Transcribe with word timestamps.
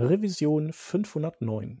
Revision 0.00 0.70
509. 0.72 1.80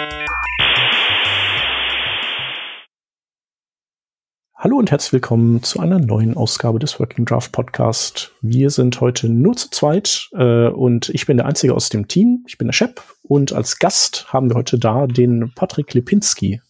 Hallo 4.63 4.77
und 4.77 4.91
herzlich 4.91 5.13
willkommen 5.13 5.63
zu 5.63 5.79
einer 5.79 5.97
neuen 5.97 6.37
Ausgabe 6.37 6.77
des 6.77 6.99
Working 6.99 7.25
Draft 7.25 7.51
Podcast. 7.51 8.31
Wir 8.41 8.69
sind 8.69 9.01
heute 9.01 9.27
nur 9.27 9.55
zu 9.55 9.71
zweit 9.71 10.29
äh, 10.33 10.67
und 10.67 11.09
ich 11.09 11.25
bin 11.25 11.37
der 11.37 11.47
Einzige 11.47 11.73
aus 11.73 11.89
dem 11.89 12.07
Team. 12.07 12.43
Ich 12.47 12.59
bin 12.59 12.67
der 12.67 12.73
Shep 12.73 13.01
und 13.23 13.53
als 13.53 13.79
Gast 13.79 14.31
haben 14.31 14.51
wir 14.51 14.55
heute 14.55 14.77
da 14.77 15.07
den 15.07 15.51
Patrick 15.55 15.95
Lipinski. 15.95 16.61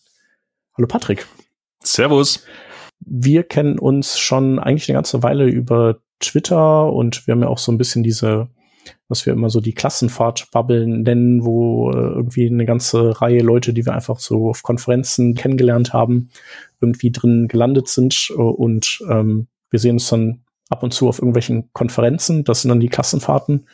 Hallo 0.78 0.88
Patrick. 0.88 1.28
Servus. 1.84 2.46
Wir 3.02 3.44
kennen 3.44 3.78
uns 3.78 4.18
schon 4.18 4.58
eigentlich 4.58 4.88
eine 4.88 4.96
ganze 4.96 5.22
Weile 5.22 5.48
über 5.48 5.98
Twitter 6.22 6.94
und 6.94 7.28
wir 7.28 7.34
haben 7.34 7.42
ja 7.42 7.50
auch 7.50 7.58
so 7.58 7.74
ein 7.74 7.78
bisschen 7.78 8.04
diese 8.04 8.48
was 9.08 9.26
wir 9.26 9.34
immer 9.34 9.50
so 9.50 9.60
die 9.60 9.74
Klassenfahrt-Bubble 9.74 10.88
nennen, 10.88 11.44
wo 11.44 11.92
äh, 11.92 11.98
irgendwie 11.98 12.48
eine 12.48 12.66
ganze 12.66 13.22
Reihe 13.22 13.42
Leute, 13.42 13.74
die 13.74 13.86
wir 13.86 13.94
einfach 13.94 14.20
so 14.20 14.50
auf 14.50 14.64
Konferenzen 14.64 15.36
kennengelernt 15.36 15.94
haben, 15.94 16.30
irgendwie 16.82 17.12
drin 17.12 17.48
gelandet 17.48 17.88
sind. 17.88 18.32
Äh, 18.32 18.34
und 18.34 19.00
ähm, 19.10 19.48
wir 19.70 19.80
sehen 19.80 19.94
uns 19.94 20.10
dann 20.10 20.44
ab 20.70 20.84
und 20.84 20.94
zu 20.94 21.08
auf 21.08 21.20
irgendwelchen 21.20 21.72
Konferenzen. 21.74 22.44
Das 22.44 22.62
sind 22.62 22.70
dann 22.70 22.80
die 22.80 22.90
Klassenfahrten. 22.90 23.68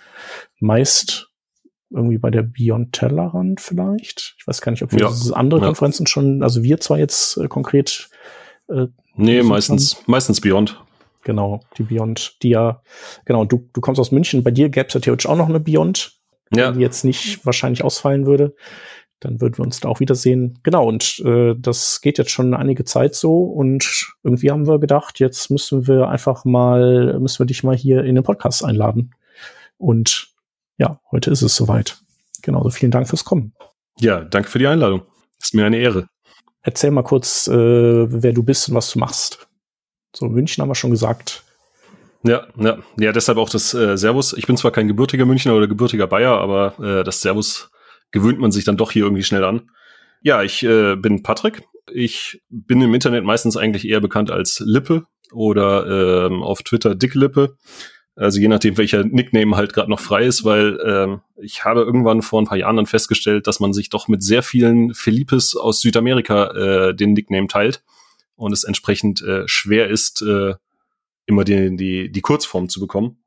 Meist 0.60 1.32
irgendwie 1.90 2.18
bei 2.18 2.30
der 2.30 2.44
Beyond 2.44 2.94
Tellerrand 2.94 3.62
vielleicht. 3.62 4.36
Ich 4.40 4.48
weiß 4.48 4.62
gar 4.62 4.72
nicht, 4.72 4.84
ob 4.84 4.92
wir 4.92 5.00
ja. 5.00 5.12
andere 5.34 5.62
ja. 5.62 5.68
Konferenzen 5.68 6.08
schon, 6.08 6.44
also 6.44 6.64
wir 6.64 6.80
zwar 6.80 6.98
jetzt 6.98 7.38
äh, 7.38 7.48
konkret. 7.48 8.10
Äh, 8.68 8.88
nee, 9.16 9.42
meistens, 9.42 9.96
haben. 9.96 10.04
meistens 10.08 10.42
Beyond. 10.42 10.82
Genau, 11.24 11.62
die 11.78 11.84
Beyond, 11.84 12.38
die 12.42 12.50
ja, 12.50 12.82
genau, 13.26 13.46
du, 13.46 13.70
du 13.74 13.82
kommst 13.82 14.00
aus 14.00 14.12
München, 14.12 14.44
bei 14.44 14.52
dir 14.52 14.70
gäbe 14.70 14.88
es 14.88 14.94
ja 14.94 15.00
theoretisch 15.00 15.28
auch 15.28 15.36
noch 15.36 15.50
eine 15.50 15.60
Beyond, 15.60 16.18
ja. 16.54 16.72
die 16.72 16.80
jetzt 16.80 17.04
nicht 17.04 17.46
wahrscheinlich 17.46 17.84
ausfallen 17.84 18.26
würde. 18.26 18.56
Dann 19.20 19.42
würden 19.42 19.58
wir 19.58 19.66
uns 19.66 19.80
da 19.80 19.90
auch 19.90 20.00
wiedersehen. 20.00 20.60
Genau, 20.64 20.88
und 20.88 21.20
äh, 21.26 21.56
das 21.58 22.02
geht 22.02 22.18
jetzt 22.18 22.32
schon 22.32 22.54
einige 22.54 22.86
Zeit 22.86 23.16
so 23.16 23.44
und 23.44 24.14
irgendwie 24.24 24.52
haben 24.52 24.68
wir 24.68 24.80
gedacht, 24.80 25.20
jetzt 25.20 25.50
müssen 25.50 25.88
wir 25.88 26.08
einfach 26.08 26.46
mal, 26.46 27.20
müssen 27.20 27.40
wir 27.40 27.48
dich 27.48 27.64
mal 27.64 27.76
hier 27.76 28.04
in 28.04 28.16
den 28.16 28.24
Podcast 28.24 28.64
einladen. 28.64 29.16
Und 29.78 30.30
ja, 30.78 31.00
heute 31.12 31.32
ist 31.32 31.42
es 31.42 31.56
soweit. 31.56 31.98
Genau, 32.44 32.64
so 32.64 32.70
vielen 32.70 32.92
Dank 32.92 33.08
fürs 33.08 33.26
Kommen. 33.26 33.54
Ja, 34.00 34.22
danke 34.22 34.50
für 34.50 34.60
die 34.60 34.68
Einladung. 34.68 35.02
Ist 35.42 35.56
mir 35.56 35.66
eine 35.66 35.78
Ehre. 35.78 36.08
Erzähl 36.62 36.92
mal 36.92 37.04
kurz, 37.04 37.48
äh, 37.48 37.54
wer 37.54 38.34
du 38.34 38.44
bist 38.44 38.70
und 38.70 38.76
was 38.76 38.92
du 38.92 39.00
machst. 39.00 39.48
So, 40.16 40.28
München 40.28 40.62
haben 40.62 40.70
wir 40.70 40.76
schon 40.76 40.92
gesagt. 40.92 41.44
Ja, 42.24 42.48
ja, 42.58 42.78
ja, 43.00 43.12
deshalb 43.12 43.38
auch 43.38 43.50
das 43.50 43.74
äh, 43.74 43.98
Servus. 43.98 44.34
Ich 44.34 44.48
bin 44.48 44.58
zwar 44.58 44.72
kein 44.72 44.88
gebürtiger 44.88 45.26
Münchner 45.26 45.56
oder 45.56 45.68
gebürtiger 45.68 46.08
Bayer, 46.08 46.40
aber 46.40 46.74
äh, 46.80 47.04
das 47.04 47.22
Servus 47.22 47.70
gewöhnt 48.12 48.40
man 48.40 48.52
sich 48.52 48.66
dann 48.66 48.78
doch 48.78 48.92
hier 48.92 49.04
irgendwie 49.04 49.24
schnell 49.24 49.44
an. 49.44 49.70
Ja, 50.22 50.44
ich 50.44 50.64
äh, 50.64 50.96
bin 50.96 51.24
Patrick. 51.24 51.64
Ich 51.92 52.42
bin 52.50 52.82
im 52.82 52.94
Internet 52.94 53.24
meistens 53.24 53.56
eigentlich 53.56 53.88
eher 53.88 54.02
bekannt 54.02 54.32
als 54.32 54.62
Lippe 54.66 55.06
oder 55.32 56.28
ähm, 56.28 56.44
auf 56.44 56.64
Twitter 56.64 56.96
Dicke 56.96 57.18
Lippe. 57.18 57.58
Also 58.16 58.40
je 58.40 58.48
nachdem, 58.48 58.78
welcher 58.78 59.04
Nickname 59.04 59.56
halt 59.56 59.74
gerade 59.74 59.92
noch 59.92 60.00
frei 60.00 60.26
ist, 60.26 60.44
weil 60.44 60.80
ähm, 60.84 61.22
ich 61.36 61.64
habe 61.64 61.82
irgendwann 61.82 62.24
vor 62.24 62.42
ein 62.42 62.48
paar 62.48 62.58
Jahren 62.58 62.76
dann 62.76 62.88
festgestellt, 62.88 63.46
dass 63.46 63.60
man 63.60 63.74
sich 63.74 63.90
doch 63.90 64.08
mit 64.08 64.24
sehr 64.24 64.42
vielen 64.42 64.96
Felipes 64.96 65.56
aus 65.56 65.82
Südamerika 65.82 66.48
äh, 66.90 66.96
den 66.96 67.14
Nickname 67.14 67.48
teilt 67.48 67.84
und 68.36 68.54
es 68.54 68.64
entsprechend 68.64 69.22
äh, 69.22 69.48
schwer 69.48 69.88
ist, 69.90 70.24
äh, 70.24 70.56
immer 71.28 71.44
die, 71.44 71.76
die, 71.78 72.12
die 72.12 72.22
Kurzform 72.22 72.70
zu 72.70 72.80
bekommen. 72.80 73.20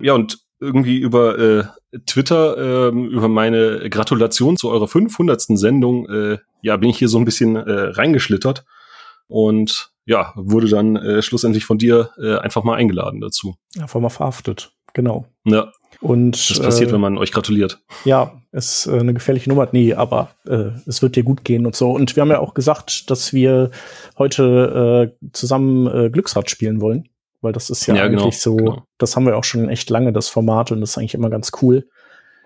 Ja, 0.00 0.14
und 0.14 0.38
irgendwie 0.60 0.98
über 0.98 1.38
äh, 1.38 1.64
Twitter, 2.06 2.88
äh, 2.88 2.88
über 2.88 3.28
meine 3.28 3.88
Gratulation 3.90 4.56
zu 4.56 4.70
eurer 4.70 4.88
500. 4.88 5.40
Sendung, 5.40 6.08
äh, 6.08 6.38
ja, 6.62 6.76
bin 6.76 6.90
ich 6.90 6.98
hier 6.98 7.08
so 7.08 7.18
ein 7.18 7.24
bisschen 7.24 7.56
äh, 7.56 7.72
reingeschlittert 7.90 8.64
und 9.28 9.92
ja, 10.04 10.32
wurde 10.36 10.68
dann 10.68 10.96
äh, 10.96 11.22
schlussendlich 11.22 11.64
von 11.64 11.78
dir 11.78 12.10
äh, 12.18 12.36
einfach 12.38 12.64
mal 12.64 12.76
eingeladen 12.76 13.20
dazu. 13.20 13.56
Einfach 13.78 14.00
mal 14.00 14.08
verhaftet, 14.08 14.72
genau. 14.94 15.26
Ja. 15.44 15.72
Und 16.00 16.50
das 16.50 16.60
passiert, 16.60 16.90
äh, 16.90 16.92
wenn 16.92 17.00
man 17.00 17.18
euch 17.18 17.32
gratuliert. 17.32 17.80
Ja, 18.04 18.40
ist 18.52 18.86
äh, 18.86 18.98
eine 18.98 19.14
gefährliche 19.14 19.48
Nummer. 19.48 19.68
Nee, 19.72 19.94
aber 19.94 20.30
äh, 20.46 20.70
es 20.86 21.02
wird 21.02 21.16
dir 21.16 21.24
gut 21.24 21.44
gehen 21.44 21.66
und 21.66 21.74
so. 21.74 21.90
Und 21.90 22.14
wir 22.14 22.20
haben 22.20 22.30
ja 22.30 22.38
auch 22.38 22.54
gesagt, 22.54 23.10
dass 23.10 23.32
wir 23.32 23.70
heute 24.16 25.12
äh, 25.20 25.28
zusammen 25.32 25.86
äh, 25.86 26.10
Glücksrad 26.10 26.50
spielen 26.50 26.80
wollen. 26.80 27.08
Weil 27.40 27.52
das 27.52 27.70
ist 27.70 27.86
ja, 27.86 27.94
ja 27.94 28.08
genau, 28.08 28.24
eigentlich 28.24 28.40
so, 28.40 28.56
genau. 28.56 28.82
das 28.98 29.14
haben 29.14 29.26
wir 29.26 29.36
auch 29.36 29.44
schon 29.44 29.68
echt 29.68 29.90
lange, 29.90 30.12
das 30.12 30.28
Format, 30.28 30.72
und 30.72 30.80
das 30.80 30.90
ist 30.90 30.98
eigentlich 30.98 31.14
immer 31.14 31.30
ganz 31.30 31.52
cool. 31.62 31.88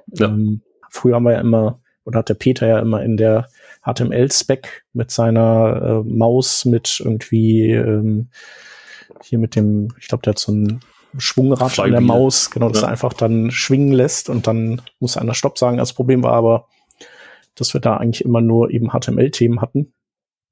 Ja. 0.09 0.27
Ähm, 0.27 0.63
früher 0.91 1.17
haben 1.17 1.25
wir 1.25 1.33
ja 1.33 1.41
immer, 1.41 1.81
oder 2.05 2.19
hat 2.21 2.29
der 2.29 2.35
Peter 2.35 2.67
ja 2.67 2.79
immer 2.79 3.03
in 3.03 3.17
der 3.17 3.49
HTML-Spec 3.85 4.85
mit 4.93 5.11
seiner 5.11 6.03
äh, 6.05 6.09
Maus 6.09 6.65
mit 6.65 7.01
irgendwie 7.03 7.73
ähm, 7.73 8.29
hier 9.23 9.39
mit 9.39 9.57
dem, 9.57 9.89
ich 9.99 10.09
glaube, 10.09 10.23
der 10.23 10.33
hat 10.33 10.39
so 10.39 10.53
ein 10.53 10.81
Schwungrad 11.19 11.79
an 11.79 11.91
der 11.91 12.01
Maus, 12.01 12.51
genau, 12.51 12.69
das 12.71 12.83
ja. 12.83 12.89
einfach 12.89 13.13
dann 13.13 13.51
schwingen 13.51 13.93
lässt 13.93 14.29
und 14.29 14.47
dann 14.47 14.81
muss 14.99 15.17
einer 15.17 15.35
Stopp 15.35 15.59
sagen. 15.59 15.77
Das 15.77 15.93
Problem 15.93 16.23
war 16.23 16.33
aber, 16.33 16.69
dass 17.55 17.75
wir 17.75 17.81
da 17.81 17.97
eigentlich 17.97 18.25
immer 18.25 18.41
nur 18.41 18.71
eben 18.71 18.91
HTML-Themen 18.91 19.61
hatten. 19.61 19.93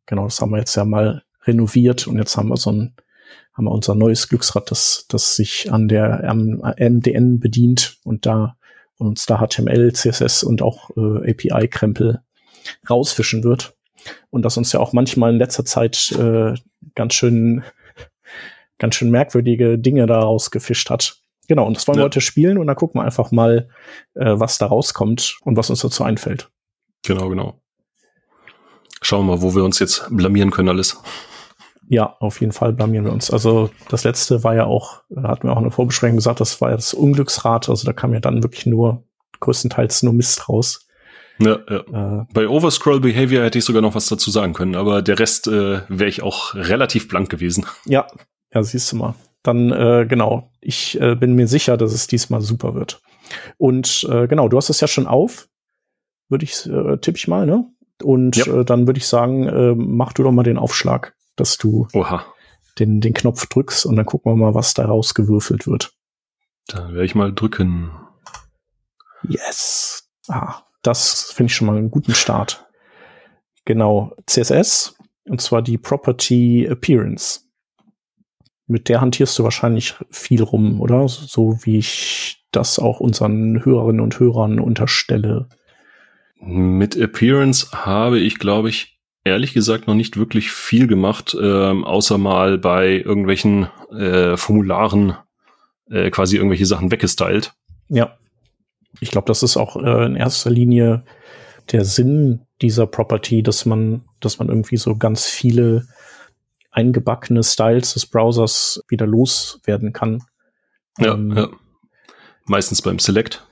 Genau, 0.07 0.25
das 0.25 0.41
haben 0.41 0.51
wir 0.51 0.59
jetzt 0.59 0.75
ja 0.75 0.85
mal 0.85 1.23
renoviert 1.45 2.07
und 2.07 2.19
jetzt 2.19 2.37
haben 2.37 2.49
wir 2.49 2.57
so 2.57 2.73
ein, 2.73 2.95
haben 3.53 3.65
wir 3.65 3.73
unser 3.73 3.95
neues 3.95 4.29
Glücksrad, 4.29 4.71
das, 4.71 5.07
das 5.09 5.37
sich 5.37 5.73
an 5.73 5.89
der 5.89 6.23
MDN 6.79 7.41
bedient 7.41 7.99
und 8.05 8.27
da 8.27 8.57
uns 8.99 9.27
da 9.27 9.39
HTML, 9.39 9.93
CSS 9.93 10.43
und 10.43 10.63
auch 10.63 10.91
äh, 10.97 11.31
API-Krempel 11.31 12.21
rausfischen 12.89 13.45
wird. 13.45 13.75
Und 14.31 14.43
das 14.45 14.57
uns 14.57 14.73
ja 14.73 14.81
auch 14.81 14.93
manchmal 14.93 15.33
in 15.33 15.39
letzter 15.39 15.65
Zeit 15.65 16.13
äh, 16.13 16.55
ganz 16.95 17.15
schön 17.15 17.65
ganz 18.81 18.97
schön 18.97 19.11
merkwürdige 19.11 19.79
Dinge 19.79 20.07
daraus 20.07 20.51
gefischt 20.51 20.91
hat. 20.91 21.19
Genau, 21.47 21.67
und 21.67 21.77
das 21.77 21.87
wollen 21.87 21.99
ja. 21.99 22.03
wir 22.03 22.07
heute 22.07 22.21
spielen 22.21 22.59
und 22.59 22.67
dann 22.67 22.77
gucken 22.77 23.01
wir 23.01 23.05
einfach 23.05 23.31
mal, 23.31 23.69
äh, 24.15 24.35
was 24.37 24.59
da 24.59 24.67
rauskommt 24.67 25.39
und 25.43 25.57
was 25.57 25.71
uns 25.71 25.81
dazu 25.81 26.03
einfällt. 26.03 26.51
Genau, 27.03 27.29
genau. 27.29 27.61
Schauen 29.03 29.27
wir 29.27 29.37
mal, 29.37 29.43
wo 29.43 29.55
wir 29.55 29.65
uns 29.65 29.79
jetzt 29.79 30.07
blamieren 30.11 30.51
können 30.51 30.69
alles. 30.69 31.01
Ja, 31.93 32.17
auf 32.21 32.41
jeden 32.41 32.53
Fall 32.53 32.73
blamieren 32.73 33.05
wir 33.05 33.13
uns. 33.13 33.33
Also 33.33 33.69
das 33.89 34.05
letzte 34.05 34.45
war 34.45 34.55
ja 34.55 34.65
auch, 34.65 35.03
hatten 35.25 35.49
wir 35.49 35.53
auch 35.53 35.57
eine 35.57 35.73
Vorbesprechung 35.73 36.15
gesagt, 36.15 36.39
das 36.39 36.61
war 36.61 36.71
ja 36.71 36.77
das 36.77 36.95
Unglücksrad. 36.95 37.69
Also 37.69 37.85
da 37.85 37.93
kam 37.93 38.15
ja 38.15 38.21
dann 38.21 38.45
wirklich 38.45 38.65
nur 38.65 39.03
größtenteils 39.41 40.05
nur 40.05 40.13
Mist 40.13 40.49
raus. 40.49 40.87
Ja, 41.41 41.59
ja. 41.69 42.21
Äh, 42.21 42.27
Bei 42.33 42.47
Overscroll 42.47 43.01
Behavior 43.01 43.43
hätte 43.43 43.59
ich 43.59 43.65
sogar 43.65 43.83
noch 43.83 43.97
was 43.97 44.07
dazu 44.07 44.31
sagen 44.31 44.53
können, 44.53 44.77
aber 44.77 45.03
der 45.03 45.19
Rest 45.19 45.49
äh, 45.49 45.81
wäre 45.89 46.09
ich 46.09 46.23
auch 46.23 46.55
relativ 46.55 47.09
blank 47.09 47.29
gewesen. 47.29 47.67
Ja, 47.87 48.07
ja, 48.55 48.63
siehst 48.63 48.93
du 48.93 48.97
mal. 48.97 49.15
Dann, 49.43 49.73
äh, 49.73 50.07
genau, 50.09 50.53
ich 50.61 51.01
äh, 51.01 51.17
bin 51.17 51.35
mir 51.35 51.49
sicher, 51.49 51.77
dass 51.77 51.93
es 51.93 52.07
diesmal 52.07 52.41
super 52.41 52.77
wird. 52.77 53.03
Und 53.59 54.07
äh, 54.09 54.29
genau, 54.29 54.49
du 54.49 54.57
hast 54.57 54.71
es 54.71 54.81
ja 54.81 54.87
schon 54.87 55.09
auf, 55.09 55.49
würde 56.29 56.45
ich, 56.45 56.67
äh, 56.67 56.99
tippe 56.99 57.17
ich 57.19 57.27
mal, 57.27 57.47
ne? 57.47 57.65
Und 58.01 58.37
ja. 58.37 58.61
äh, 58.61 58.65
dann 58.65 58.87
würde 58.87 58.99
ich 58.99 59.09
sagen, 59.09 59.49
äh, 59.49 59.75
mach 59.75 60.13
du 60.13 60.23
doch 60.23 60.31
mal 60.31 60.45
den 60.45 60.59
Aufschlag, 60.59 61.17
dass 61.41 61.57
du 61.59 61.89
Oha. 61.93 62.25
Den, 62.79 63.01
den 63.01 63.15
Knopf 63.15 63.47
drückst 63.47 63.85
und 63.87 63.97
dann 63.97 64.07
gucken 64.07 64.31
wir 64.33 64.37
mal, 64.37 64.55
was 64.55 64.75
da 64.75 64.85
rausgewürfelt 64.87 65.67
wird. 65.67 65.93
Dann 66.69 66.93
werde 66.93 67.05
ich 67.05 67.15
mal 67.15 67.35
drücken. 67.35 67.91
Yes. 69.29 70.09
Ah, 70.29 70.63
das 70.83 71.33
finde 71.33 71.51
ich 71.51 71.57
schon 71.57 71.67
mal 71.67 71.77
einen 71.77 71.91
guten 71.91 72.15
Start. 72.15 72.67
Genau, 73.65 74.15
CSS, 74.27 74.97
und 75.25 75.41
zwar 75.41 75.63
die 75.63 75.79
Property 75.79 76.67
Appearance. 76.67 77.41
mit 78.67 78.89
der 78.89 79.01
hantierst 79.01 79.39
du 79.39 79.45
wahrscheinlich 79.45 79.97
viel 80.11 80.43
rum, 80.43 80.81
oder? 80.81 81.09
So 81.09 81.59
wie 81.65 81.79
ich 81.79 82.47
das 82.53 82.79
auch 82.79 83.01
unseren 83.01 83.65
Hörerinnen 83.65 84.01
und 84.01 84.19
Hörern 84.19 84.61
unterstelle. 84.61 85.49
Mit 86.41 86.97
Appearance 86.97 87.71
habe 87.73 88.19
ich, 88.19 88.39
glaube 88.39 88.71
ich, 88.71 89.00
ehrlich 89.25 89.53
gesagt 89.53 89.87
noch 89.87 89.95
nicht 89.95 90.17
wirklich 90.17 90.51
viel 90.51 90.87
gemacht, 90.87 91.37
ähm, 91.41 91.85
außer 91.85 92.19
mal 92.19 92.59
bei 92.59 92.93
irgendwelchen 92.93 93.69
äh, 93.93 94.37
Formularen 94.37 95.17
äh, 95.91 96.11
quasi 96.11 96.37
irgendwelche 96.37 96.67
Sachen 96.67 96.91
weggestylt. 96.91 97.53
Ja. 97.89 98.17
Ich 99.01 99.11
glaube, 99.11 99.27
das 99.27 99.43
ist 99.43 99.57
auch 99.57 99.77
äh, 99.77 100.07
in 100.07 100.17
erster 100.17 100.51
Linie 100.51 101.05
der 101.71 101.85
Sinn 101.85 102.41
dieser 102.61 102.87
Property, 102.87 103.43
dass 103.43 103.65
man, 103.65 104.03
dass 104.21 104.39
man 104.39 104.49
irgendwie 104.49 104.77
so 104.77 104.97
ganz 104.97 105.27
viele 105.27 105.87
eingebackene 106.71 107.43
Styles 107.43 107.95
des 107.95 108.07
Browsers 108.07 108.83
wieder 108.89 109.07
loswerden 109.07 109.93
kann. 109.93 110.23
Ja, 110.99 111.15
ähm, 111.15 111.37
ja. 111.37 111.49
Meistens 112.47 112.83
beim 112.83 112.99
Select. 112.99 113.47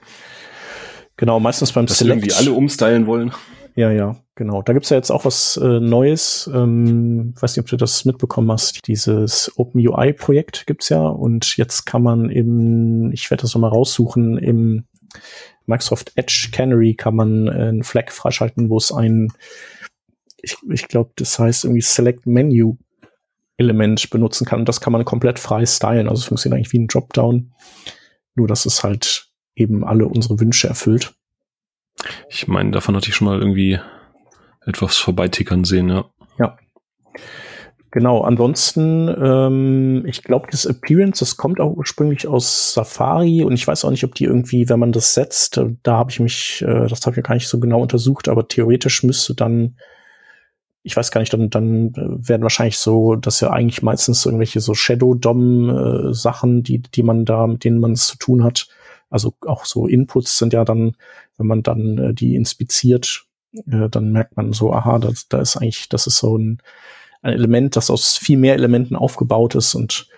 Genau, 1.17 1.41
meistens 1.41 1.73
beim 1.73 1.87
Dass 1.87 1.99
Select. 1.99 2.23
irgendwie 2.23 2.35
alle 2.35 2.53
umstylen 2.53 3.07
wollen. 3.07 3.33
Ja, 3.79 3.93
ja, 3.93 4.17
genau. 4.35 4.61
Da 4.61 4.73
gibt's 4.73 4.91
ja 4.91 4.97
jetzt 4.97 5.13
auch 5.13 5.25
was 5.25 5.57
äh, 5.57 5.79
Neues. 5.79 6.51
Ähm, 6.53 7.33
weiß 7.41 7.55
nicht, 7.55 7.63
ob 7.63 7.69
du 7.69 7.77
das 7.77 8.05
mitbekommen 8.05 8.51
hast. 8.51 8.85
Dieses 8.89 9.57
OpenUI-Projekt 9.57 10.67
gibt's 10.67 10.89
ja 10.89 11.07
und 11.07 11.57
jetzt 11.57 11.87
kann 11.87 12.03
man 12.03 12.29
eben, 12.29 13.13
ich 13.13 13.31
werde 13.31 13.43
das 13.43 13.55
nochmal 13.55 13.71
raussuchen, 13.71 14.37
im 14.37 14.89
Microsoft 15.67 16.11
Edge 16.17 16.49
Canary 16.51 16.97
kann 16.97 17.15
man 17.15 17.47
äh, 17.47 17.51
einen 17.51 17.85
Flag 17.85 18.11
freischalten, 18.11 18.69
wo 18.69 18.79
es 18.79 18.91
ein, 18.91 19.29
ich, 20.43 20.57
ich 20.69 20.89
glaube, 20.89 21.13
das 21.15 21.39
heißt 21.39 21.63
irgendwie 21.63 21.83
Select 21.83 22.27
Menu 22.27 22.79
Element 23.59 24.11
benutzen 24.11 24.45
kann. 24.45 24.59
Und 24.59 24.69
das 24.69 24.81
kann 24.81 24.93
man 24.93 25.05
komplett 25.05 25.39
frei 25.39 25.65
stylen. 25.65 26.09
Also 26.09 26.23
es 26.23 26.27
funktioniert 26.27 26.57
eigentlich 26.57 26.73
wie 26.73 26.81
ein 26.81 26.89
Dropdown. 26.89 27.53
Nur, 28.35 28.49
dass 28.49 28.67
es 28.67 28.83
halt 28.83 29.31
eben 29.55 29.85
alle 29.85 30.09
unsere 30.09 30.41
Wünsche 30.41 30.67
erfüllt. 30.67 31.15
Ich 32.29 32.49
meine, 32.49 32.71
davon 32.71 32.97
hatte 32.97 33.09
ich 33.09 33.17
schon 33.17 33.27
mal 33.27 33.39
irgendwie 33.39 33.79
etwas 34.65 34.97
vorbeitickern 34.97 35.65
sehen, 35.65 35.89
ja. 35.89 36.05
Ja. 36.39 36.57
Genau, 37.91 38.21
ansonsten, 38.21 39.09
ähm, 39.09 40.05
ich 40.07 40.23
glaube, 40.23 40.49
das 40.51 40.67
Appearance, 40.67 41.21
das 41.21 41.39
kommt 41.39 41.59
auch 41.59 41.75
ursprünglich 41.75 42.29
aus 42.29 42.75
Safari 42.75 43.43
und 43.45 43.55
ich 43.55 43.67
weiß 43.67 43.85
auch 43.87 43.91
nicht, 43.91 44.05
ob 44.05 44.15
die 44.15 44.25
irgendwie, 44.25 44.69
wenn 44.69 44.79
man 44.79 44.93
das 44.93 45.15
setzt, 45.15 45.57
äh, 45.57 45.75
da 45.83 45.97
habe 45.97 46.11
ich 46.11 46.21
mich, 46.21 46.63
äh, 46.67 46.87
das 46.87 47.07
habe 47.07 47.19
ich 47.19 47.25
gar 47.25 47.35
nicht 47.35 47.49
so 47.49 47.59
genau 47.59 47.81
untersucht, 47.81 48.29
aber 48.29 48.47
theoretisch 48.47 49.03
müsste 49.05 49.35
dann, 49.35 49.79
ich 50.83 50.97
weiß 50.97 51.11
gar 51.11 51.21
nicht, 51.21 51.33
dann, 51.33 51.49
dann 51.49 51.95
äh, 51.95 52.29
werden 52.29 52.43
wahrscheinlich 52.43 52.77
so, 52.77 53.15
dass 53.17 53.41
ja 53.41 53.51
eigentlich 53.51 53.81
meistens 53.81 54.27
irgendwelche 54.27 54.61
so 54.61 54.75
Shadow-DOM-Sachen, 54.75 56.59
äh, 56.59 56.63
die, 56.63 56.83
die 56.83 57.03
man 57.03 57.25
da, 57.25 57.47
mit 57.47 57.65
denen 57.65 57.81
man 57.81 57.93
es 57.93 58.07
zu 58.07 58.19
tun 58.19 58.45
hat, 58.45 58.69
also 59.11 59.35
auch 59.47 59.65
so 59.65 59.87
Inputs 59.87 60.39
sind 60.39 60.53
ja 60.53 60.65
dann, 60.65 60.97
wenn 61.37 61.47
man 61.47 61.63
dann 61.63 61.99
äh, 61.99 62.15
die 62.15 62.35
inspiziert, 62.35 63.27
äh, 63.55 63.89
dann 63.89 64.13
merkt 64.13 64.37
man 64.37 64.53
so, 64.53 64.73
aha, 64.73 64.99
da, 64.99 65.41
ist 65.41 65.57
eigentlich, 65.57 65.89
das 65.89 66.07
ist 66.07 66.19
so 66.19 66.37
ein, 66.37 66.63
ein 67.23 67.33
Element, 67.33 67.77
das 67.77 67.91
aus 67.91 68.17
viel 68.17 68.39
mehr 68.39 68.55
Elementen 68.55 68.97
aufgebaut 68.97 69.55
ist 69.55 69.75
und 69.75 70.09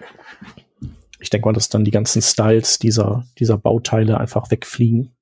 ich 1.21 1.31
denke 1.31 1.49
mal, 1.49 1.53
dass 1.53 1.69
dann 1.69 1.85
die 1.85 1.91
ganzen 1.91 2.23
Styles 2.23 2.79
dieser, 2.79 3.27
dieser 3.39 3.59
Bauteile 3.59 4.19
einfach 4.19 4.51
wegfliegen. 4.51 5.13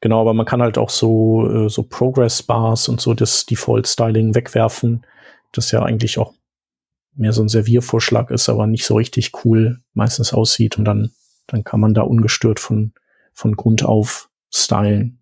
Genau, 0.00 0.20
aber 0.20 0.32
man 0.32 0.46
kann 0.46 0.62
halt 0.62 0.78
auch 0.78 0.90
so, 0.90 1.48
äh, 1.50 1.68
so 1.68 1.82
Progress 1.82 2.42
Bars 2.42 2.88
und 2.88 3.00
so 3.00 3.14
das 3.14 3.46
Default 3.46 3.86
Styling 3.86 4.34
wegwerfen, 4.34 5.04
das 5.52 5.70
ja 5.72 5.82
eigentlich 5.82 6.18
auch 6.18 6.34
mehr 7.14 7.32
so 7.32 7.42
ein 7.42 7.48
Serviervorschlag 7.48 8.30
ist, 8.30 8.48
aber 8.48 8.66
nicht 8.66 8.84
so 8.84 8.94
richtig 8.94 9.32
cool 9.44 9.80
meistens 9.92 10.32
aussieht 10.32 10.78
und 10.78 10.84
dann 10.84 11.10
dann 11.48 11.64
kann 11.64 11.80
man 11.80 11.94
da 11.94 12.02
ungestört 12.02 12.60
von, 12.60 12.92
von 13.32 13.56
Grund 13.56 13.84
auf 13.84 14.30
stylen. 14.50 15.18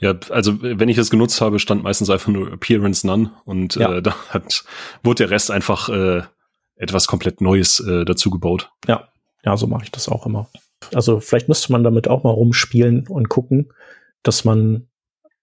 Ja, 0.00 0.14
also 0.28 0.60
wenn 0.62 0.90
ich 0.90 0.98
es 0.98 1.10
genutzt 1.10 1.40
habe, 1.40 1.58
stand 1.58 1.82
meistens 1.82 2.10
einfach 2.10 2.28
nur 2.28 2.52
Appearance 2.52 3.06
None 3.06 3.32
und 3.44 3.76
ja. 3.76 3.94
äh, 3.94 4.02
da 4.02 4.14
hat, 4.28 4.64
wurde 5.02 5.24
der 5.24 5.30
Rest 5.30 5.50
einfach 5.50 5.88
äh, 5.88 6.22
etwas 6.76 7.06
komplett 7.06 7.40
Neues 7.40 7.80
äh, 7.80 8.04
dazu 8.04 8.30
gebaut. 8.30 8.70
Ja, 8.86 9.08
ja, 9.44 9.56
so 9.56 9.66
mache 9.66 9.84
ich 9.84 9.90
das 9.90 10.08
auch 10.08 10.26
immer. 10.26 10.48
Also 10.94 11.20
vielleicht 11.20 11.48
müsste 11.48 11.72
man 11.72 11.84
damit 11.84 12.08
auch 12.08 12.24
mal 12.24 12.30
rumspielen 12.30 13.06
und 13.08 13.28
gucken, 13.28 13.72
dass 14.22 14.44
man, 14.44 14.88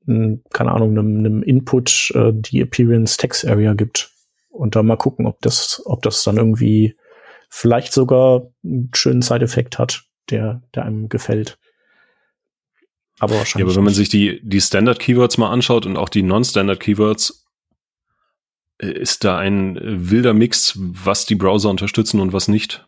keine 0.05 0.71
Ahnung, 0.71 0.91
einem, 0.91 1.17
einem 1.17 1.43
Input 1.43 2.11
äh, 2.15 2.31
die 2.33 2.61
Appearance 2.61 3.17
Text 3.17 3.45
Area 3.47 3.73
gibt 3.73 4.11
und 4.49 4.75
dann 4.75 4.85
mal 4.85 4.97
gucken, 4.97 5.25
ob 5.25 5.41
das, 5.41 5.81
ob 5.85 6.01
das 6.01 6.23
dann 6.23 6.37
irgendwie 6.37 6.95
vielleicht 7.49 7.93
sogar 7.93 8.51
einen 8.63 8.91
schönen 8.93 9.21
Side-Effekt 9.21 9.79
hat, 9.79 10.03
der, 10.29 10.61
der 10.75 10.85
einem 10.85 11.09
gefällt. 11.09 11.57
Aber 13.19 13.35
wahrscheinlich. 13.35 13.67
Ja, 13.67 13.71
aber 13.71 13.75
wenn 13.75 13.83
man 13.83 13.93
sich 13.93 14.09
die, 14.09 14.39
die 14.43 14.61
Standard-Keywords 14.61 15.37
mal 15.37 15.51
anschaut 15.51 15.85
und 15.85 15.97
auch 15.97 16.09
die 16.09 16.23
Non-Standard-Keywords, 16.23 17.45
äh, 18.77 18.91
ist 18.91 19.23
da 19.23 19.37
ein 19.37 19.77
wilder 20.09 20.33
Mix, 20.33 20.77
was 20.77 21.25
die 21.25 21.35
Browser 21.35 21.69
unterstützen 21.69 22.21
und 22.21 22.31
was 22.31 22.47
nicht. 22.47 22.87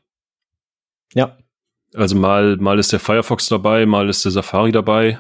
Ja. 1.14 1.38
Also 1.94 2.16
mal, 2.16 2.56
mal 2.58 2.80
ist 2.80 2.94
der 2.94 3.02
Firefox 3.02 3.50
dabei, 3.50 3.86
mal 3.86 4.08
ist 4.08 4.24
der 4.24 4.32
Safari 4.32 4.72
dabei. 4.72 5.20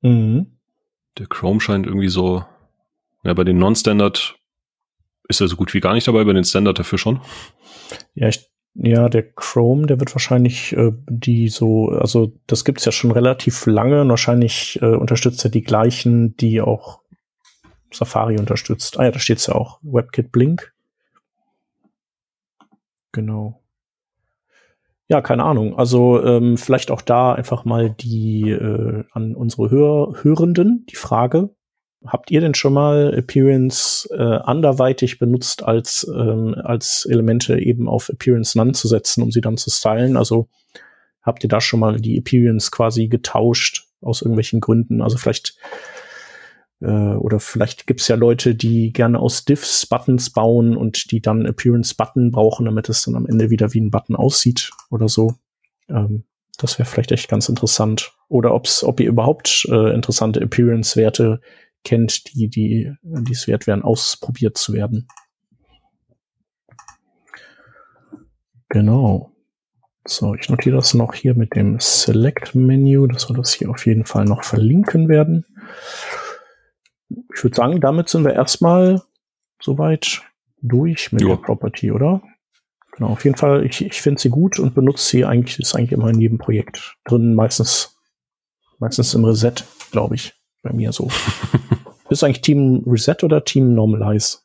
Mhm. 0.00 0.58
Der 1.18 1.26
Chrome 1.26 1.60
scheint 1.60 1.86
irgendwie 1.86 2.08
so, 2.08 2.44
ja, 3.22 3.32
bei 3.34 3.44
den 3.44 3.58
Non-Standard 3.58 4.36
ist 5.28 5.40
er 5.40 5.48
so 5.48 5.56
gut 5.56 5.74
wie 5.74 5.80
gar 5.80 5.94
nicht 5.94 6.06
dabei, 6.06 6.24
bei 6.24 6.32
den 6.32 6.44
Standard 6.44 6.78
dafür 6.78 6.98
schon. 6.98 7.20
Ja, 8.14 8.28
ich, 8.28 8.48
ja, 8.74 9.08
der 9.08 9.22
Chrome, 9.32 9.86
der 9.86 10.00
wird 10.00 10.14
wahrscheinlich 10.14 10.72
äh, 10.76 10.92
die 11.08 11.48
so, 11.48 11.88
also 11.88 12.32
das 12.46 12.64
gibt's 12.64 12.84
ja 12.84 12.92
schon 12.92 13.10
relativ 13.10 13.66
lange 13.66 14.02
und 14.02 14.08
wahrscheinlich 14.08 14.78
äh, 14.82 14.86
unterstützt 14.86 15.44
er 15.44 15.50
die 15.50 15.62
gleichen, 15.62 16.36
die 16.36 16.60
auch 16.60 17.00
Safari 17.92 18.38
unterstützt. 18.38 18.98
Ah 18.98 19.04
ja, 19.04 19.10
da 19.10 19.18
steht's 19.18 19.46
ja 19.46 19.54
auch. 19.54 19.78
WebKit 19.82 20.32
Blink. 20.32 20.72
Genau. 23.12 23.62
Ja, 25.08 25.20
keine 25.22 25.44
Ahnung. 25.44 25.78
Also 25.78 26.22
ähm, 26.22 26.56
vielleicht 26.58 26.90
auch 26.90 27.00
da 27.00 27.32
einfach 27.32 27.64
mal 27.64 27.90
die 27.90 28.50
äh, 28.50 29.04
an 29.12 29.36
unsere 29.36 29.70
Hör 29.70 30.22
Hörenden 30.22 30.84
die 30.90 30.96
Frage, 30.96 31.55
Habt 32.06 32.30
ihr 32.30 32.40
denn 32.40 32.54
schon 32.54 32.72
mal 32.72 33.14
Appearance 33.14 34.08
äh, 34.12 34.22
anderweitig 34.22 35.18
benutzt, 35.18 35.62
als, 35.62 36.06
ähm, 36.14 36.54
als 36.62 37.06
Elemente 37.08 37.58
eben 37.58 37.88
auf 37.88 38.08
Appearance 38.08 38.56
None 38.56 38.72
zu 38.72 38.88
setzen, 38.88 39.22
um 39.22 39.30
sie 39.30 39.40
dann 39.40 39.56
zu 39.56 39.70
stylen? 39.70 40.16
Also 40.16 40.48
habt 41.22 41.42
ihr 41.44 41.48
da 41.48 41.60
schon 41.60 41.80
mal 41.80 42.00
die 42.00 42.18
Appearance 42.18 42.70
quasi 42.70 43.08
getauscht 43.08 43.86
aus 44.00 44.22
irgendwelchen 44.22 44.60
Gründen? 44.60 45.02
Also 45.02 45.16
vielleicht 45.16 45.56
äh, 46.80 46.86
oder 46.86 47.40
vielleicht 47.40 47.86
gibt's 47.86 48.08
ja 48.08 48.16
Leute, 48.16 48.54
die 48.54 48.92
gerne 48.92 49.18
aus 49.18 49.44
Diffs 49.44 49.86
Buttons 49.86 50.30
bauen 50.30 50.76
und 50.76 51.10
die 51.10 51.20
dann 51.20 51.46
Appearance 51.46 51.94
Button 51.94 52.30
brauchen, 52.30 52.66
damit 52.66 52.88
es 52.88 53.02
dann 53.02 53.16
am 53.16 53.26
Ende 53.26 53.50
wieder 53.50 53.72
wie 53.72 53.80
ein 53.80 53.90
Button 53.90 54.16
aussieht 54.16 54.70
oder 54.90 55.08
so. 55.08 55.34
Ähm, 55.88 56.24
das 56.58 56.78
wäre 56.78 56.88
vielleicht 56.88 57.12
echt 57.12 57.28
ganz 57.28 57.48
interessant. 57.48 58.12
Oder 58.28 58.54
ob's, 58.54 58.82
ob 58.82 59.00
ihr 59.00 59.08
überhaupt 59.08 59.66
äh, 59.70 59.94
interessante 59.94 60.40
Appearance-Werte 60.40 61.40
kennt, 61.86 62.34
die, 62.34 62.48
die, 62.48 62.92
die 63.02 63.32
es 63.32 63.46
wert 63.46 63.66
wären, 63.66 63.82
ausprobiert 63.82 64.58
zu 64.58 64.72
werden. 64.72 65.06
Genau. 68.68 69.32
So, 70.04 70.34
ich 70.34 70.48
notiere 70.48 70.76
das 70.76 70.94
noch 70.94 71.14
hier 71.14 71.34
mit 71.34 71.54
dem 71.54 71.78
Select-Menü, 71.80 73.08
dass 73.08 73.28
wir 73.28 73.36
das 73.36 73.52
hier 73.52 73.70
auf 73.70 73.86
jeden 73.86 74.04
Fall 74.04 74.24
noch 74.24 74.42
verlinken 74.42 75.08
werden. 75.08 75.46
Ich 77.34 77.42
würde 77.44 77.56
sagen, 77.56 77.80
damit 77.80 78.08
sind 78.08 78.24
wir 78.24 78.34
erstmal 78.34 79.02
soweit 79.60 80.22
durch 80.62 81.12
mit 81.12 81.22
jo. 81.22 81.28
der 81.28 81.36
Property, 81.36 81.92
oder? 81.92 82.22
Genau, 82.92 83.10
auf 83.10 83.24
jeden 83.24 83.36
Fall, 83.36 83.64
ich, 83.64 83.84
ich 83.84 84.00
finde 84.00 84.20
sie 84.20 84.30
gut 84.30 84.58
und 84.58 84.74
benutze 84.74 85.04
sie 85.06 85.24
eigentlich, 85.24 85.58
ist 85.58 85.76
eigentlich 85.76 85.92
immer 85.92 86.08
in 86.08 86.20
jedem 86.20 86.38
Projekt 86.38 86.96
drin, 87.04 87.34
meistens, 87.34 87.96
meistens 88.78 89.14
im 89.14 89.24
Reset, 89.24 89.54
glaube 89.92 90.16
ich, 90.16 90.34
bei 90.66 90.72
mir 90.72 90.92
so. 90.92 91.10
Bist 92.08 92.22
du 92.22 92.26
eigentlich 92.26 92.42
Team 92.42 92.82
Reset 92.86 93.16
oder 93.22 93.44
Team 93.44 93.74
Normalize? 93.74 94.38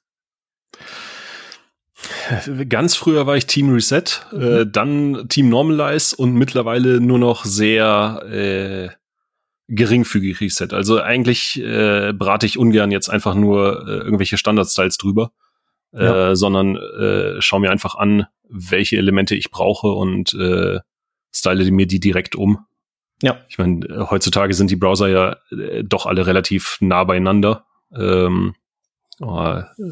Ganz 2.70 2.96
früher 2.96 3.28
war 3.28 3.38
ich 3.38 3.46
Team 3.46 3.74
Reset, 3.74 4.04
mhm. 4.32 4.42
äh, 4.42 4.66
dann 4.66 5.28
Team 5.30 5.50
Normalize 5.50 6.16
und 6.16 6.34
mittlerweile 6.34 7.00
nur 7.00 7.20
noch 7.20 7.46
sehr 7.46 8.24
äh, 8.32 8.90
geringfügig 9.68 10.42
Reset. 10.42 10.70
Also 10.72 11.02
eigentlich 11.02 11.62
äh, 11.62 12.14
brate 12.14 12.46
ich 12.46 12.58
ungern 12.58 12.92
jetzt 12.92 13.10
einfach 13.10 13.36
nur 13.36 13.88
äh, 13.88 13.98
irgendwelche 13.98 14.38
Standard-Styles 14.38 14.98
drüber, 14.98 15.32
äh, 15.94 16.04
ja. 16.04 16.36
sondern 16.36 16.76
äh, 16.78 17.42
schaue 17.42 17.62
mir 17.62 17.72
einfach 17.72 17.96
an, 17.96 18.26
welche 18.50 18.98
Elemente 18.98 19.36
ich 19.36 19.52
brauche 19.52 19.88
und 19.88 20.34
äh, 20.34 20.80
style 21.34 21.72
mir 21.72 21.88
die 21.88 22.00
direkt 22.00 22.36
um. 22.36 22.66
Ja. 23.22 23.40
Ich 23.50 23.58
meine, 23.58 24.08
heutzutage 24.10 24.54
sind 24.54 24.72
die 24.72 24.76
Browser 24.76 25.08
ja 25.08 25.38
äh, 25.52 25.84
doch 25.84 26.06
alle 26.06 26.26
relativ 26.26 26.78
nah 26.82 27.04
beieinander. 27.04 27.66
Ähm, 27.96 28.56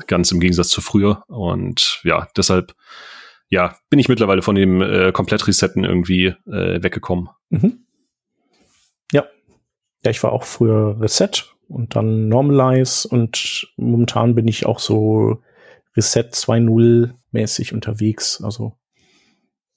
ganz 0.07 0.31
im 0.31 0.39
Gegensatz 0.39 0.69
zu 0.69 0.81
früher. 0.81 1.23
Und 1.27 2.01
ja, 2.03 2.27
deshalb 2.35 2.75
ja, 3.49 3.75
bin 3.89 3.99
ich 3.99 4.09
mittlerweile 4.09 4.41
von 4.41 4.55
dem 4.55 4.81
äh, 4.81 5.11
Komplett-Resetten 5.11 5.83
irgendwie 5.83 6.27
äh, 6.47 6.83
weggekommen. 6.83 7.29
Mhm. 7.49 7.85
Ja. 9.11 9.25
Ja, 10.03 10.11
ich 10.11 10.21
war 10.23 10.31
auch 10.31 10.43
früher 10.43 10.99
Reset 11.01 11.45
und 11.67 11.95
dann 11.95 12.27
Normalize 12.27 13.07
und 13.07 13.67
momentan 13.75 14.35
bin 14.35 14.47
ich 14.47 14.65
auch 14.65 14.79
so 14.79 15.41
Reset 15.97 16.29
2.0 16.31 17.11
mäßig 17.31 17.73
unterwegs. 17.73 18.41
Also. 18.43 18.77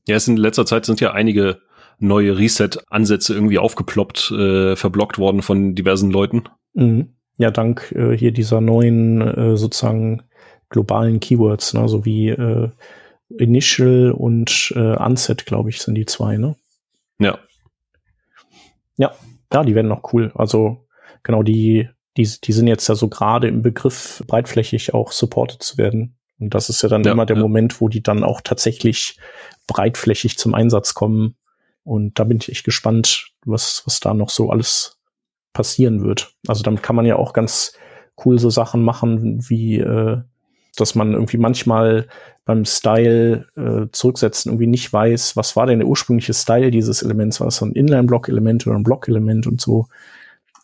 Ja, 0.06 0.16
es 0.16 0.28
in 0.28 0.36
letzter 0.36 0.66
Zeit 0.66 0.84
sind 0.84 1.00
ja 1.00 1.12
einige 1.12 1.62
neue 1.98 2.36
Reset-Ansätze 2.38 3.34
irgendwie 3.34 3.58
aufgeploppt, 3.58 4.30
äh, 4.32 4.76
verblockt 4.76 5.18
worden 5.18 5.42
von 5.42 5.74
diversen 5.74 6.10
Leuten. 6.10 6.44
Mhm. 6.74 7.14
Ja, 7.38 7.50
dank 7.50 7.92
äh, 7.92 8.16
hier 8.16 8.32
dieser 8.32 8.60
neuen 8.60 9.20
äh, 9.20 9.56
sozusagen 9.56 10.22
globalen 10.68 11.20
Keywords, 11.20 11.74
ne, 11.74 11.88
so 11.88 12.04
wie 12.04 12.28
äh, 12.28 12.70
Initial 13.38 14.12
und 14.12 14.72
äh, 14.76 14.96
Unset, 14.96 15.46
glaube 15.46 15.70
ich, 15.70 15.80
sind 15.80 15.94
die 15.94 16.06
zwei, 16.06 16.36
ne? 16.36 16.56
Ja. 17.18 17.38
Ja, 18.96 19.12
ja, 19.52 19.64
die 19.64 19.74
werden 19.74 19.88
noch 19.88 20.12
cool. 20.12 20.32
Also 20.34 20.86
genau, 21.22 21.42
die, 21.42 21.88
die, 22.16 22.28
die 22.42 22.52
sind 22.52 22.66
jetzt 22.66 22.88
ja 22.88 22.94
so 22.94 23.08
gerade 23.08 23.48
im 23.48 23.62
Begriff, 23.62 24.22
breitflächig 24.26 24.94
auch 24.94 25.12
supported 25.12 25.62
zu 25.62 25.78
werden. 25.78 26.16
Und 26.38 26.54
das 26.54 26.68
ist 26.68 26.82
ja 26.82 26.88
dann 26.88 27.04
ja, 27.04 27.12
immer 27.12 27.26
der 27.26 27.36
ja. 27.36 27.42
Moment, 27.42 27.80
wo 27.80 27.88
die 27.88 28.02
dann 28.02 28.24
auch 28.24 28.40
tatsächlich 28.40 29.18
breitflächig 29.66 30.38
zum 30.38 30.54
Einsatz 30.54 30.94
kommen. 30.94 31.36
Und 31.84 32.18
da 32.18 32.24
bin 32.24 32.38
ich 32.38 32.48
echt 32.48 32.64
gespannt, 32.64 33.32
was, 33.44 33.82
was 33.86 34.00
da 34.00 34.14
noch 34.14 34.30
so 34.30 34.50
alles 34.50 35.00
passieren 35.52 36.02
wird. 36.02 36.34
Also 36.46 36.62
damit 36.62 36.82
kann 36.82 36.96
man 36.96 37.06
ja 37.06 37.16
auch 37.16 37.32
ganz 37.32 37.74
cool 38.24 38.38
so 38.38 38.50
Sachen 38.50 38.82
machen, 38.82 39.48
wie 39.48 39.78
äh, 39.78 40.22
dass 40.76 40.94
man 40.94 41.12
irgendwie 41.12 41.36
manchmal 41.36 42.08
beim 42.44 42.64
Style 42.64 43.46
äh, 43.56 43.90
zurücksetzen 43.92 44.50
irgendwie 44.50 44.66
nicht 44.66 44.92
weiß, 44.92 45.36
was 45.36 45.54
war 45.54 45.66
denn 45.66 45.78
der 45.78 45.88
ursprüngliche 45.88 46.34
Style 46.34 46.70
dieses 46.70 47.02
Elements? 47.02 47.40
War 47.40 47.46
das 47.46 47.62
ein 47.62 47.72
Inline-Block-Element 47.72 48.66
oder 48.66 48.76
ein 48.76 48.82
Block-Element 48.82 49.46
und 49.46 49.60
so? 49.60 49.86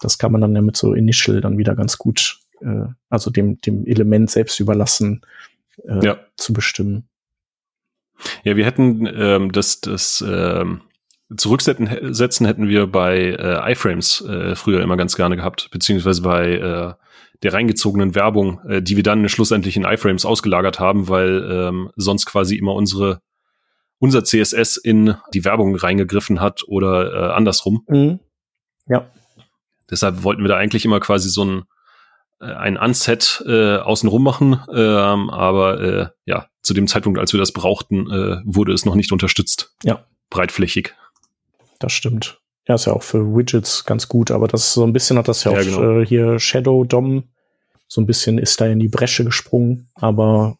Das 0.01 0.19
kann 0.19 0.33
man 0.33 0.41
dann 0.41 0.55
ja 0.55 0.63
mit 0.63 0.77
so 0.77 0.95
Initial 0.95 1.41
dann 1.41 1.59
wieder 1.59 1.77
ganz 1.77 1.99
gut, 1.99 2.41
äh, 2.61 2.87
also 3.11 3.31
dem, 3.31 3.61
dem 3.61 3.87
Element 3.87 4.31
selbst 4.31 4.59
überlassen, 4.61 5.21
äh, 5.87 6.05
ja. 6.05 6.19
zu 6.37 6.53
bestimmen. 6.53 7.09
Ja, 8.43 8.57
wir 8.57 8.65
hätten 8.65 9.07
ähm, 9.07 9.53
das, 9.53 9.81
das 9.81 10.25
ähm, 10.27 10.81
Zurücksetzen 11.37 12.15
setzen 12.15 12.47
hätten 12.47 12.69
wir 12.69 12.87
bei 12.87 13.19
äh, 13.19 13.73
iFrames 13.73 14.23
äh, 14.23 14.55
früher 14.55 14.81
immer 14.81 14.97
ganz 14.97 15.15
gerne 15.15 15.37
gehabt, 15.37 15.69
beziehungsweise 15.71 16.23
bei 16.23 16.53
äh, 16.53 16.95
der 17.43 17.53
reingezogenen 17.53 18.15
Werbung, 18.15 18.61
äh, 18.67 18.83
die 18.83 18.97
wir 18.97 19.03
dann 19.03 19.29
schlussendlich 19.29 19.77
in 19.77 19.85
iFrames 19.85 20.25
ausgelagert 20.25 20.81
haben, 20.81 21.09
weil 21.09 21.47
ähm, 21.51 21.91
sonst 21.97 22.27
quasi 22.27 22.57
immer 22.57 22.75
unsere 22.75 23.21
unser 24.01 24.23
CSS 24.25 24.77
in 24.77 25.17
die 25.35 25.45
Werbung 25.45 25.75
reingegriffen 25.75 26.41
hat 26.41 26.63
oder 26.67 27.13
äh, 27.13 27.33
andersrum. 27.33 27.85
Mhm. 27.89 28.21
Ja. 28.87 29.11
Deshalb 29.91 30.23
wollten 30.23 30.43
wir 30.43 30.49
da 30.49 30.57
eigentlich 30.57 30.85
immer 30.85 31.01
quasi 31.01 31.29
so 31.29 31.45
ein 31.45 31.65
äh, 32.41 32.47
ein 32.47 32.77
Unset 32.77 33.43
äh, 33.47 33.77
außenrum 33.77 34.23
machen, 34.23 34.61
ähm, 34.73 35.31
aber 35.31 35.81
äh, 35.81 36.07
ja, 36.27 36.47
zu 36.63 36.75
dem 36.75 36.87
Zeitpunkt, 36.87 37.19
als 37.19 37.33
wir 37.33 37.41
das 37.41 37.53
brauchten, 37.53 38.11
äh, 38.11 38.41
wurde 38.45 38.73
es 38.73 38.85
noch 38.85 38.95
nicht 38.95 39.13
unterstützt. 39.13 39.75
Ja. 39.83 40.05
Breitflächig. 40.31 40.95
Das 41.79 41.93
stimmt. 41.93 42.41
Ja, 42.67 42.75
ist 42.75 42.87
ja 42.87 42.93
auch 42.93 43.03
für 43.03 43.35
Widgets 43.35 43.85
ganz 43.85 44.09
gut, 44.09 44.31
aber 44.31 44.47
das 44.49 44.75
so 44.75 44.85
ein 44.85 44.93
bisschen 44.93 45.17
hat 45.19 45.29
das 45.29 45.45
ja, 45.45 45.53
ja 45.53 45.59
auch 45.59 45.65
genau. 45.65 46.01
äh, 46.01 46.07
hier 46.07 46.39
Shadow 46.39 46.85
DOM 46.85 47.25
so 47.89 48.03
ein 48.03 48.07
bisschen 48.07 48.39
ist 48.39 48.61
da 48.61 48.67
in 48.67 48.79
die 48.79 48.89
Bresche 48.89 49.25
gesprungen, 49.25 49.89
aber 49.95 50.59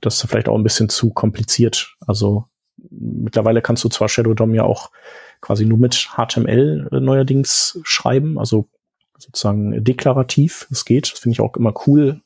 das 0.00 0.22
ist 0.22 0.30
vielleicht 0.30 0.48
auch 0.48 0.56
ein 0.56 0.62
bisschen 0.62 0.88
zu 0.88 1.10
kompliziert. 1.10 1.96
Also 2.06 2.46
mittlerweile 2.90 3.60
kannst 3.60 3.84
du 3.84 3.88
zwar 3.88 4.08
Shadow 4.08 4.34
DOM 4.34 4.54
ja 4.54 4.62
auch 4.62 4.90
quasi 5.40 5.66
nur 5.66 5.78
mit 5.78 6.10
HTML 6.16 6.88
äh, 6.92 7.00
neuerdings 7.00 7.78
schreiben, 7.82 8.38
also 8.38 8.68
sozusagen 9.18 9.82
deklarativ. 9.84 10.66
Das 10.70 10.84
geht. 10.84 11.12
Das 11.12 11.18
finde 11.18 11.34
ich 11.34 11.40
auch 11.40 11.56
immer 11.56 11.74
cool, 11.86 12.22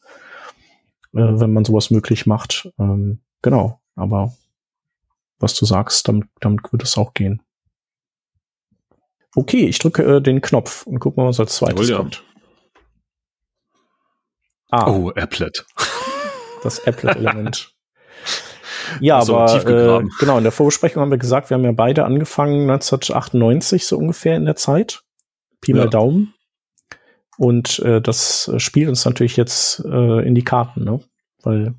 äh, 1.12 1.18
wenn 1.20 1.52
man 1.52 1.64
sowas 1.64 1.90
möglich 1.90 2.26
macht. 2.26 2.70
Ähm, 2.78 3.20
genau. 3.42 3.80
Aber 3.96 4.34
was 5.38 5.54
du 5.54 5.64
sagst, 5.64 6.06
damit, 6.08 6.28
damit 6.40 6.70
wird 6.72 6.82
es 6.82 6.96
auch 6.98 7.14
gehen. 7.14 7.42
Okay, 9.34 9.66
ich 9.66 9.78
drücke 9.78 10.02
äh, 10.02 10.20
den 10.20 10.40
Knopf 10.40 10.86
und 10.86 11.00
guck 11.00 11.16
mal, 11.16 11.26
was 11.26 11.40
als 11.40 11.56
zweites 11.56 11.88
ja. 11.88 11.96
kommt. 11.96 12.22
Ah. 14.70 14.90
Oh, 14.90 15.10
Applet. 15.10 15.64
Das 16.62 16.84
Applet-Element. 16.86 17.74
ja, 19.00 19.18
also 19.18 19.36
aber 19.36 20.00
äh, 20.00 20.04
genau, 20.18 20.38
in 20.38 20.44
der 20.44 20.52
Vorbesprechung 20.52 21.02
haben 21.02 21.10
wir 21.10 21.18
gesagt, 21.18 21.50
wir 21.50 21.56
haben 21.56 21.64
ja 21.64 21.72
beide 21.72 22.04
angefangen 22.04 22.70
1998 22.70 23.86
so 23.86 23.98
ungefähr 23.98 24.36
in 24.36 24.44
der 24.44 24.56
Zeit. 24.56 25.02
Pi 25.60 25.72
mal 25.72 25.84
ja. 25.84 25.90
Daumen. 25.90 26.34
Und 27.36 27.80
äh, 27.80 28.00
das 28.00 28.50
spielt 28.58 28.88
uns 28.88 29.04
natürlich 29.04 29.36
jetzt 29.36 29.84
äh, 29.84 30.26
in 30.26 30.34
die 30.34 30.44
Karten, 30.44 30.84
ne? 30.84 31.00
Weil 31.42 31.74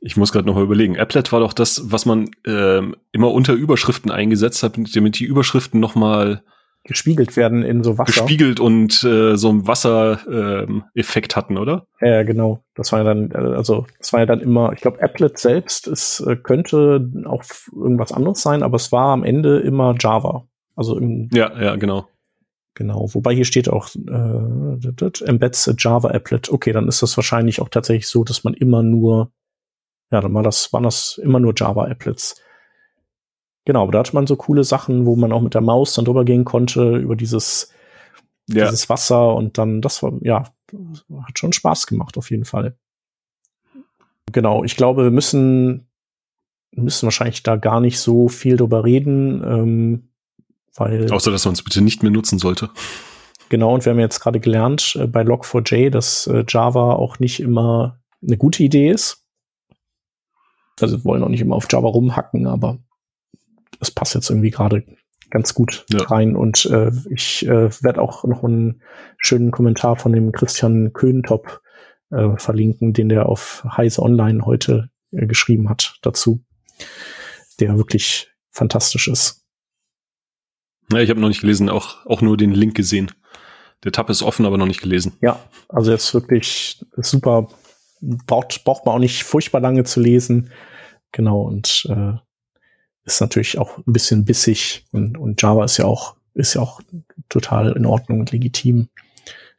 ich 0.00 0.16
muss 0.16 0.32
gerade 0.32 0.46
noch 0.46 0.54
mal 0.54 0.64
überlegen. 0.64 0.98
Applet 0.98 1.32
war 1.32 1.40
doch 1.40 1.52
das, 1.52 1.90
was 1.90 2.04
man 2.06 2.30
ähm, 2.46 2.96
immer 3.12 3.30
unter 3.32 3.54
Überschriften 3.54 4.10
eingesetzt 4.10 4.62
hat, 4.62 4.78
damit 4.94 5.18
die 5.18 5.24
Überschriften 5.24 5.80
noch 5.80 5.94
mal 5.94 6.42
gespiegelt 6.84 7.36
werden 7.36 7.62
in 7.62 7.82
so 7.82 7.98
Wasser. 7.98 8.12
Gespiegelt 8.12 8.60
und 8.60 9.02
äh, 9.04 9.36
so 9.36 9.48
ein 9.48 9.66
Wassereffekt 9.66 11.32
ähm, 11.32 11.36
hatten, 11.36 11.58
oder? 11.58 11.86
Ja, 12.00 12.22
genau. 12.22 12.62
Das 12.74 12.92
war 12.92 13.00
ja 13.00 13.04
dann, 13.04 13.30
äh, 13.30 13.56
also 13.56 13.86
das 13.98 14.12
war 14.12 14.20
ja 14.20 14.26
dann 14.26 14.40
immer, 14.40 14.72
ich 14.72 14.80
glaube, 14.80 15.02
Applet 15.02 15.38
selbst 15.38 15.86
ist, 15.86 16.20
äh, 16.20 16.36
könnte 16.36 17.10
auch 17.24 17.42
irgendwas 17.74 18.12
anderes 18.12 18.42
sein, 18.42 18.62
aber 18.62 18.76
es 18.76 18.92
war 18.92 19.12
am 19.12 19.24
Ende 19.24 19.60
immer 19.60 19.94
Java. 19.98 20.46
Also 20.76 20.98
im, 20.98 21.30
Ja, 21.32 21.58
ja, 21.60 21.76
genau. 21.76 22.06
Genau, 22.74 23.08
wobei 23.12 23.34
hier 23.34 23.44
steht 23.44 23.68
auch 23.68 23.88
äh, 23.94 25.24
embeds 25.24 25.68
a 25.68 25.74
Java 25.78 26.10
Applet. 26.10 26.50
Okay, 26.50 26.72
dann 26.72 26.88
ist 26.88 27.02
das 27.02 27.16
wahrscheinlich 27.16 27.62
auch 27.62 27.68
tatsächlich 27.68 28.08
so, 28.08 28.24
dass 28.24 28.42
man 28.44 28.52
immer 28.52 28.82
nur, 28.82 29.30
ja, 30.10 30.20
dann 30.20 30.34
war 30.34 30.42
das, 30.42 30.72
waren 30.72 30.82
das 30.82 31.18
immer 31.22 31.38
nur 31.38 31.54
Java 31.56 31.84
Applets. 31.84 32.42
Genau, 33.64 33.82
aber 33.82 33.92
da 33.92 33.98
hatte 34.00 34.14
man 34.14 34.26
so 34.26 34.36
coole 34.36 34.64
Sachen, 34.64 35.06
wo 35.06 35.16
man 35.16 35.32
auch 35.32 35.40
mit 35.40 35.54
der 35.54 35.62
Maus 35.62 35.94
dann 35.94 36.04
drüber 36.04 36.24
gehen 36.24 36.44
konnte, 36.44 36.96
über 36.96 37.16
dieses, 37.16 37.72
ja. 38.48 38.64
dieses 38.64 38.88
Wasser 38.88 39.34
und 39.34 39.56
dann, 39.56 39.80
das 39.80 40.02
war, 40.02 40.12
ja, 40.20 40.44
hat 41.22 41.38
schon 41.38 41.52
Spaß 41.52 41.86
gemacht, 41.86 42.18
auf 42.18 42.30
jeden 42.30 42.44
Fall. 42.44 42.76
Genau, 44.32 44.64
ich 44.64 44.76
glaube, 44.76 45.04
wir 45.04 45.10
müssen, 45.10 45.88
müssen 46.72 47.06
wahrscheinlich 47.06 47.42
da 47.42 47.56
gar 47.56 47.80
nicht 47.80 47.98
so 47.98 48.28
viel 48.28 48.56
drüber 48.56 48.84
reden, 48.84 49.42
ähm, 49.44 50.08
weil. 50.74 51.10
Außer, 51.10 51.30
dass 51.30 51.44
man 51.44 51.54
es 51.54 51.62
bitte 51.62 51.80
nicht 51.80 52.02
mehr 52.02 52.12
nutzen 52.12 52.38
sollte. 52.38 52.70
Genau, 53.48 53.74
und 53.74 53.84
wir 53.84 53.92
haben 53.92 54.00
jetzt 54.00 54.20
gerade 54.20 54.40
gelernt 54.40 54.96
äh, 55.00 55.06
bei 55.06 55.22
Log4j, 55.22 55.90
dass 55.90 56.26
äh, 56.26 56.44
Java 56.48 56.94
auch 56.94 57.18
nicht 57.18 57.40
immer 57.40 58.00
eine 58.22 58.36
gute 58.36 58.62
Idee 58.62 58.90
ist. 58.90 59.24
Also 60.80 60.98
wir 60.98 61.04
wollen 61.04 61.22
auch 61.22 61.28
nicht 61.28 61.40
immer 61.42 61.54
auf 61.56 61.66
Java 61.70 61.88
rumhacken, 61.88 62.46
aber 62.46 62.78
das 63.84 63.90
passt 63.90 64.14
jetzt 64.14 64.30
irgendwie 64.30 64.50
gerade 64.50 64.84
ganz 65.30 65.52
gut 65.52 65.84
ja. 65.90 66.02
rein. 66.04 66.36
Und 66.36 66.64
äh, 66.66 66.90
ich 67.10 67.46
äh, 67.46 67.70
werde 67.82 68.00
auch 68.00 68.24
noch 68.24 68.42
einen 68.42 68.82
schönen 69.18 69.50
Kommentar 69.50 69.96
von 69.96 70.12
dem 70.12 70.32
Christian 70.32 70.92
Köhntop 70.92 71.60
äh, 72.10 72.36
verlinken, 72.36 72.92
den 72.92 73.08
der 73.08 73.28
auf 73.28 73.64
Heise 73.76 74.02
Online 74.02 74.46
heute 74.46 74.90
äh, 75.12 75.26
geschrieben 75.26 75.68
hat 75.68 75.98
dazu, 76.02 76.44
der 77.60 77.76
wirklich 77.76 78.30
fantastisch 78.50 79.08
ist. 79.08 79.44
Ja, 80.92 81.00
ich 81.00 81.10
habe 81.10 81.20
noch 81.20 81.28
nicht 81.28 81.40
gelesen, 81.40 81.68
auch, 81.68 82.06
auch 82.06 82.20
nur 82.20 82.36
den 82.36 82.52
Link 82.52 82.74
gesehen. 82.74 83.10
Der 83.82 83.92
Tab 83.92 84.08
ist 84.10 84.22
offen, 84.22 84.46
aber 84.46 84.56
noch 84.56 84.66
nicht 84.66 84.80
gelesen. 84.80 85.16
Ja, 85.20 85.40
also 85.68 85.90
jetzt 85.90 86.14
wirklich 86.14 86.82
super. 86.96 87.48
Braucht, 88.00 88.64
braucht 88.64 88.86
man 88.86 88.94
auch 88.94 88.98
nicht 89.00 89.24
furchtbar 89.24 89.60
lange 89.60 89.84
zu 89.84 90.00
lesen. 90.00 90.50
Genau, 91.12 91.42
und 91.42 91.86
äh, 91.88 92.14
ist 93.04 93.20
natürlich 93.20 93.58
auch 93.58 93.78
ein 93.78 93.92
bisschen 93.92 94.24
bissig 94.24 94.86
und, 94.92 95.18
und 95.18 95.40
Java 95.40 95.64
ist 95.64 95.76
ja 95.76 95.84
auch, 95.84 96.16
ist 96.34 96.54
ja 96.54 96.62
auch 96.62 96.80
total 97.28 97.72
in 97.72 97.86
Ordnung 97.86 98.20
und 98.20 98.32
legitim. 98.32 98.88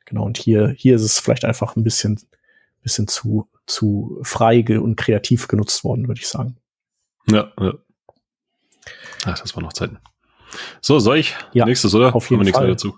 Genau, 0.05 0.23
und 0.23 0.37
hier, 0.37 0.69
hier 0.77 0.95
ist 0.95 1.03
es 1.03 1.19
vielleicht 1.19 1.45
einfach 1.45 1.75
ein 1.75 1.83
bisschen, 1.83 2.19
bisschen 2.81 3.07
zu, 3.07 3.49
zu 3.65 4.19
frei 4.23 4.63
und 4.79 4.95
kreativ 4.95 5.47
genutzt 5.47 5.83
worden, 5.83 6.07
würde 6.07 6.21
ich 6.21 6.27
sagen. 6.27 6.57
Ja, 7.29 7.51
ja. 7.59 7.73
Ach, 9.25 9.39
das 9.39 9.55
war 9.55 9.63
noch 9.63 9.73
Zeiten. 9.73 9.97
So, 10.81 10.99
soll 10.99 11.17
ich? 11.17 11.35
Ja, 11.53 11.65
Nächstes, 11.65 11.93
oder? 11.95 12.15
Auf 12.15 12.29
jeden 12.29 12.39
Fall. 12.39 12.45
nichts 12.45 12.59
mehr 12.59 12.69
dazu. 12.69 12.97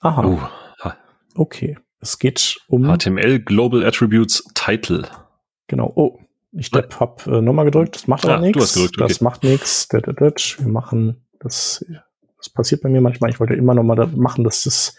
Aha. 0.00 0.24
Uh, 0.24 0.90
okay. 1.34 1.78
Es 2.00 2.18
geht 2.18 2.58
um 2.68 2.84
HTML 2.84 3.40
Global 3.40 3.84
Attributes 3.84 4.44
Title. 4.54 5.08
Genau. 5.68 5.92
Oh, 5.94 6.20
ich 6.52 6.70
hab 6.72 7.26
äh, 7.26 7.40
nochmal 7.40 7.64
gedrückt, 7.66 7.96
das 7.96 8.06
macht 8.06 8.24
aber 8.24 8.36
ah, 8.36 8.40
nichts. 8.40 8.76
Okay. 8.76 8.90
Das 8.98 9.20
macht 9.20 9.42
nichts. 9.44 9.88
Wir 9.90 10.68
machen 10.68 11.26
das, 11.40 11.84
das 12.38 12.48
passiert 12.48 12.82
bei 12.82 12.88
mir 12.88 13.00
manchmal. 13.00 13.30
Ich 13.30 13.40
wollte 13.40 13.54
immer 13.54 13.74
nochmal 13.74 14.06
machen, 14.08 14.44
dass 14.44 14.62
das 14.62 14.96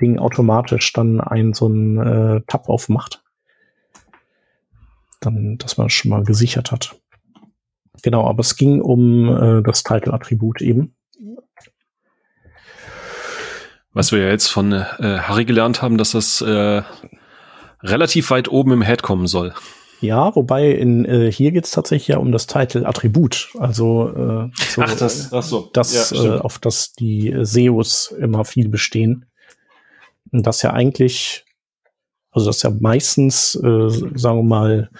Ding 0.00 0.18
automatisch 0.18 0.92
dann 0.92 1.20
einen 1.20 1.54
so 1.54 1.66
einen 1.66 1.98
äh, 1.98 2.40
Tab 2.46 2.68
aufmacht. 2.68 3.22
dann, 5.20 5.58
dass 5.58 5.76
man 5.76 5.88
schon 5.90 6.10
mal 6.10 6.24
gesichert 6.24 6.70
hat. 6.70 6.96
Genau, 8.02 8.28
aber 8.28 8.40
es 8.40 8.56
ging 8.56 8.80
um 8.80 9.34
äh, 9.34 9.62
das 9.62 9.82
Title-Attribut 9.82 10.60
eben. 10.60 10.94
Was 13.92 14.12
wir 14.12 14.18
ja 14.20 14.28
jetzt 14.28 14.48
von 14.48 14.72
äh, 14.72 14.84
Harry 15.00 15.46
gelernt 15.46 15.80
haben, 15.80 15.96
dass 15.96 16.12
das 16.12 16.42
äh, 16.42 16.82
relativ 17.82 18.30
weit 18.30 18.48
oben 18.48 18.72
im 18.72 18.82
Head 18.82 19.02
kommen 19.02 19.26
soll. 19.26 19.54
Ja, 20.00 20.34
wobei 20.36 20.70
in 20.72 21.04
äh, 21.04 21.32
hier 21.32 21.52
geht 21.52 21.64
es 21.64 21.70
tatsächlich 21.70 22.08
ja 22.08 22.18
um 22.18 22.32
das 22.32 22.46
Title-Attribut, 22.46 23.50
also 23.58 24.08
äh, 24.10 24.50
so, 24.68 24.82
ach, 24.82 24.96
das, 24.96 25.32
ach 25.32 25.42
so. 25.42 25.70
das 25.72 26.10
ja, 26.10 26.36
äh, 26.36 26.38
auf 26.38 26.58
das 26.58 26.92
die 26.92 27.34
SEOs 27.40 28.14
immer 28.18 28.44
viel 28.44 28.68
bestehen. 28.68 29.26
Und 30.32 30.46
das 30.46 30.62
ja 30.62 30.72
eigentlich, 30.72 31.44
also 32.30 32.48
das 32.48 32.62
ja 32.62 32.70
meistens, 32.70 33.54
äh, 33.54 33.88
sagen 33.88 34.38
wir 34.38 34.42
mal, 34.42 34.90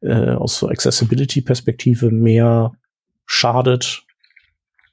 äh, 0.00 0.30
aus 0.30 0.58
so 0.58 0.68
Accessibility-Perspektive 0.68 2.10
mehr 2.10 2.72
schadet, 3.26 4.02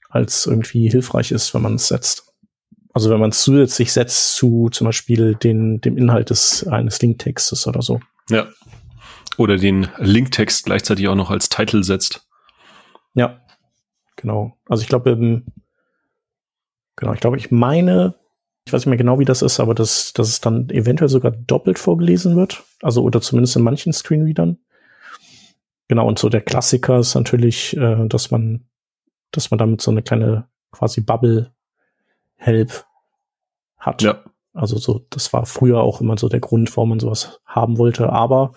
als 0.10 0.46
irgendwie 0.46 0.90
hilfreich 0.90 1.32
ist, 1.32 1.54
wenn 1.54 1.62
man 1.62 1.76
es 1.76 1.88
setzt. 1.88 2.32
Also 2.94 3.10
wenn 3.10 3.20
man 3.20 3.30
es 3.30 3.42
zusätzlich 3.44 3.94
setzt 3.94 4.36
zu 4.36 4.70
zum 4.70 4.86
Beispiel 4.86 5.36
den, 5.36 5.80
dem 5.80 5.98
Inhalt 5.98 6.30
des 6.30 6.68
eines 6.68 7.02
Linktextes 7.02 7.66
oder 7.66 7.82
so. 7.82 8.02
Ja. 8.30 8.48
Oder 9.42 9.58
den 9.58 9.88
Linktext 9.98 10.66
gleichzeitig 10.66 11.08
auch 11.08 11.16
noch 11.16 11.32
als 11.32 11.50
Titel 11.50 11.82
setzt. 11.82 12.28
Ja, 13.16 13.42
genau. 14.16 14.56
Also 14.70 14.84
ich 14.84 14.88
glaube, 14.88 15.10
ähm, 15.10 15.46
genau, 16.96 17.14
ich 17.14 17.20
glaube, 17.20 17.38
ich 17.38 17.50
meine, 17.50 18.14
ich 18.66 18.72
weiß 18.72 18.82
nicht 18.82 18.90
mehr 18.92 18.98
genau, 18.98 19.18
wie 19.18 19.26
das 19.26 19.42
ist, 19.42 19.60
aber 19.60 19.74
dass, 19.74 20.14
dass 20.14 20.28
es 20.28 20.42
dann 20.42 20.70
eventuell 20.70 21.10
sogar 21.10 21.32
doppelt 21.32 21.80
vorgelesen 21.80 22.36
wird. 22.36 22.62
Also 22.84 23.02
oder 23.02 23.20
zumindest 23.20 23.56
in 23.56 23.64
manchen 23.64 23.94
Screenreadern. 23.94 24.60
Genau, 25.88 26.08
und 26.08 26.20
so 26.20 26.30
der 26.30 26.42
Klassiker 26.42 27.00
ist 27.00 27.16
natürlich, 27.16 27.76
äh, 27.76 28.08
dass 28.08 28.30
man, 28.30 28.68
dass 29.32 29.50
man 29.50 29.58
damit 29.58 29.82
so 29.82 29.90
eine 29.90 30.04
kleine 30.04 30.48
quasi 30.72 31.02
Bubble 31.02 31.52
Help 32.36 32.86
hat. 33.80 34.04
Ja. 34.04 34.24
Also 34.54 34.78
so, 34.78 35.04
das 35.10 35.34
war 35.34 35.48
früher 35.48 35.82
auch 35.82 36.00
immer 36.00 36.16
so 36.16 36.30
der 36.30 36.42
Grund, 36.42 36.78
warum 36.78 36.90
man 36.90 37.00
sowas 37.00 37.42
haben 37.44 37.80
wollte. 37.80 38.12
Aber 38.12 38.54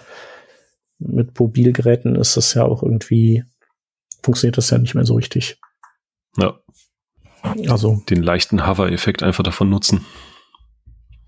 mit 1.06 1.38
Mobilgeräten 1.38 2.16
ist 2.16 2.36
das 2.36 2.54
ja 2.54 2.64
auch 2.64 2.82
irgendwie, 2.82 3.44
funktioniert 4.22 4.56
das 4.56 4.70
ja 4.70 4.78
nicht 4.78 4.94
mehr 4.94 5.04
so 5.04 5.14
richtig. 5.14 5.58
Ja. 6.36 6.58
Also. 7.68 8.02
Den 8.08 8.22
leichten 8.22 8.66
Hover-Effekt 8.66 9.22
einfach 9.22 9.44
davon 9.44 9.68
nutzen. 9.68 10.04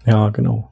Ja, 0.07 0.31
genau. 0.31 0.71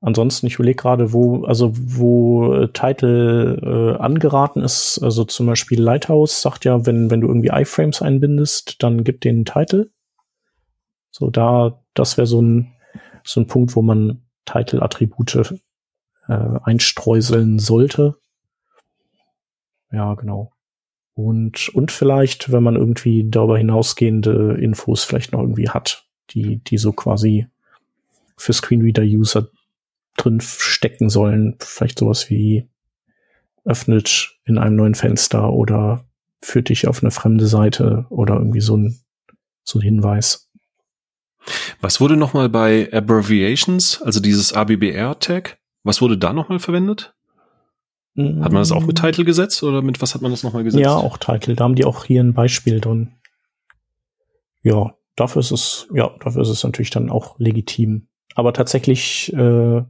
Ansonsten, 0.00 0.46
ich 0.46 0.54
überlege 0.54 0.76
gerade, 0.76 1.12
wo, 1.12 1.44
also 1.44 1.72
wo 1.74 2.54
äh, 2.54 2.68
Title 2.72 3.96
äh, 3.96 4.00
angeraten 4.00 4.62
ist, 4.62 5.00
also 5.02 5.24
zum 5.24 5.46
Beispiel 5.46 5.82
Lighthouse 5.82 6.42
sagt 6.42 6.64
ja, 6.64 6.86
wenn, 6.86 7.10
wenn 7.10 7.20
du 7.20 7.28
irgendwie 7.28 7.50
Iframes 7.52 8.02
einbindest, 8.02 8.82
dann 8.82 9.04
gib 9.04 9.20
den 9.22 9.44
Titel. 9.44 9.90
So, 11.10 11.30
da, 11.30 11.82
das 11.94 12.18
wäre 12.18 12.26
so 12.26 12.40
ein, 12.42 12.74
so 13.24 13.40
ein 13.40 13.46
Punkt, 13.46 13.74
wo 13.74 13.82
man 13.82 14.22
Title-Attribute 14.44 15.56
äh, 16.28 16.58
einstreuseln 16.62 17.58
sollte. 17.58 18.16
Ja, 19.92 20.14
genau. 20.14 20.52
Und, 21.14 21.70
und 21.70 21.92
vielleicht, 21.92 22.52
wenn 22.52 22.62
man 22.62 22.76
irgendwie 22.76 23.28
darüber 23.28 23.56
hinausgehende 23.56 24.58
Infos 24.60 25.04
vielleicht 25.04 25.32
noch 25.32 25.40
irgendwie 25.40 25.70
hat, 25.70 26.04
die, 26.30 26.58
die 26.58 26.76
so 26.76 26.92
quasi 26.92 27.46
für 28.36 28.52
Screenreader-User 28.52 29.48
drin 30.16 30.40
stecken 30.40 31.08
sollen. 31.08 31.56
Vielleicht 31.60 31.98
sowas 31.98 32.28
wie 32.30 32.68
öffnet 33.64 34.38
in 34.44 34.58
einem 34.58 34.76
neuen 34.76 34.94
Fenster 34.94 35.52
oder 35.52 36.04
führt 36.42 36.68
dich 36.68 36.86
auf 36.86 37.02
eine 37.02 37.10
fremde 37.10 37.46
Seite 37.46 38.06
oder 38.10 38.34
irgendwie 38.34 38.60
so 38.60 38.76
ein, 38.76 38.98
so 39.64 39.78
ein 39.78 39.82
Hinweis. 39.82 40.50
Was 41.80 42.00
wurde 42.00 42.16
nochmal 42.16 42.48
bei 42.48 42.92
Abbreviations, 42.92 44.02
also 44.02 44.20
dieses 44.20 44.52
ABBR-Tag, 44.52 45.58
was 45.86 46.02
wurde 46.02 46.18
da 46.18 46.32
nochmal 46.32 46.58
verwendet? 46.58 47.14
Hat 48.16 48.52
man 48.52 48.62
das 48.62 48.72
auch 48.72 48.86
mit 48.86 48.96
Title 48.96 49.24
gesetzt 49.24 49.62
oder 49.62 49.82
mit 49.82 50.00
was 50.00 50.14
hat 50.14 50.22
man 50.22 50.30
das 50.30 50.42
nochmal 50.42 50.64
gesetzt? 50.64 50.82
Ja, 50.82 50.94
auch 50.94 51.18
Title. 51.18 51.54
Da 51.54 51.64
haben 51.64 51.74
die 51.74 51.84
auch 51.84 52.06
hier 52.06 52.22
ein 52.22 52.32
Beispiel 52.32 52.80
drin. 52.80 53.12
Ja, 54.62 54.94
dafür 55.16 55.40
ist 55.40 55.50
es, 55.50 55.86
ja, 55.92 56.10
dafür 56.20 56.40
ist 56.42 56.48
es 56.48 56.64
natürlich 56.64 56.90
dann 56.90 57.10
auch 57.10 57.38
legitim. 57.38 58.08
Aber 58.34 58.54
tatsächlich, 58.54 59.32
äh, 59.34 59.82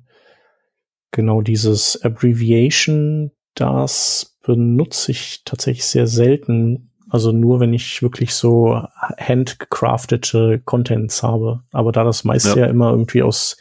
genau 1.13 1.41
dieses 1.41 2.03
Abbreviation, 2.03 3.31
das 3.55 4.39
benutze 4.43 5.13
ich 5.13 5.43
tatsächlich 5.45 5.85
sehr 5.85 6.09
selten 6.09 6.91
also 7.09 7.33
nur, 7.33 7.61
wenn 7.61 7.73
ich 7.73 8.03
wirklich 8.03 8.35
so 8.35 8.83
handgecraftete 9.19 10.61
Contents 10.65 11.23
habe. 11.23 11.61
Aber 11.73 11.93
da 11.93 12.05
das 12.05 12.25
meiste 12.25 12.61
ja. 12.61 12.67
ja 12.67 12.67
immer 12.67 12.91
irgendwie 12.91 13.23
aus 13.23 13.57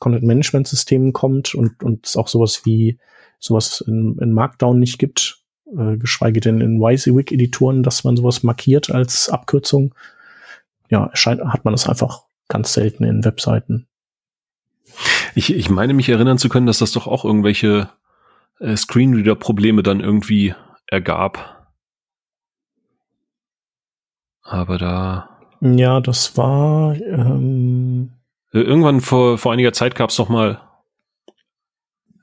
Content-Management-Systemen 0.00 1.12
kommt 1.12 1.54
und, 1.54 1.82
und 1.82 2.04
es 2.04 2.16
auch 2.16 2.26
sowas 2.26 2.62
wie 2.64 2.98
sowas 3.38 3.82
in, 3.86 4.18
in 4.20 4.32
Markdown 4.32 4.78
nicht 4.78 4.98
gibt, 4.98 5.42
äh, 5.76 5.96
geschweige 5.96 6.40
denn 6.40 6.60
in 6.60 6.80
WYSIWYG-Editoren, 6.80 7.82
dass 7.82 8.02
man 8.02 8.16
sowas 8.16 8.42
markiert 8.42 8.90
als 8.90 9.28
Abkürzung, 9.28 9.94
ja, 10.90 11.06
erscheint, 11.06 11.40
hat 11.44 11.64
man 11.64 11.72
das 11.72 11.88
einfach 11.88 12.24
ganz 12.48 12.72
selten 12.72 13.04
in 13.04 13.24
Webseiten. 13.24 13.86
Ich, 15.34 15.54
ich 15.54 15.70
meine 15.70 15.94
mich 15.94 16.08
erinnern 16.08 16.38
zu 16.38 16.48
können, 16.48 16.66
dass 16.66 16.78
das 16.78 16.92
doch 16.92 17.06
auch 17.06 17.24
irgendwelche 17.24 17.90
äh, 18.58 18.76
Screenreader-Probleme 18.76 19.82
dann 19.82 20.00
irgendwie 20.00 20.54
ergab. 20.86 21.68
Aber 24.42 24.78
da. 24.78 25.38
Ja, 25.60 26.00
das 26.00 26.36
war. 26.36 26.96
Ähm 26.96 28.19
Irgendwann 28.52 29.00
vor, 29.00 29.38
vor 29.38 29.52
einiger 29.52 29.72
Zeit 29.72 29.94
gab 29.94 30.10
es 30.10 30.16
doch 30.16 30.28
mal 30.28 30.60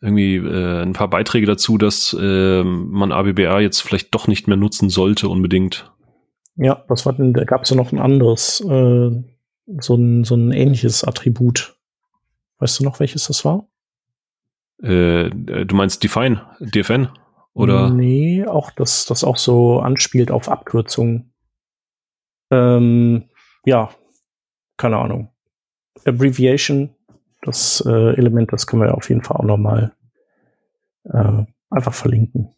irgendwie 0.02 0.36
äh, 0.36 0.82
ein 0.84 0.94
paar 0.94 1.10
Beiträge 1.10 1.48
dazu, 1.48 1.78
dass 1.78 2.16
äh, 2.20 2.64
man 2.64 3.12
ABBA 3.12 3.60
jetzt 3.62 3.82
vielleicht 3.82 4.14
doch 4.14 4.28
nicht 4.28 4.48
mehr 4.48 4.58
nutzen 4.58 4.90
sollte 4.90 5.30
unbedingt. 5.30 5.92
Ja, 6.56 6.84
was 6.88 7.06
war 7.06 7.14
denn, 7.14 7.34
da 7.34 7.44
gab 7.44 7.64
es 7.64 7.70
ja 7.70 7.76
noch 7.76 7.92
ein 7.92 8.00
anderes, 8.00 8.62
äh, 8.62 9.12
so, 9.80 9.96
ein, 9.96 10.24
so 10.24 10.36
ein 10.36 10.52
ähnliches 10.52 11.04
Attribut. 11.04 11.78
Weißt 12.60 12.80
du 12.80 12.84
noch, 12.84 13.00
welches 13.00 13.28
das 13.28 13.46
war? 13.46 13.68
Äh, 14.82 15.30
du 15.30 15.76
meinst 15.76 16.04
Define, 16.04 16.42
DFN? 16.60 17.10
Oder? 17.54 17.90
Nee, 17.90 18.46
auch 18.46 18.72
das, 18.72 19.06
das 19.06 19.24
auch 19.24 19.38
so 19.38 19.80
anspielt 19.80 20.30
auf 20.30 20.50
Abkürzungen. 20.50 21.34
Ähm, 22.52 23.30
ja, 23.66 23.90
keine 24.78 24.98
Ahnung. 24.98 25.32
Abbreviation, 26.06 26.96
das 27.42 27.84
äh, 27.86 28.14
Element, 28.16 28.52
das 28.54 28.68
können 28.68 28.84
wir 28.84 28.96
auf 28.96 29.10
jeden 29.10 29.24
Fall 29.24 29.38
auch 29.38 29.44
nochmal 29.44 29.94
äh, 31.06 31.44
einfach 31.70 31.94
verlinken. 31.94 32.54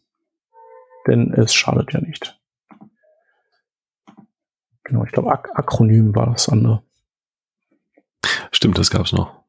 Denn 1.06 1.32
es 1.32 1.54
schadet 1.54 1.92
ja 1.92 2.00
nicht. 2.00 2.38
Genau, 4.84 5.04
ich 5.04 5.12
glaube, 5.12 5.30
Ak 5.30 5.50
Akronym 5.54 6.14
war 6.14 6.32
das 6.32 6.48
andere. 6.48 6.82
Stimmt, 8.50 8.78
das 8.78 8.90
gab's 8.90 9.12
noch. 9.12 9.40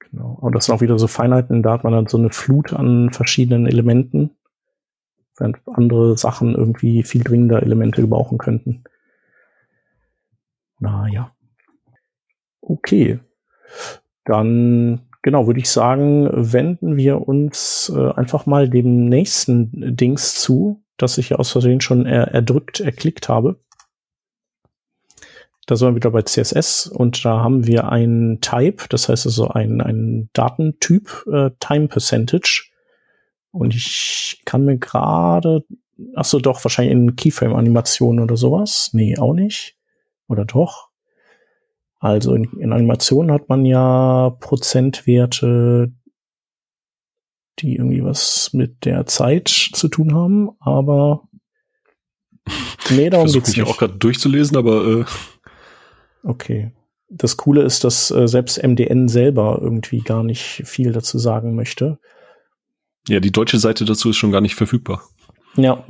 Genau. 0.00 0.36
Und 0.40 0.54
das 0.54 0.66
sind 0.66 0.74
auch 0.74 0.80
wieder 0.80 0.98
so 0.98 1.06
Feinheiten, 1.06 1.62
da 1.62 1.72
hat 1.72 1.84
man 1.84 1.92
dann 1.92 2.06
so 2.06 2.18
eine 2.18 2.30
Flut 2.30 2.72
an 2.72 3.10
verschiedenen 3.12 3.66
Elementen 3.66 4.36
während 5.36 5.58
andere 5.66 6.16
Sachen 6.16 6.54
irgendwie 6.54 7.02
viel 7.02 7.24
dringender 7.24 7.62
Elemente 7.62 8.00
gebrauchen 8.00 8.38
könnten. 8.38 8.84
Naja. 10.78 11.33
Okay. 12.66 13.20
Dann, 14.24 15.02
genau, 15.22 15.46
würde 15.46 15.60
ich 15.60 15.68
sagen, 15.68 16.28
wenden 16.32 16.96
wir 16.96 17.28
uns 17.28 17.92
äh, 17.94 18.10
einfach 18.12 18.46
mal 18.46 18.68
dem 18.68 19.06
nächsten 19.06 19.96
Dings 19.96 20.36
zu, 20.40 20.82
das 20.96 21.18
ich 21.18 21.30
ja 21.30 21.36
aus 21.36 21.52
Versehen 21.52 21.80
schon 21.80 22.06
er 22.06 22.28
erdrückt, 22.28 22.80
erklickt 22.80 23.28
habe. 23.28 23.60
Da 25.66 25.76
sind 25.76 25.88
wir 25.88 25.96
wieder 25.96 26.10
bei 26.10 26.22
CSS 26.22 26.86
und 26.86 27.24
da 27.24 27.42
haben 27.42 27.66
wir 27.66 27.88
ein 27.90 28.38
Type, 28.40 28.84
das 28.90 29.08
heißt 29.08 29.26
also 29.26 29.48
ein, 29.48 29.80
ein 29.80 30.28
Datentyp, 30.32 31.24
äh, 31.30 31.50
Time 31.60 31.88
Percentage. 31.88 32.70
Und 33.50 33.74
ich 33.74 34.42
kann 34.44 34.64
mir 34.64 34.78
gerade, 34.78 35.64
ach 36.16 36.24
so, 36.24 36.38
doch, 36.38 36.62
wahrscheinlich 36.64 36.92
in 36.92 37.16
Keyframe-Animationen 37.16 38.22
oder 38.22 38.36
sowas. 38.36 38.90
Nee, 38.92 39.16
auch 39.18 39.32
nicht. 39.32 39.76
Oder 40.28 40.44
doch? 40.44 40.90
Also 42.04 42.34
in, 42.34 42.44
in 42.60 42.74
Animationen 42.74 43.32
hat 43.32 43.48
man 43.48 43.64
ja 43.64 44.36
Prozentwerte, 44.40 45.90
die 47.60 47.76
irgendwie 47.76 48.04
was 48.04 48.52
mit 48.52 48.84
der 48.84 49.06
Zeit 49.06 49.48
zu 49.48 49.88
tun 49.88 50.14
haben, 50.14 50.50
aber 50.60 51.26
nee, 52.90 53.08
darum 53.08 53.26
ich 53.26 53.32
geht's 53.32 53.48
nicht. 53.48 53.56
Ich 53.56 53.64
auch 53.64 53.78
gerade 53.78 53.94
durchzulesen, 53.94 54.54
aber 54.58 54.84
äh 54.86 55.04
okay. 56.24 56.72
Das 57.08 57.38
Coole 57.38 57.62
ist, 57.62 57.84
dass 57.84 58.10
äh, 58.10 58.28
selbst 58.28 58.62
MDN 58.62 59.08
selber 59.08 59.60
irgendwie 59.62 60.00
gar 60.00 60.22
nicht 60.22 60.60
viel 60.66 60.92
dazu 60.92 61.18
sagen 61.18 61.54
möchte. 61.54 61.98
Ja, 63.08 63.18
die 63.18 63.32
deutsche 63.32 63.58
Seite 63.58 63.86
dazu 63.86 64.10
ist 64.10 64.18
schon 64.18 64.30
gar 64.30 64.42
nicht 64.42 64.56
verfügbar. 64.56 65.08
Ja. 65.56 65.86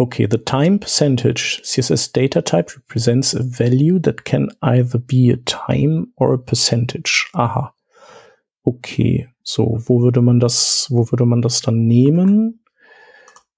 Okay, 0.00 0.24
the 0.24 0.38
time 0.38 0.78
percentage 0.78 1.60
CSS 1.62 2.10
data 2.10 2.40
type 2.40 2.74
represents 2.74 3.34
a 3.34 3.42
value 3.42 3.98
that 3.98 4.24
can 4.24 4.48
either 4.62 4.96
be 4.96 5.28
a 5.28 5.36
time 5.36 6.10
or 6.16 6.32
a 6.32 6.38
percentage. 6.38 7.28
Aha. 7.34 7.74
Okay, 8.66 9.28
so 9.42 9.78
wo 9.84 10.00
würde 10.00 10.22
man 10.22 10.40
das, 10.40 10.86
wo 10.88 11.04
würde 11.10 11.26
man 11.26 11.42
das 11.42 11.60
dann 11.60 11.86
nehmen? 11.86 12.64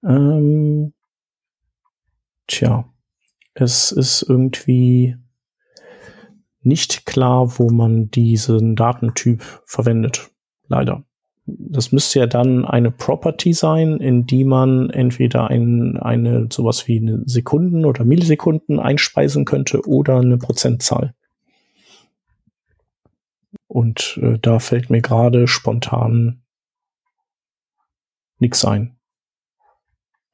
Ähm, 0.03 0.91
tja, 2.47 2.91
es 3.53 3.93
ist 3.93 4.23
irgendwie 4.23 5.15
nicht 6.59 7.05
klar, 7.05 7.57
wo 7.57 7.69
man 7.69 8.11
diesen 8.11 8.75
Datentyp 8.75 9.41
verwendet. 9.65 10.29
Leider 10.67 11.05
das 11.45 11.91
müsste 11.91 12.19
ja 12.19 12.27
dann 12.27 12.63
eine 12.65 12.91
Property 12.91 13.53
sein, 13.53 13.97
in 13.97 14.25
die 14.25 14.45
man 14.45 14.89
entweder 14.89 15.49
ein, 15.49 15.97
eine 15.97 16.47
sowas 16.51 16.87
wie 16.87 16.97
eine 16.97 17.21
Sekunden 17.25 17.85
oder 17.85 18.05
Millisekunden 18.05 18.79
einspeisen 18.79 19.43
könnte 19.43 19.85
oder 19.85 20.17
eine 20.19 20.37
Prozentzahl. 20.37 21.13
Und 23.67 24.19
äh, 24.21 24.39
da 24.39 24.59
fällt 24.59 24.89
mir 24.89 25.01
gerade 25.01 25.47
spontan 25.47 26.43
nichts 28.39 28.63
ein. 28.63 28.95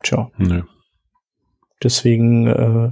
Tja. 0.03 0.29
Nee. 0.37 0.63
Deswegen 1.81 2.47
äh, 2.47 2.91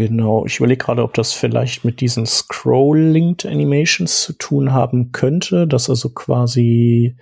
Genau, 0.00 0.46
ich 0.46 0.56
überlege 0.56 0.82
gerade, 0.82 1.02
ob 1.02 1.12
das 1.12 1.34
vielleicht 1.34 1.84
mit 1.84 2.00
diesen 2.00 2.24
Scroll-Linked 2.24 3.44
Animations 3.44 4.22
zu 4.22 4.32
tun 4.32 4.72
haben 4.72 5.12
könnte, 5.12 5.66
dass 5.66 5.90
also 5.90 6.08
quasi 6.08 7.18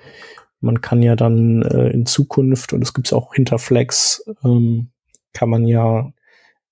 man 0.61 0.81
kann 0.81 1.03
ja 1.03 1.17
dann 1.17 1.63
äh, 1.63 1.89
in 1.89 2.07
Zukunft, 2.07 2.73
und 2.73 2.81
es 2.83 2.95
gibt 2.95 3.09
es 3.09 3.13
auch 3.13 3.35
hinter 3.35 3.59
Flex, 3.59 4.25
ähm, 4.45 4.91
kann 5.33 5.51
man 5.51 5.67
ja 5.67 6.13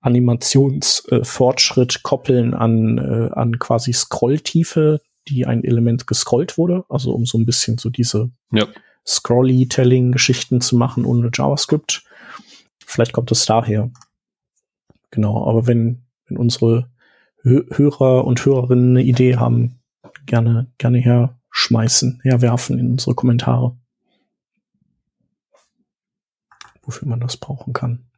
Animationsfortschritt 0.01 1.97
äh, 1.97 2.01
koppeln 2.05 2.55
an, 2.55 2.99
äh, 2.99 3.35
an 3.35 3.59
quasi 3.59 3.93
Scrolltiefe, 3.93 5.01
die 5.27 5.45
ein 5.45 5.65
Element 5.65 6.07
gescrollt 6.07 6.57
wurde, 6.57 6.85
also 6.89 7.15
um 7.15 7.27
so 7.27 7.37
ein 7.37 7.47
bisschen 7.47 7.79
so 7.79 7.91
diese 7.91 8.31
ja. 8.53 8.69
Scrolly-Telling-Geschichten 9.05 10.61
zu 10.61 10.77
machen 10.77 11.05
ohne 11.05 11.31
JavaScript. 11.35 12.05
Vielleicht 12.79 13.13
kommt 13.13 13.33
es 13.33 13.45
daher. 13.45 13.91
Genau, 15.11 15.49
aber 15.49 15.67
wenn, 15.67 16.07
wenn 16.27 16.37
unsere 16.37 16.91
Hörer 17.43 18.25
und 18.25 18.45
Hörerinnen 18.45 18.91
eine 18.97 19.05
Idee 19.05 19.37
haben, 19.37 19.81
gerne, 20.27 20.73
gerne 20.79 20.99
herschmeißen, 20.99 22.21
herwerfen 22.25 22.79
in 22.79 22.91
unsere 22.93 23.15
Kommentare. 23.15 23.77
Wofür 26.83 27.09
man 27.09 27.21
das 27.21 27.37
brauchen 27.37 27.73
kann. 27.73 28.11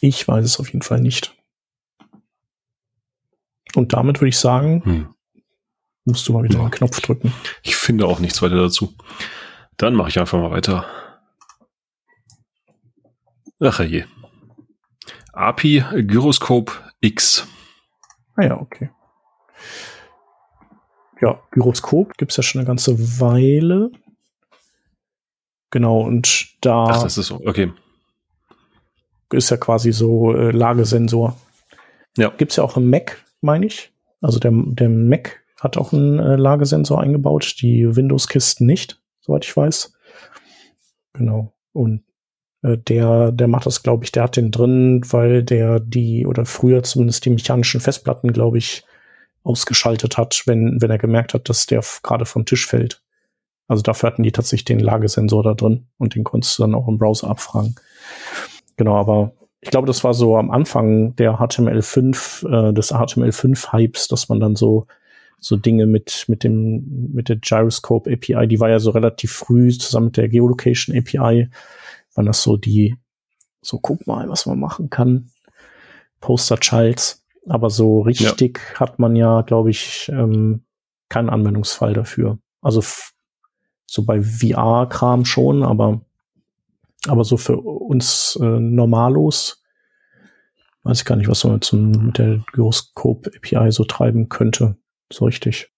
Ich 0.00 0.26
weiß 0.26 0.44
es 0.44 0.60
auf 0.60 0.68
jeden 0.68 0.82
Fall 0.82 1.00
nicht. 1.00 1.34
Und 3.74 3.92
damit 3.92 4.20
würde 4.20 4.28
ich 4.28 4.38
sagen, 4.38 4.84
hm. 4.84 5.14
musst 6.04 6.26
du 6.26 6.32
mal 6.32 6.44
wieder 6.44 6.56
ja. 6.56 6.62
einen 6.62 6.70
Knopf 6.70 7.00
drücken. 7.00 7.32
Ich 7.62 7.76
finde 7.76 8.06
auch 8.06 8.18
nichts 8.18 8.40
weiter 8.40 8.56
dazu. 8.56 8.94
Dann 9.76 9.94
mache 9.94 10.08
ich 10.08 10.18
einfach 10.18 10.38
mal 10.38 10.50
weiter. 10.50 10.86
Ach 13.60 13.80
je. 13.80 14.04
API 15.38 15.84
Gyroscope 16.06 16.72
X. 17.00 17.46
Ah 18.34 18.44
ja, 18.44 18.60
okay. 18.60 18.90
Ja, 21.20 21.40
Gyroskop 21.50 22.16
gibt 22.16 22.30
es 22.32 22.36
ja 22.36 22.42
schon 22.42 22.60
eine 22.60 22.66
ganze 22.66 23.20
Weile. 23.20 23.90
Genau, 25.70 26.00
und 26.00 26.48
da. 26.60 26.84
Ach, 26.84 27.02
das 27.02 27.18
ist 27.18 27.26
so, 27.26 27.40
okay. 27.44 27.72
Ist 29.30 29.50
ja 29.50 29.56
quasi 29.56 29.92
so 29.92 30.34
äh, 30.34 30.50
Lagesensor. 30.50 31.36
Ja. 32.16 32.30
Gibt 32.30 32.52
es 32.52 32.56
ja 32.56 32.64
auch 32.64 32.76
im 32.76 32.88
Mac, 32.88 33.22
meine 33.40 33.66
ich. 33.66 33.92
Also 34.20 34.38
der, 34.38 34.52
der 34.52 34.88
Mac 34.88 35.42
hat 35.60 35.76
auch 35.76 35.92
einen 35.92 36.18
äh, 36.18 36.36
Lagesensor 36.36 37.00
eingebaut, 37.00 37.56
die 37.60 37.94
Windows-Kisten 37.94 38.66
nicht, 38.66 39.00
soweit 39.20 39.44
ich 39.44 39.56
weiß. 39.56 39.92
Genau. 41.12 41.52
Und 41.72 42.04
der, 42.62 43.32
der 43.32 43.48
macht 43.48 43.66
das, 43.66 43.82
glaube 43.82 44.04
ich, 44.04 44.12
der 44.12 44.24
hat 44.24 44.36
den 44.36 44.50
drin, 44.50 45.02
weil 45.10 45.42
der 45.42 45.80
die, 45.80 46.26
oder 46.26 46.44
früher 46.44 46.82
zumindest 46.82 47.24
die 47.24 47.30
mechanischen 47.30 47.80
Festplatten, 47.80 48.32
glaube 48.32 48.58
ich, 48.58 48.84
ausgeschaltet 49.44 50.18
hat, 50.18 50.42
wenn, 50.46 50.80
wenn 50.80 50.90
er 50.90 50.98
gemerkt 50.98 51.34
hat, 51.34 51.48
dass 51.48 51.66
der 51.66 51.82
gerade 52.02 52.24
vom 52.24 52.44
Tisch 52.44 52.66
fällt. 52.66 53.00
Also 53.68 53.82
dafür 53.82 54.08
hatten 54.08 54.22
die 54.22 54.32
tatsächlich 54.32 54.64
den 54.64 54.80
Lagesensor 54.80 55.42
da 55.42 55.54
drin 55.54 55.86
und 55.98 56.14
den 56.14 56.24
konntest 56.24 56.58
du 56.58 56.62
dann 56.62 56.74
auch 56.74 56.88
im 56.88 56.98
Browser 56.98 57.28
abfragen. 57.28 57.76
Genau, 58.76 58.96
aber 58.96 59.32
ich 59.60 59.70
glaube, 59.70 59.86
das 59.86 60.04
war 60.04 60.14
so 60.14 60.36
am 60.36 60.50
Anfang 60.50 61.14
der 61.16 61.38
HTML5, 61.38 62.70
äh, 62.70 62.72
des 62.72 62.92
HTML5-Hypes, 62.92 64.08
dass 64.08 64.28
man 64.28 64.40
dann 64.40 64.56
so 64.56 64.86
so 65.40 65.56
Dinge 65.56 65.86
mit 65.86 66.24
mit 66.26 66.42
dem 66.42 67.12
mit 67.12 67.28
der 67.28 67.36
Gyroscope 67.36 68.12
API, 68.12 68.48
die 68.48 68.58
war 68.58 68.70
ja 68.70 68.80
so 68.80 68.90
relativ 68.90 69.32
früh 69.32 69.70
zusammen 69.70 70.06
mit 70.06 70.16
der 70.16 70.28
Geolocation 70.28 70.96
API, 70.96 71.48
waren 72.18 72.26
das 72.26 72.42
so 72.42 72.56
die, 72.56 72.96
so 73.62 73.78
guck 73.78 74.08
mal, 74.08 74.28
was 74.28 74.44
man 74.44 74.58
machen 74.58 74.90
kann. 74.90 75.30
Poster 76.20 76.58
Childs. 76.58 77.24
Aber 77.46 77.70
so 77.70 78.00
richtig 78.00 78.58
ja. 78.58 78.80
hat 78.80 78.98
man 78.98 79.14
ja, 79.14 79.42
glaube 79.42 79.70
ich, 79.70 80.10
ähm, 80.12 80.64
keinen 81.08 81.30
Anwendungsfall 81.30 81.94
dafür. 81.94 82.38
Also 82.60 82.82
so 83.86 84.04
bei 84.04 84.20
VR-Kram 84.20 85.24
schon, 85.24 85.62
aber, 85.62 86.00
aber 87.06 87.22
so 87.22 87.36
für 87.36 87.56
uns 87.56 88.36
äh, 88.42 88.44
Normalos 88.44 89.62
weiß 90.82 90.98
ich 90.98 91.04
gar 91.04 91.16
nicht, 91.16 91.28
was 91.28 91.44
man 91.44 91.62
zum, 91.62 91.92
mit 91.92 92.18
der 92.18 92.42
Gyroskop 92.52 93.28
API 93.28 93.70
so 93.70 93.84
treiben 93.84 94.28
könnte. 94.28 94.76
So 95.10 95.26
richtig. 95.26 95.70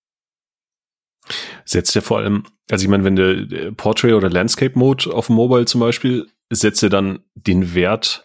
Setzt 1.64 1.94
ja 1.94 2.00
vor 2.00 2.18
allem, 2.18 2.44
also 2.70 2.84
ich 2.84 2.88
meine, 2.88 3.04
wenn 3.04 3.16
der 3.16 3.72
Portrait 3.72 4.14
oder 4.14 4.30
Landscape 4.30 4.78
Mode 4.78 5.12
auf 5.12 5.26
dem 5.26 5.36
Mobile 5.36 5.64
zum 5.64 5.80
Beispiel, 5.80 6.26
setzt 6.50 6.82
er 6.82 6.90
dann 6.90 7.20
den 7.34 7.74
Wert 7.74 8.24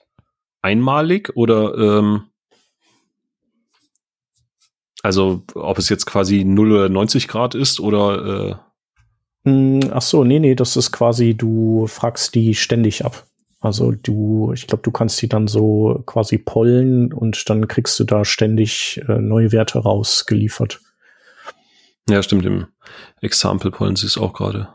einmalig 0.62 1.36
oder 1.36 1.76
ähm, 1.78 2.24
also 5.04 5.44
ob 5.54 5.78
es 5.78 5.90
jetzt 5.90 6.06
quasi 6.06 6.44
0 6.44 6.72
oder 6.72 6.90
90 6.90 7.28
Grad 7.28 7.54
ist 7.54 7.80
oder 7.80 8.60
äh 9.46 9.50
hm, 9.50 9.92
Ach 9.92 10.02
so, 10.02 10.24
nee, 10.24 10.40
nee, 10.40 10.56
das 10.56 10.76
ist 10.76 10.92
quasi, 10.92 11.36
du 11.36 11.86
fragst 11.86 12.34
die 12.34 12.56
ständig 12.56 13.06
ab. 13.06 13.28
Also 13.60 13.92
du, 13.92 14.52
ich 14.54 14.68
glaube, 14.68 14.84
du 14.84 14.92
kannst 14.92 15.22
die 15.22 15.30
dann 15.30 15.48
so 15.48 16.02
quasi 16.06 16.38
pollen 16.38 17.14
und 17.14 17.50
dann 17.50 17.68
kriegst 17.68 18.00
du 18.00 18.04
da 18.04 18.26
ständig 18.26 19.02
äh, 19.08 19.20
neue 19.20 19.52
Werte 19.52 19.80
rausgeliefert. 19.80 20.82
Ja, 22.08 22.22
stimmt. 22.22 22.46
Im 22.46 22.68
Example 23.22 23.72
pollen 23.72 23.96
sie 23.96 24.06
es 24.06 24.18
auch 24.18 24.34
gerade. 24.34 24.70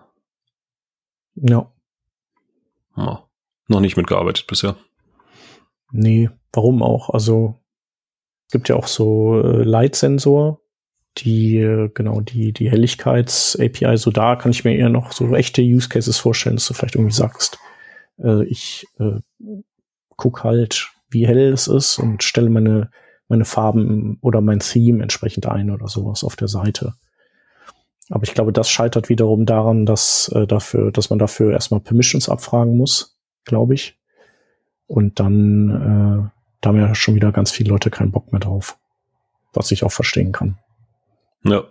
Ja. 1.34 1.72
Oh, 2.96 3.18
noch 3.68 3.80
nicht 3.80 3.96
mitgearbeitet 3.96 4.46
bisher. 4.46 4.76
Nee, 5.92 6.30
warum 6.52 6.82
auch? 6.82 7.10
Also 7.10 7.60
es 8.46 8.52
gibt 8.52 8.68
ja 8.68 8.76
auch 8.76 8.88
so 8.88 9.40
äh, 9.40 9.62
Leitsensor, 9.62 10.60
die 11.18 11.58
äh, 11.58 11.88
genau 11.94 12.20
die 12.20 12.52
die 12.52 12.70
Helligkeits-API. 12.70 13.96
So 13.96 14.10
da 14.10 14.36
kann 14.36 14.50
ich 14.50 14.64
mir 14.64 14.76
eher 14.76 14.88
noch 14.88 15.12
so 15.12 15.34
echte 15.34 15.62
Use 15.62 15.88
Cases 15.88 16.18
vorstellen, 16.18 16.56
dass 16.56 16.66
du 16.66 16.74
vielleicht 16.74 16.96
irgendwie 16.96 17.14
sagst, 17.14 17.58
äh, 18.18 18.44
ich 18.44 18.86
äh, 18.98 19.20
guck 20.16 20.42
halt, 20.42 20.90
wie 21.10 21.26
hell 21.26 21.52
es 21.52 21.68
ist 21.68 21.98
und 21.98 22.24
stelle 22.24 22.50
meine 22.50 22.90
meine 23.28 23.44
Farben 23.44 24.18
oder 24.20 24.40
mein 24.40 24.58
Theme 24.58 25.02
entsprechend 25.02 25.46
ein 25.46 25.70
oder 25.70 25.86
sowas 25.86 26.24
auf 26.24 26.34
der 26.34 26.48
Seite. 26.48 26.94
Aber 28.10 28.24
ich 28.24 28.34
glaube, 28.34 28.52
das 28.52 28.68
scheitert 28.68 29.08
wiederum 29.08 29.46
daran, 29.46 29.86
dass 29.86 30.28
äh, 30.34 30.46
dafür, 30.46 30.92
dass 30.92 31.10
man 31.10 31.18
dafür 31.18 31.52
erstmal 31.52 31.80
Permissions 31.80 32.28
abfragen 32.28 32.76
muss, 32.76 33.18
glaube 33.44 33.74
ich. 33.74 33.98
Und 34.86 35.20
dann 35.20 36.30
äh, 36.30 36.40
da 36.60 36.68
haben 36.68 36.76
ja 36.76 36.94
schon 36.94 37.14
wieder 37.14 37.32
ganz 37.32 37.50
viele 37.50 37.70
Leute 37.70 37.90
keinen 37.90 38.12
Bock 38.12 38.32
mehr 38.32 38.40
drauf. 38.40 38.78
Was 39.52 39.70
ich 39.72 39.82
auch 39.82 39.92
verstehen 39.92 40.32
kann. 40.32 40.58
Ja. 41.44 41.64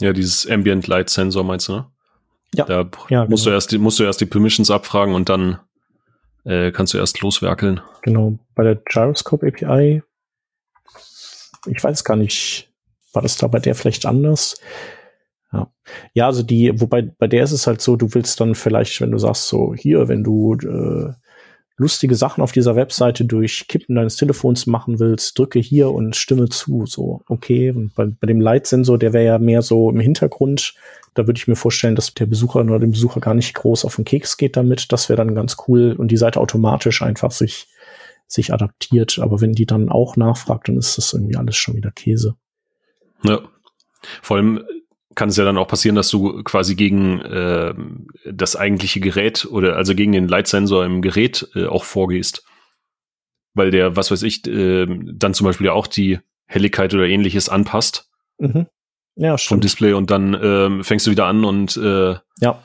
Ja, 0.00 0.12
dieses 0.12 0.48
Ambient 0.48 0.86
Light 0.86 1.10
Sensor 1.10 1.44
meinst 1.44 1.68
du, 1.68 1.72
ne? 1.72 1.90
Ja. 2.54 2.64
Da 2.64 2.90
ja, 3.10 3.26
musst, 3.26 3.44
genau. 3.44 3.52
du 3.52 3.56
erst 3.56 3.72
die, 3.72 3.78
musst 3.78 3.98
du 3.98 4.04
erst 4.04 4.20
die 4.20 4.26
Permissions 4.26 4.70
abfragen 4.70 5.14
und 5.14 5.28
dann 5.28 5.60
äh, 6.44 6.72
kannst 6.72 6.94
du 6.94 6.98
erst 6.98 7.20
loswerkeln. 7.20 7.80
Genau. 8.02 8.38
Bei 8.54 8.64
der 8.64 8.76
Gyroscope 8.76 9.46
API, 9.46 10.02
ich 11.66 11.84
weiß 11.84 12.02
gar 12.02 12.16
nicht, 12.16 12.69
war 13.12 13.22
das 13.22 13.36
da 13.36 13.46
bei 13.46 13.58
der 13.58 13.74
vielleicht 13.74 14.06
anders? 14.06 14.60
Ja. 15.52 15.72
ja, 16.14 16.26
also 16.26 16.42
die, 16.42 16.80
wobei 16.80 17.02
bei 17.02 17.26
der 17.26 17.42
ist 17.42 17.52
es 17.52 17.66
halt 17.66 17.80
so, 17.80 17.96
du 17.96 18.14
willst 18.14 18.40
dann 18.40 18.54
vielleicht, 18.54 19.00
wenn 19.00 19.10
du 19.10 19.18
sagst, 19.18 19.48
so 19.48 19.74
hier, 19.74 20.06
wenn 20.06 20.22
du 20.22 20.54
äh, 20.54 21.12
lustige 21.80 22.14
Sachen 22.14 22.42
auf 22.42 22.52
dieser 22.52 22.76
Webseite 22.76 23.24
durch 23.24 23.66
Kippen 23.66 23.94
deines 23.94 24.16
Telefons 24.16 24.66
machen 24.66 25.00
willst, 25.00 25.38
drücke 25.38 25.58
hier 25.58 25.90
und 25.90 26.14
stimme 26.14 26.50
zu. 26.50 26.84
So, 26.84 27.22
okay. 27.26 27.70
Und 27.70 27.94
bei, 27.94 28.04
bei 28.04 28.26
dem 28.26 28.40
Leitsensor, 28.40 28.98
der 28.98 29.14
wäre 29.14 29.24
ja 29.24 29.38
mehr 29.38 29.62
so 29.62 29.90
im 29.90 29.98
Hintergrund. 29.98 30.74
Da 31.14 31.26
würde 31.26 31.38
ich 31.38 31.48
mir 31.48 31.56
vorstellen, 31.56 31.96
dass 31.96 32.12
der 32.12 32.26
Besucher 32.26 32.60
oder 32.60 32.78
dem 32.78 32.90
Besucher 32.90 33.20
gar 33.20 33.32
nicht 33.32 33.54
groß 33.54 33.86
auf 33.86 33.96
den 33.96 34.04
Keks 34.04 34.36
geht 34.36 34.58
damit. 34.58 34.92
Das 34.92 35.08
wäre 35.08 35.16
dann 35.16 35.34
ganz 35.34 35.56
cool 35.66 35.94
und 35.98 36.08
die 36.08 36.18
Seite 36.18 36.38
automatisch 36.38 37.00
einfach 37.00 37.30
sich, 37.30 37.66
sich 38.26 38.52
adaptiert. 38.52 39.18
Aber 39.18 39.40
wenn 39.40 39.52
die 39.54 39.66
dann 39.66 39.88
auch 39.88 40.16
nachfragt, 40.16 40.68
dann 40.68 40.76
ist 40.76 40.98
das 40.98 41.14
irgendwie 41.14 41.36
alles 41.36 41.56
schon 41.56 41.76
wieder 41.76 41.90
Käse. 41.92 42.34
Ja. 43.24 43.40
Vor 44.22 44.36
allem 44.36 44.64
kann 45.14 45.28
es 45.28 45.36
ja 45.36 45.44
dann 45.44 45.58
auch 45.58 45.68
passieren, 45.68 45.96
dass 45.96 46.08
du 46.08 46.42
quasi 46.44 46.74
gegen 46.76 47.20
äh, 47.20 47.74
das 48.30 48.56
eigentliche 48.56 49.00
Gerät 49.00 49.46
oder 49.50 49.76
also 49.76 49.94
gegen 49.94 50.12
den 50.12 50.28
Leitsensor 50.28 50.84
im 50.84 51.02
Gerät 51.02 51.48
äh, 51.54 51.66
auch 51.66 51.84
vorgehst. 51.84 52.44
Weil 53.54 53.70
der, 53.70 53.96
was 53.96 54.10
weiß 54.10 54.22
ich, 54.22 54.46
äh, 54.46 54.86
dann 54.86 55.34
zum 55.34 55.46
Beispiel 55.46 55.66
ja 55.66 55.72
auch 55.72 55.88
die 55.88 56.20
Helligkeit 56.46 56.94
oder 56.94 57.06
ähnliches 57.06 57.48
anpasst. 57.48 58.08
Mhm. 58.38 58.66
Ja, 59.16 59.36
stimmt. 59.36 59.48
Vom 59.48 59.60
Display 59.60 59.92
und 59.92 60.10
dann 60.10 60.34
äh, 60.34 60.84
fängst 60.84 61.06
du 61.06 61.10
wieder 61.10 61.26
an 61.26 61.44
und 61.44 61.76
äh, 61.76 62.14
ja. 62.40 62.62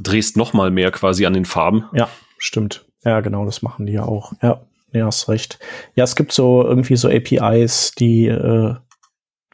drehst 0.00 0.36
noch 0.36 0.52
mal 0.52 0.70
mehr 0.70 0.90
quasi 0.90 1.26
an 1.26 1.32
den 1.32 1.46
Farben. 1.46 1.84
Ja, 1.94 2.08
stimmt. 2.36 2.84
Ja, 3.04 3.20
genau, 3.20 3.44
das 3.44 3.62
machen 3.62 3.86
die 3.86 3.94
ja 3.94 4.02
auch. 4.02 4.32
Ja, 4.42 4.60
ja, 4.92 5.06
hast 5.06 5.28
recht. 5.28 5.58
Ja, 5.94 6.04
es 6.04 6.14
gibt 6.14 6.32
so 6.32 6.62
irgendwie 6.62 6.96
so 6.96 7.08
APIs, 7.08 7.92
die 7.92 8.26
äh, 8.26 8.76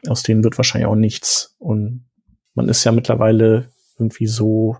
aus 0.07 0.23
denen 0.23 0.43
wird 0.43 0.57
wahrscheinlich 0.57 0.87
auch 0.87 0.95
nichts. 0.95 1.55
Und 1.59 2.07
man 2.53 2.69
ist 2.69 2.83
ja 2.83 2.91
mittlerweile 2.91 3.69
irgendwie 3.97 4.27
so 4.27 4.77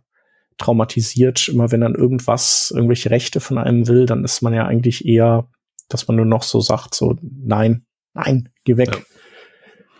traumatisiert, 0.57 1.47
immer 1.49 1.71
wenn 1.71 1.81
dann 1.81 1.95
irgendwas, 1.95 2.71
irgendwelche 2.73 3.11
Rechte 3.11 3.39
von 3.39 3.57
einem 3.57 3.87
will, 3.87 4.05
dann 4.05 4.23
ist 4.23 4.41
man 4.41 4.53
ja 4.53 4.65
eigentlich 4.65 5.05
eher, 5.05 5.49
dass 5.89 6.07
man 6.07 6.15
nur 6.15 6.25
noch 6.25 6.43
so 6.43 6.61
sagt, 6.61 6.95
so 6.95 7.15
nein, 7.21 7.85
nein, 8.13 8.49
geh 8.63 8.77
weg. 8.77 8.89
Ja. 8.93 9.01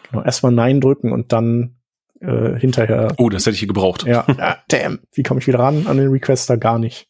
Genau, 0.10 0.24
erstmal 0.24 0.52
Nein 0.52 0.82
drücken 0.82 1.12
und 1.12 1.34
dann 1.34 1.78
äh, 2.22 2.58
hinterher. 2.58 3.14
Oh, 3.18 3.30
das 3.30 3.46
hätte 3.46 3.56
ich 3.56 3.60
hier 3.60 3.68
gebraucht. 3.68 4.06
Ja, 4.06 4.26
ah, 4.38 4.58
damn, 4.68 5.00
wie 5.14 5.24
komme 5.24 5.40
ich 5.40 5.48
wieder 5.48 5.60
ran 5.60 5.88
an 5.88 5.98
den 5.98 6.10
Requester? 6.10 6.58
Gar 6.58 6.80
nicht. 6.80 7.08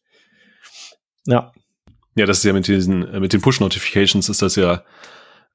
Ja. 1.26 1.52
Ja, 2.16 2.26
das 2.26 2.40
ist 2.40 2.46
ja 2.46 2.54
mit 2.54 2.68
diesen, 2.68 3.06
äh, 3.08 3.20
mit 3.20 3.34
den 3.34 3.42
Push-Notifications 3.42 4.30
ist 4.30 4.42
das 4.42 4.56
ja 4.56 4.84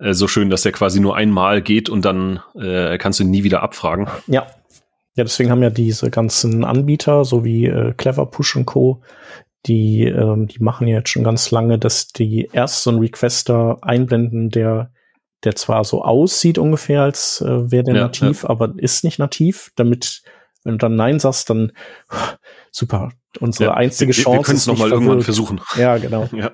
äh, 0.01 0.15
so 0.15 0.29
schön, 0.29 0.51
dass 0.51 0.63
der 0.63 0.73
quasi 0.73 1.01
nur 1.01 1.17
einmal 1.17 1.63
geht 1.63 1.89
und 1.89 2.05
dann 2.05 2.41
äh, 2.55 2.99
kannst 2.99 3.21
du 3.21 3.25
ihn 3.25 3.31
nie 3.31 3.45
wieder 3.45 3.63
abfragen. 3.63 4.09
Ja. 4.27 4.47
Ja, 5.17 5.25
deswegen 5.25 5.51
haben 5.51 5.63
ja 5.63 5.71
diese 5.71 6.09
ganzen 6.09 6.65
Anbieter, 6.65 7.25
so 7.25 7.45
wie 7.45 7.67
äh, 7.67 7.93
Clever 7.95 8.27
Push 8.27 8.57
und 8.57 8.67
Co., 8.67 9.03
die, 9.67 10.05
ähm, 10.05 10.47
die 10.47 10.63
machen 10.63 10.87
ja 10.87 10.99
jetzt 10.99 11.11
schon 11.11 11.25
ganz 11.25 11.51
lange, 11.51 11.79
dass 11.79 12.09
die 12.09 12.49
erst 12.53 12.83
so 12.83 12.91
einen 12.91 13.01
Requester 13.01 13.79
einblenden, 13.83 14.49
der, 14.49 14.93
der 15.45 15.57
zwar 15.57 15.85
so 15.85 16.03
aussieht 16.03 16.57
ungefähr, 16.57 17.03
als 17.03 17.43
äh, 17.43 17.71
wäre 17.71 17.85
der 17.85 17.95
ja, 17.97 18.01
nativ, 18.03 18.45
ja. 18.45 18.51
aber 18.51 18.73
ist 18.77 19.05
nicht 19.05 19.19
nativ, 19.19 19.73
damit, 19.77 20.23
wenn 20.65 20.75
du 20.75 20.79
dann 20.79 20.97
Nein 20.97 21.19
sagst, 21.19 21.51
dann 21.51 21.73
super. 22.71 23.11
Unsere 23.39 23.71
ja, 23.71 23.75
einzige 23.75 24.17
wir, 24.17 24.23
Chance. 24.25 24.39
Wir 24.39 24.45
können 24.45 24.59
es 24.59 24.67
nochmal 24.67 24.91
irgendwann 24.91 25.23
versuchen. 25.23 25.61
Ja, 25.77 25.99
genau. 25.99 26.29
ja. 26.33 26.53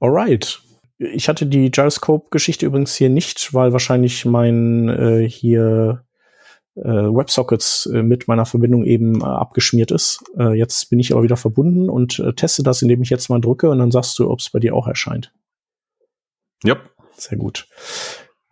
Alright. 0.00 0.60
Ich 1.00 1.30
hatte 1.30 1.46
die 1.46 1.70
Gyroscope-Geschichte 1.70 2.66
übrigens 2.66 2.94
hier 2.94 3.08
nicht, 3.08 3.54
weil 3.54 3.72
wahrscheinlich 3.72 4.26
mein 4.26 4.90
äh, 4.90 5.26
hier 5.26 6.04
äh, 6.76 6.82
WebSockets 6.82 7.86
äh, 7.86 8.02
mit 8.02 8.28
meiner 8.28 8.44
Verbindung 8.44 8.84
eben 8.84 9.22
äh, 9.22 9.24
abgeschmiert 9.24 9.92
ist. 9.92 10.22
Äh, 10.38 10.58
jetzt 10.58 10.90
bin 10.90 11.00
ich 11.00 11.12
aber 11.12 11.22
wieder 11.22 11.38
verbunden 11.38 11.88
und 11.88 12.18
äh, 12.18 12.34
teste 12.34 12.62
das, 12.62 12.82
indem 12.82 13.00
ich 13.00 13.08
jetzt 13.08 13.30
mal 13.30 13.40
drücke 13.40 13.70
und 13.70 13.78
dann 13.78 13.90
sagst 13.90 14.18
du, 14.18 14.30
ob 14.30 14.40
es 14.40 14.50
bei 14.50 14.58
dir 14.58 14.74
auch 14.74 14.86
erscheint. 14.86 15.32
Ja. 16.64 16.76
Sehr 17.16 17.38
gut. 17.38 17.66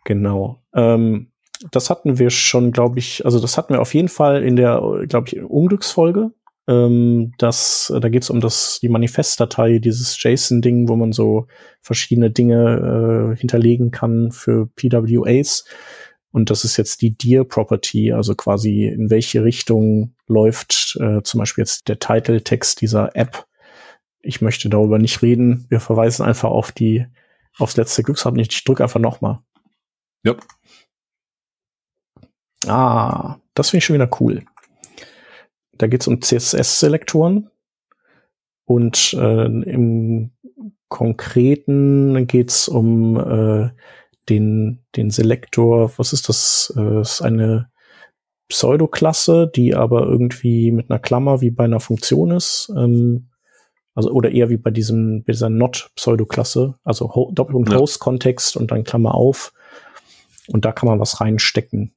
Genau. 0.05 0.63
Ähm, 0.75 1.33
das 1.71 1.91
hatten 1.91 2.19
wir 2.19 2.31
schon, 2.31 2.73
glaube 2.73 2.99
ich, 2.99 3.27
also 3.27 3.41
das 3.41 3.59
hatten 3.59 3.75
wir 3.75 3.83
auf 3.83 3.93
jeden 3.93 4.09
Fall 4.09 4.43
in 4.43 4.57
der, 4.57 4.81
glaube 5.07 5.29
ich, 5.29 5.43
Unglücksfolge. 5.43 6.31
Ähm, 6.69 7.33
das, 7.39 7.93
da 7.99 8.09
geht 8.11 8.23
es 8.23 8.31
um 8.31 8.41
das, 8.41 8.79
die 8.81 8.91
Manifestdatei, 8.91 9.79
dieses 9.79 10.23
JSON-Ding, 10.23 10.89
wo 10.89 10.97
man 10.97 11.13
so 11.13 11.47
verschiedene 11.81 12.31
Dinge 12.31 13.33
äh, 13.33 13.37
hinterlegen 13.39 13.91
kann 13.91 14.31
für 14.31 14.69
PWAs. 14.77 15.65
Und 16.31 16.51
das 16.51 16.65
ist 16.65 16.77
jetzt 16.77 17.01
die 17.01 17.17
Dear-Property, 17.17 18.13
also 18.13 18.35
quasi 18.35 18.85
in 18.85 19.09
welche 19.09 19.43
Richtung 19.43 20.15
läuft 20.27 20.99
äh, 21.01 21.23
zum 21.23 21.39
Beispiel 21.39 21.63
jetzt 21.63 21.89
der 21.89 21.99
Title-Text 21.99 22.83
dieser 22.83 23.17
App. 23.17 23.47
Ich 24.21 24.43
möchte 24.43 24.69
darüber 24.69 24.99
nicht 24.99 25.23
reden. 25.23 25.65
Wir 25.71 25.81
verweisen 25.81 26.27
einfach 26.27 26.51
auf 26.51 26.71
die, 26.71 27.07
aufs 27.57 27.79
letzte 27.79 28.03
Glücksrad. 28.03 28.37
Ich 28.37 28.63
drücke 28.65 28.83
einfach 28.83 29.01
nochmal. 29.01 29.39
Ja. 30.23 30.37
Ah, 32.67 33.37
das 33.55 33.71
finde 33.71 33.79
ich 33.79 33.85
schon 33.87 33.95
wieder 33.95 34.11
cool. 34.21 34.45
Da 35.79 35.87
geht 35.87 36.03
es 36.03 36.09
um 36.09 36.21
CSS-Selektoren. 36.21 37.51
Und 38.65 39.15
äh, 39.15 39.47
im 39.47 40.31
Konkreten 40.89 42.27
geht 42.27 42.51
es 42.51 42.69
um 42.69 43.17
äh, 43.17 43.71
den, 44.29 44.85
den 44.97 45.11
Selektor, 45.11 45.93
was 45.97 46.13
ist 46.13 46.29
das? 46.29 46.73
Äh, 46.77 47.01
ist 47.01 47.23
eine 47.23 47.71
Pseudoklasse, 48.49 49.51
die 49.55 49.75
aber 49.75 50.07
irgendwie 50.07 50.71
mit 50.71 50.91
einer 50.91 50.99
Klammer 50.99 51.41
wie 51.41 51.51
bei 51.51 51.65
einer 51.65 51.81
Funktion 51.81 52.31
ist. 52.31 52.73
Ähm, 52.77 53.29
also 53.95 54.11
oder 54.11 54.31
eher 54.31 54.49
wie 54.49 54.57
bei 54.57 54.71
diesem 54.71 55.25
bei 55.25 55.33
dieser 55.33 55.51
Not-Pseudoklasse, 55.51 56.77
also 56.85 57.15
Ho 57.15 57.33
Doppelpunkt 57.35 57.73
ja. 57.73 57.79
Host-Kontext 57.79 58.57
und 58.57 58.71
dann 58.71 58.85
Klammer 58.85 59.15
auf. 59.15 59.53
Und 60.47 60.65
da 60.65 60.73
kann 60.73 60.89
man 60.89 61.01
was 61.01 61.21
reinstecken. 61.21 61.93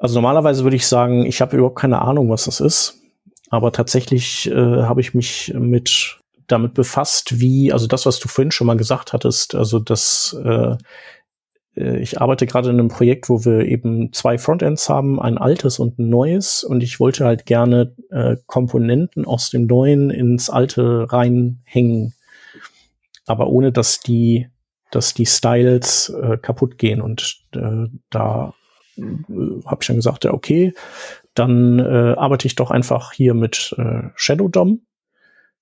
Also 0.00 0.14
normalerweise 0.14 0.64
würde 0.64 0.76
ich 0.76 0.86
sagen, 0.86 1.26
ich 1.26 1.40
habe 1.42 1.56
überhaupt 1.56 1.78
keine 1.78 2.00
Ahnung, 2.00 2.30
was 2.30 2.46
das 2.46 2.60
ist. 2.60 3.02
Aber 3.50 3.70
tatsächlich 3.70 4.50
äh, 4.50 4.54
habe 4.54 5.02
ich 5.02 5.12
mich 5.12 5.52
mit 5.54 6.18
damit 6.46 6.74
befasst, 6.74 7.38
wie, 7.38 7.72
also 7.72 7.86
das, 7.86 8.06
was 8.06 8.18
du 8.18 8.26
vorhin 8.26 8.50
schon 8.50 8.66
mal 8.66 8.76
gesagt 8.76 9.12
hattest, 9.12 9.54
also 9.54 9.78
dass 9.78 10.36
äh, 10.42 10.76
äh, 11.76 11.98
ich 11.98 12.20
arbeite 12.20 12.46
gerade 12.46 12.70
in 12.70 12.78
einem 12.78 12.88
Projekt, 12.88 13.28
wo 13.28 13.44
wir 13.44 13.66
eben 13.66 14.12
zwei 14.14 14.38
Frontends 14.38 14.88
haben, 14.88 15.20
ein 15.20 15.38
altes 15.38 15.78
und 15.78 15.98
ein 15.98 16.08
neues. 16.08 16.64
Und 16.64 16.82
ich 16.82 16.98
wollte 16.98 17.26
halt 17.26 17.44
gerne 17.44 17.94
äh, 18.10 18.36
Komponenten 18.46 19.26
aus 19.26 19.50
dem 19.50 19.66
neuen 19.66 20.10
ins 20.10 20.48
alte 20.50 21.12
reinhängen. 21.12 22.14
Aber 23.26 23.48
ohne 23.48 23.70
dass 23.70 24.00
die, 24.00 24.48
dass 24.90 25.14
die 25.14 25.26
Styles 25.26 26.08
äh, 26.08 26.38
kaputt 26.38 26.78
gehen. 26.78 27.00
Und 27.00 27.42
äh, 27.54 27.86
da 28.10 28.54
äh, 28.96 29.62
habe 29.66 29.78
ich 29.80 29.86
dann 29.86 29.96
gesagt, 29.96 30.24
ja, 30.24 30.32
okay, 30.32 30.74
dann 31.34 31.78
äh, 31.78 32.14
arbeite 32.16 32.46
ich 32.46 32.56
doch 32.56 32.70
einfach 32.70 33.12
hier 33.12 33.34
mit 33.34 33.74
äh, 33.78 34.08
Shadow 34.14 34.48
DOM. 34.48 34.82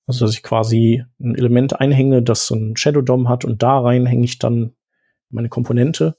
Also, 0.07 0.25
dass 0.25 0.35
ich 0.35 0.43
quasi 0.43 1.05
ein 1.21 1.35
Element 1.35 1.81
einhänge, 1.81 2.23
das 2.23 2.47
so 2.47 2.55
ein 2.55 2.77
Shadow 2.77 3.03
DOM 3.03 3.29
hat 3.29 3.45
und 3.45 3.63
da 3.63 3.79
rein 3.79 4.07
hänge 4.07 4.25
ich 4.25 4.39
dann 4.39 4.73
meine 5.29 5.51
Komponente. 5.51 6.17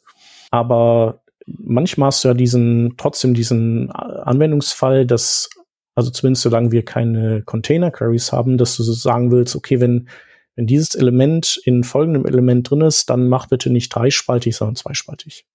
Aber 0.52 1.24
manchmal 1.46 2.08
hast 2.08 2.24
du 2.24 2.28
ja 2.30 2.34
diesen, 2.36 2.96
trotzdem 2.98 3.34
diesen 3.34 3.92
Anwendungsfall, 3.92 5.08
dass, 5.08 5.50
also 5.96 6.12
zumindest 6.12 6.44
solange 6.44 6.72
wir 6.72 6.86
keine 6.86 7.42
Container 7.42 7.90
Queries 7.90 8.32
haben, 8.32 8.58
dass 8.58 8.76
du 8.76 8.84
so 8.84 8.94
sagen 8.94 9.32
willst, 9.32 9.56
okay, 9.56 9.80
wenn, 9.80 10.08
wenn 10.56 10.68
dieses 10.68 10.94
Element 10.94 11.60
in 11.66 11.84
folgendem 11.84 12.26
Element 12.28 12.70
drin 12.70 12.82
ist, 12.82 13.10
dann 13.10 13.28
mach 13.28 13.48
bitte 13.48 13.72
nicht 13.72 13.90
dreispaltig, 13.90 14.56
sondern 14.56 14.76
zweispaltig. 14.76 15.48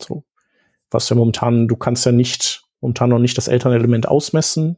So 0.00 0.24
was 0.90 1.08
ja 1.08 1.16
momentan, 1.16 1.68
du 1.68 1.76
kannst 1.76 2.06
ja 2.06 2.12
nicht, 2.12 2.64
momentan 2.80 3.10
noch 3.10 3.18
nicht 3.18 3.36
das 3.36 3.48
Elternelement 3.48 4.08
ausmessen. 4.08 4.76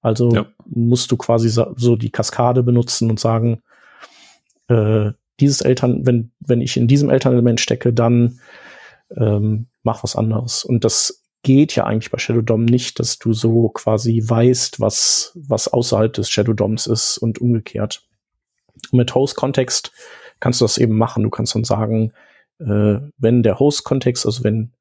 Also 0.00 0.30
ja. 0.32 0.46
musst 0.66 1.12
du 1.12 1.16
quasi 1.16 1.48
so 1.48 1.96
die 1.96 2.10
Kaskade 2.10 2.62
benutzen 2.62 3.08
und 3.10 3.20
sagen, 3.20 3.62
äh, 4.68 5.12
dieses 5.40 5.60
Eltern, 5.60 6.06
wenn, 6.06 6.32
wenn 6.40 6.60
ich 6.60 6.76
in 6.76 6.88
diesem 6.88 7.10
Elternelement 7.10 7.60
stecke, 7.60 7.92
dann 7.92 8.40
ähm, 9.16 9.66
mach 9.82 10.02
was 10.02 10.16
anderes. 10.16 10.64
Und 10.64 10.84
das 10.84 11.22
geht 11.42 11.74
ja 11.74 11.84
eigentlich 11.84 12.10
bei 12.10 12.18
Shadow 12.18 12.40
DOM 12.40 12.64
nicht, 12.64 12.98
dass 12.98 13.18
du 13.18 13.32
so 13.32 13.68
quasi 13.68 14.22
weißt, 14.24 14.80
was, 14.80 15.32
was 15.34 15.68
außerhalb 15.68 16.12
des 16.12 16.30
Shadow 16.30 16.52
DOMs 16.52 16.86
ist 16.86 17.18
und 17.18 17.40
umgekehrt. 17.40 18.06
Und 18.90 18.98
mit 18.98 19.14
Host-Kontext 19.14 19.92
kannst 20.40 20.60
du 20.60 20.64
das 20.64 20.78
eben 20.78 20.96
machen. 20.96 21.22
Du 21.22 21.30
kannst 21.30 21.54
dann 21.54 21.64
sagen, 21.64 22.12
äh, 22.60 22.98
wenn 23.18 23.42
der 23.42 23.58
Host-Kontext, 23.58 24.26
also 24.26 24.44
wenn 24.44 24.72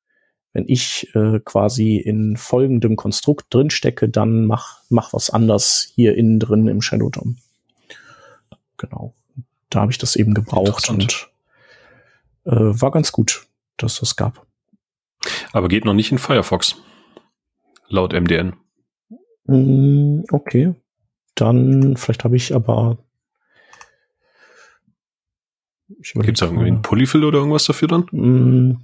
wenn 0.53 0.65
ich 0.67 1.13
äh, 1.15 1.39
quasi 1.39 1.97
in 1.97 2.35
folgendem 2.35 2.95
Konstrukt 2.95 3.53
drinstecke, 3.53 4.09
dann 4.09 4.45
mach, 4.45 4.81
mach 4.89 5.13
was 5.13 5.29
anders 5.29 5.91
hier 5.95 6.15
innen 6.17 6.39
drin 6.39 6.67
im 6.67 6.81
Shadow 6.81 7.09
DOM. 7.09 7.37
Genau. 8.77 9.13
Da 9.69 9.81
habe 9.81 9.91
ich 9.91 9.97
das 9.97 10.15
eben 10.15 10.33
gebraucht 10.33 10.89
und 10.89 11.29
äh, 12.45 12.51
war 12.51 12.91
ganz 12.91 13.11
gut, 13.11 13.47
dass 13.77 13.99
das 13.99 14.15
gab. 14.15 14.45
Aber 15.53 15.67
geht 15.67 15.85
noch 15.85 15.93
nicht 15.93 16.11
in 16.11 16.17
Firefox. 16.17 16.75
Laut 17.87 18.13
MDN. 18.13 18.53
Mm, 19.45 20.23
okay. 20.31 20.73
dann, 21.35 21.97
vielleicht 21.97 22.23
habe 22.23 22.35
ich 22.35 22.53
aber. 22.53 22.97
Gibt 26.13 26.37
es 26.37 26.41
irgendwie 26.41 26.67
einen 26.67 26.81
Polyfill 26.81 27.23
oder 27.23 27.39
irgendwas 27.39 27.65
dafür 27.65 27.87
dann? 27.87 28.07
Mm, 28.11 28.77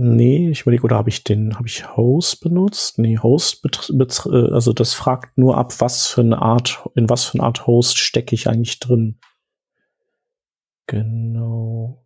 nee, 0.00 0.48
ich 0.48 0.62
überlege, 0.62 0.84
oder 0.84 0.96
habe 0.96 1.10
ich 1.10 1.24
den, 1.24 1.56
habe 1.56 1.68
ich 1.68 1.94
Host 1.96 2.40
benutzt? 2.40 2.98
Nee, 2.98 3.18
Host, 3.18 3.62
äh, 3.64 4.30
also 4.50 4.72
das 4.72 4.94
fragt 4.94 5.36
nur 5.36 5.58
ab, 5.58 5.78
was 5.80 6.06
für 6.06 6.22
eine 6.22 6.40
Art, 6.40 6.88
in 6.94 7.10
was 7.10 7.26
für 7.26 7.34
eine 7.34 7.44
Art 7.44 7.66
Host 7.66 7.98
stecke 7.98 8.34
ich 8.34 8.48
eigentlich 8.48 8.80
drin. 8.80 9.18
Genau. 10.86 12.02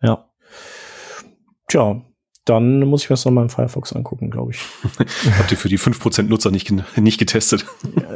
Ja. 0.00 0.30
Tja, 1.68 2.02
dann 2.46 2.80
muss 2.80 3.04
ich 3.04 3.10
mir 3.10 3.14
das 3.14 3.24
nochmal 3.24 3.44
im 3.44 3.50
Firefox 3.50 3.92
angucken, 3.92 4.30
glaube 4.30 4.52
ich. 4.52 4.60
Habt 5.38 5.52
ihr 5.52 5.58
für 5.58 5.68
die 5.68 5.78
5% 5.78 6.22
Nutzer 6.24 6.50
nicht, 6.50 6.72
nicht 6.96 7.18
getestet? 7.18 7.66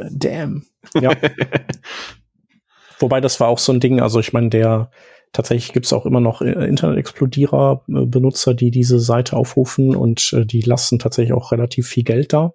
damn. 0.09 0.65
Ja. 0.95 1.11
Wobei 2.99 3.21
das 3.21 3.39
war 3.39 3.47
auch 3.47 3.59
so 3.59 3.71
ein 3.71 3.79
Ding, 3.79 4.01
also 4.01 4.19
ich 4.19 4.33
meine, 4.33 4.49
der 4.49 4.89
tatsächlich 5.33 5.73
gibt 5.73 5.85
es 5.85 5.93
auch 5.93 6.05
immer 6.05 6.19
noch 6.19 6.41
äh, 6.41 6.67
Internet 6.67 6.97
Explorer 6.97 7.83
Benutzer, 7.87 8.53
die 8.53 8.71
diese 8.71 8.99
Seite 8.99 9.35
aufrufen 9.35 9.95
und 9.95 10.33
äh, 10.33 10.45
die 10.45 10.61
lassen 10.61 10.99
tatsächlich 10.99 11.33
auch 11.33 11.51
relativ 11.51 11.87
viel 11.87 12.03
Geld 12.03 12.33
da. 12.33 12.53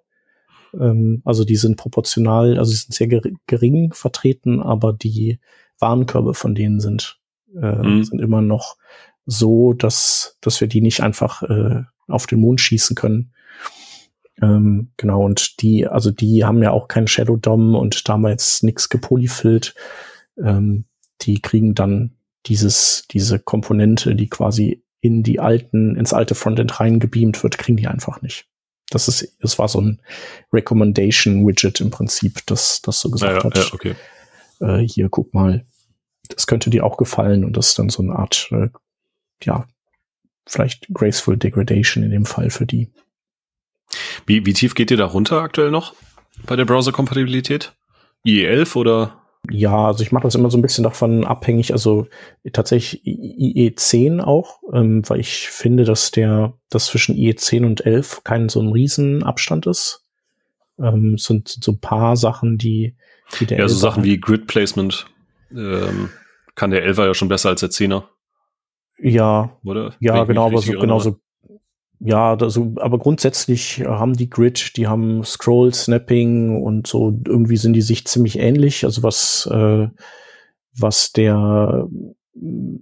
Ähm, 0.79 1.21
also 1.25 1.45
die 1.45 1.55
sind 1.55 1.77
proportional, 1.77 2.57
also 2.57 2.71
die 2.71 2.77
sind 2.77 2.93
sehr 2.93 3.07
gering 3.47 3.93
vertreten, 3.93 4.61
aber 4.61 4.93
die 4.93 5.39
Warenkörbe 5.79 6.33
von 6.33 6.55
denen 6.55 6.79
sind, 6.79 7.19
äh, 7.55 7.75
mhm. 7.75 8.03
sind 8.03 8.21
immer 8.21 8.41
noch 8.41 8.77
so, 9.25 9.73
dass, 9.73 10.37
dass 10.41 10.59
wir 10.59 10.67
die 10.67 10.81
nicht 10.81 11.01
einfach 11.01 11.43
äh, 11.43 11.83
auf 12.07 12.27
den 12.27 12.39
Mond 12.39 12.59
schießen 12.61 12.95
können. 12.95 13.33
Ähm, 14.41 14.91
genau, 14.97 15.23
und 15.23 15.61
die, 15.61 15.87
also 15.87 16.11
die 16.11 16.43
haben 16.43 16.61
ja 16.63 16.71
auch 16.71 16.87
keinen 16.87 17.07
Shadow 17.07 17.37
DOM 17.37 17.75
und 17.75 18.09
damals 18.09 18.63
nichts 18.63 18.89
gepolyfillt. 18.89 19.75
Ähm, 20.37 20.85
die 21.21 21.41
kriegen 21.41 21.75
dann 21.75 22.15
dieses, 22.45 23.05
diese 23.11 23.39
Komponente, 23.39 24.15
die 24.15 24.27
quasi 24.27 24.83
in 25.01 25.23
die 25.23 25.39
alten, 25.39 25.95
ins 25.95 26.13
alte 26.13 26.35
Frontend 26.35 26.79
reingebeamt 26.79 27.43
wird, 27.43 27.57
kriegen 27.57 27.77
die 27.77 27.87
einfach 27.87 28.21
nicht. 28.21 28.47
Das 28.89 29.07
ist, 29.07 29.35
das 29.41 29.59
war 29.59 29.67
so 29.67 29.81
ein 29.81 30.01
Recommendation 30.51 31.47
Widget 31.47 31.81
im 31.81 31.89
Prinzip, 31.89 32.39
das, 32.45 32.81
das 32.81 32.99
so 32.99 33.09
gesagt 33.09 33.37
ja, 33.37 33.43
hat. 33.43 33.57
Ja, 33.57 33.73
okay. 33.73 33.95
Äh, 34.59 34.87
hier, 34.87 35.09
guck 35.09 35.33
mal, 35.33 35.65
das 36.29 36.47
könnte 36.47 36.69
dir 36.69 36.85
auch 36.85 36.97
gefallen 36.97 37.43
und 37.43 37.57
das 37.57 37.69
ist 37.69 37.79
dann 37.79 37.89
so 37.89 38.01
eine 38.01 38.15
Art 38.15 38.49
äh, 38.51 38.69
ja, 39.41 39.67
vielleicht 40.47 40.87
Graceful 40.93 41.37
Degradation 41.37 42.03
in 42.03 42.11
dem 42.11 42.25
Fall 42.25 42.49
für 42.49 42.65
die. 42.65 42.91
Wie, 44.25 44.45
wie 44.45 44.53
tief 44.53 44.75
geht 44.75 44.91
ihr 44.91 44.97
da 44.97 45.05
runter 45.05 45.41
aktuell 45.41 45.71
noch 45.71 45.93
bei 46.45 46.55
der 46.55 46.65
Browser-Kompatibilität? 46.65 47.73
IE11 48.25 48.75
oder? 48.75 49.22
Ja, 49.51 49.87
also 49.87 50.03
ich 50.03 50.11
mache 50.11 50.23
das 50.23 50.35
immer 50.35 50.49
so 50.49 50.57
ein 50.57 50.61
bisschen 50.61 50.85
davon 50.85 51.25
abhängig, 51.25 51.73
also 51.73 52.07
tatsächlich 52.53 53.03
IE10 53.05 54.21
auch, 54.21 54.61
ähm, 54.71 55.01
weil 55.07 55.19
ich 55.19 55.49
finde, 55.49 55.83
dass 55.83 56.11
der, 56.11 56.53
dass 56.69 56.85
zwischen 56.85 57.15
IE10 57.15 57.65
und 57.65 57.85
11 57.85 58.23
kein 58.23 58.47
so 58.47 58.61
ein 58.61 58.69
Riesenabstand 58.69 59.67
ist. 59.67 60.05
Ähm, 60.79 61.17
sind 61.17 61.49
so 61.49 61.73
ein 61.73 61.79
paar 61.79 62.15
Sachen, 62.15 62.57
die, 62.57 62.95
die 63.39 63.45
der 63.45 63.59
Ja, 63.59 63.67
so 63.67 63.75
Sachen 63.75 64.03
wie 64.03 64.17
Grid 64.19 64.47
Placement 64.47 65.07
ähm, 65.51 66.09
kann 66.55 66.71
der 66.71 66.87
11er 66.87 67.07
ja 67.07 67.13
schon 67.13 67.27
besser 67.27 67.49
als 67.49 67.59
der 67.59 67.69
10er. 67.69 68.03
Ja, 68.97 69.57
oder? 69.63 69.93
Ja, 69.99 70.23
genau, 70.23 70.47
aber 70.47 70.61
so, 70.61 70.71
genau 70.71 70.99
so. 70.99 71.19
Ja, 72.05 72.35
da 72.35 72.49
so, 72.49 72.73
aber 72.81 72.99
grundsätzlich 72.99 73.81
haben 73.85 74.13
die 74.13 74.29
Grid, 74.29 74.75
die 74.75 74.87
haben 74.87 75.23
Scroll 75.23 75.73
Snapping 75.73 76.61
und 76.61 76.85
so 76.85 77.17
irgendwie 77.25 77.55
sind 77.55 77.73
die 77.73 77.81
sich 77.81 78.05
ziemlich 78.05 78.39
ähnlich. 78.39 78.83
Also 78.83 79.03
was 79.03 79.47
äh, 79.49 79.87
was 80.77 81.13
der 81.13 81.87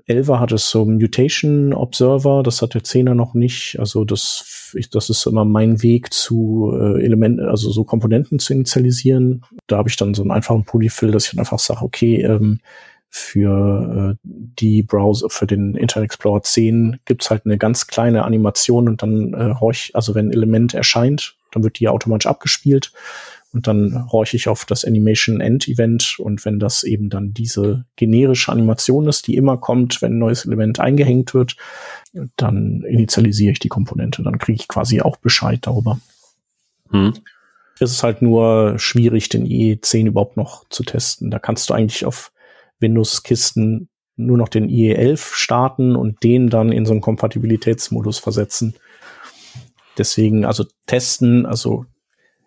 Elver 0.05 0.39
hat 0.39 0.53
ist 0.53 0.69
so 0.69 0.85
Mutation 0.85 1.73
Observer, 1.73 2.41
das 2.41 2.61
hat 2.61 2.73
der 2.73 2.83
Zehner 2.83 3.13
noch 3.13 3.33
nicht. 3.33 3.77
Also 3.79 4.05
das, 4.05 4.73
ich, 4.77 4.89
das 4.89 5.09
ist 5.09 5.27
immer 5.27 5.43
mein 5.43 5.83
Weg 5.83 6.13
zu 6.13 6.71
äh, 6.73 7.03
Elementen, 7.03 7.41
also 7.41 7.69
so 7.69 7.83
Komponenten 7.83 8.39
zu 8.39 8.53
initialisieren. 8.53 9.43
Da 9.67 9.77
habe 9.77 9.89
ich 9.89 9.97
dann 9.97 10.13
so 10.13 10.21
einen 10.21 10.31
einfachen 10.31 10.63
Polyfill, 10.63 11.11
dass 11.11 11.25
ich 11.25 11.31
dann 11.31 11.39
einfach 11.39 11.59
sage, 11.59 11.83
okay, 11.83 12.21
ähm, 12.21 12.59
für 13.13 14.15
äh, 14.15 14.17
die 14.23 14.83
Browser, 14.83 15.29
für 15.29 15.45
den 15.45 15.75
Internet 15.75 16.05
Explorer 16.05 16.43
10 16.43 17.01
gibt's 17.03 17.29
halt 17.29 17.45
eine 17.45 17.57
ganz 17.57 17.87
kleine 17.87 18.23
Animation 18.23 18.87
und 18.87 19.01
dann 19.01 19.33
äh, 19.33 19.53
horch, 19.59 19.91
also 19.93 20.15
wenn 20.15 20.29
ein 20.29 20.33
Element 20.33 20.73
erscheint, 20.73 21.35
dann 21.51 21.63
wird 21.63 21.79
die 21.79 21.89
automatisch 21.89 22.27
abgespielt 22.27 22.93
und 23.51 23.67
dann 23.67 24.09
horche 24.13 24.37
ich 24.37 24.47
auf 24.47 24.63
das 24.63 24.85
Animation 24.85 25.41
End 25.41 25.67
Event 25.67 26.19
und 26.19 26.45
wenn 26.45 26.57
das 26.57 26.83
eben 26.83 27.09
dann 27.09 27.33
diese 27.33 27.83
generische 27.97 28.49
Animation 28.49 29.09
ist, 29.09 29.27
die 29.27 29.35
immer 29.35 29.57
kommt, 29.57 30.01
wenn 30.01 30.13
ein 30.13 30.19
neues 30.19 30.45
Element 30.45 30.79
eingehängt 30.79 31.33
wird, 31.33 31.57
dann 32.37 32.83
initialisiere 32.83 33.51
ich 33.51 33.59
die 33.59 33.67
Komponente, 33.67 34.23
dann 34.23 34.39
kriege 34.39 34.55
ich 34.61 34.69
quasi 34.69 35.01
auch 35.01 35.17
Bescheid 35.17 35.59
darüber. 35.63 35.99
Hm. 36.91 37.13
Es 37.77 37.91
ist 37.91 38.03
halt 38.03 38.21
nur 38.21 38.79
schwierig, 38.79 39.27
den 39.27 39.45
IE10 39.45 40.07
überhaupt 40.07 40.37
noch 40.37 40.63
zu 40.69 40.83
testen. 40.83 41.29
Da 41.29 41.39
kannst 41.39 41.69
du 41.69 41.73
eigentlich 41.73 42.05
auf 42.05 42.31
Windows-Kisten 42.81 43.89
nur 44.15 44.37
noch 44.37 44.49
den 44.49 44.69
IE11 44.69 45.33
starten 45.33 45.95
und 45.95 46.23
den 46.23 46.49
dann 46.49 46.71
in 46.71 46.85
so 46.85 46.91
einen 46.91 47.01
Kompatibilitätsmodus 47.01 48.19
versetzen. 48.19 48.75
Deswegen, 49.97 50.45
also 50.45 50.65
testen, 50.85 51.45
also 51.45 51.85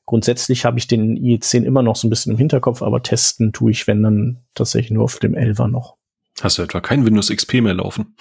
grundsätzlich 0.07 0.65
habe 0.65 0.79
ich 0.79 0.87
den 0.87 1.17
IE10 1.17 1.65
immer 1.65 1.83
noch 1.83 1.97
so 1.97 2.07
ein 2.07 2.11
bisschen 2.11 2.33
im 2.33 2.39
Hinterkopf, 2.39 2.83
aber 2.83 3.03
testen 3.03 3.53
tue 3.53 3.71
ich, 3.71 3.87
wenn 3.87 4.03
dann 4.03 4.39
tatsächlich 4.55 4.91
nur 4.91 5.05
auf 5.05 5.19
dem 5.19 5.35
11er 5.35 5.69
noch. 5.69 5.97
Hast 6.41 6.59
du 6.59 6.63
etwa 6.63 6.81
kein 6.81 7.07
Windows 7.07 7.29
XP 7.29 7.55
mehr 7.55 7.75
laufen? 7.75 8.17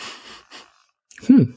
Hm. 1.25 1.55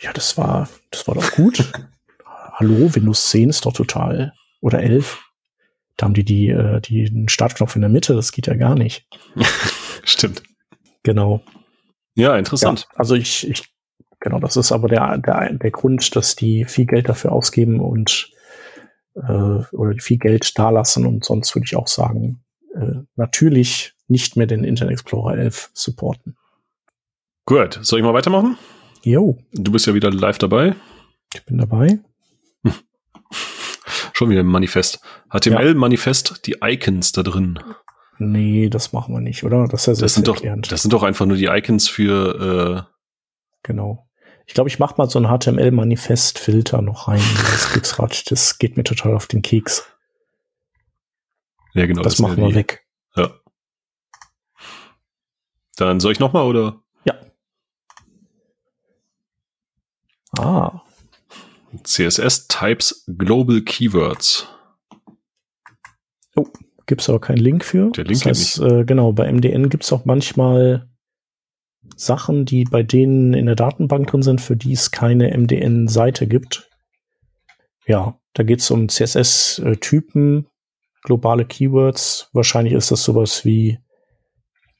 Ja, 0.00 0.12
das 0.12 0.36
war, 0.36 0.68
das 0.90 1.06
war 1.06 1.14
doch 1.14 1.32
gut. 1.32 1.72
Hallo, 2.52 2.94
Windows 2.94 3.30
10 3.30 3.50
ist 3.50 3.66
doch 3.66 3.72
total, 3.72 4.32
oder 4.60 4.80
11. 4.80 5.23
Da 5.96 6.06
haben 6.06 6.14
die, 6.14 6.24
die, 6.24 6.48
äh, 6.48 6.80
die 6.80 7.04
den 7.04 7.28
Startknopf 7.28 7.76
in 7.76 7.82
der 7.82 7.90
Mitte, 7.90 8.14
das 8.14 8.32
geht 8.32 8.46
ja 8.46 8.54
gar 8.54 8.74
nicht. 8.74 9.06
Stimmt. 10.04 10.42
Genau. 11.02 11.42
Ja, 12.14 12.36
interessant. 12.36 12.88
Ja, 12.90 12.98
also 12.98 13.14
ich, 13.14 13.48
ich, 13.48 13.64
genau, 14.20 14.40
das 14.40 14.56
ist 14.56 14.72
aber 14.72 14.88
der, 14.88 15.18
der, 15.18 15.52
der 15.52 15.70
Grund, 15.70 16.14
dass 16.16 16.36
die 16.36 16.64
viel 16.64 16.86
Geld 16.86 17.08
dafür 17.08 17.32
ausgeben 17.32 17.80
und 17.80 18.30
äh, 19.14 19.22
oder 19.72 19.94
viel 19.98 20.18
Geld 20.18 20.58
dalassen 20.58 21.06
und 21.06 21.24
sonst 21.24 21.54
würde 21.54 21.66
ich 21.66 21.76
auch 21.76 21.88
sagen, 21.88 22.42
äh, 22.74 23.02
natürlich 23.16 23.94
nicht 24.08 24.36
mehr 24.36 24.46
den 24.46 24.64
Internet 24.64 24.92
Explorer 24.92 25.36
11 25.36 25.70
supporten. 25.72 26.36
Gut, 27.46 27.78
soll 27.82 27.98
ich 28.00 28.04
mal 28.04 28.14
weitermachen? 28.14 28.56
Jo. 29.02 29.38
Du 29.52 29.70
bist 29.70 29.86
ja 29.86 29.94
wieder 29.94 30.10
live 30.10 30.38
dabei. 30.38 30.74
Ich 31.34 31.44
bin 31.44 31.58
dabei. 31.58 31.98
Schon 34.16 34.30
wieder 34.30 34.40
ein 34.40 34.46
Manifest. 34.46 35.00
HTML-Manifest, 35.30 36.30
ja. 36.30 36.36
die 36.46 36.56
Icons 36.62 37.10
da 37.10 37.24
drin. 37.24 37.58
Nee, 38.18 38.68
das 38.68 38.92
machen 38.92 39.12
wir 39.12 39.20
nicht, 39.20 39.42
oder? 39.42 39.66
Das, 39.66 39.88
ist 39.88 39.98
ja 39.98 40.04
das 40.04 40.14
sind 40.14 40.28
doch, 40.28 40.40
das 40.40 40.82
sind 40.82 40.92
doch 40.92 41.02
einfach 41.02 41.26
nur 41.26 41.36
die 41.36 41.46
Icons 41.46 41.88
für. 41.88 42.86
Äh 42.86 42.94
genau. 43.64 44.08
Ich 44.46 44.54
glaube, 44.54 44.68
ich 44.68 44.78
mache 44.78 44.94
mal 44.98 45.10
so 45.10 45.18
ein 45.18 45.26
HTML-Manifest-Filter 45.26 46.80
noch 46.80 47.08
rein. 47.08 47.20
Das, 47.74 48.24
das 48.24 48.58
geht 48.58 48.76
mir 48.76 48.84
total 48.84 49.14
auf 49.14 49.26
den 49.26 49.42
Keks. 49.42 49.84
Ja, 51.72 51.86
genau. 51.86 52.02
Das, 52.02 52.14
das 52.14 52.20
machen 52.20 52.36
wir 52.36 52.48
die, 52.48 52.54
weg. 52.54 52.86
Ja. 53.16 53.30
Dann 55.76 55.98
soll 55.98 56.12
ich 56.12 56.20
noch 56.20 56.32
mal 56.32 56.44
oder? 56.44 56.80
Ja. 57.04 57.14
Ah. 60.38 60.83
CSS 61.82 62.48
Types 62.48 63.04
Global 63.18 63.60
Keywords. 63.60 64.48
Oh, 66.36 66.46
gibt's 66.86 67.08
aber 67.08 67.20
keinen 67.20 67.38
Link 67.38 67.64
für. 67.64 67.90
Der 67.90 68.04
Link 68.04 68.22
das 68.22 68.26
heißt, 68.26 68.60
äh, 68.60 68.84
genau, 68.84 69.12
bei 69.12 69.30
MDN 69.30 69.68
gibt's 69.68 69.92
auch 69.92 70.04
manchmal 70.04 70.88
Sachen, 71.96 72.44
die 72.44 72.64
bei 72.64 72.82
denen 72.82 73.34
in 73.34 73.46
der 73.46 73.56
Datenbank 73.56 74.08
drin 74.08 74.22
sind, 74.22 74.40
für 74.40 74.56
die 74.56 74.72
es 74.72 74.90
keine 74.90 75.36
MDN-Seite 75.36 76.26
gibt. 76.26 76.68
Ja, 77.86 78.18
da 78.32 78.42
geht's 78.42 78.70
um 78.70 78.88
CSS-Typen, 78.88 80.46
globale 81.02 81.44
Keywords. 81.44 82.30
Wahrscheinlich 82.32 82.74
ist 82.74 82.90
das 82.90 83.04
sowas 83.04 83.44
wie, 83.44 83.78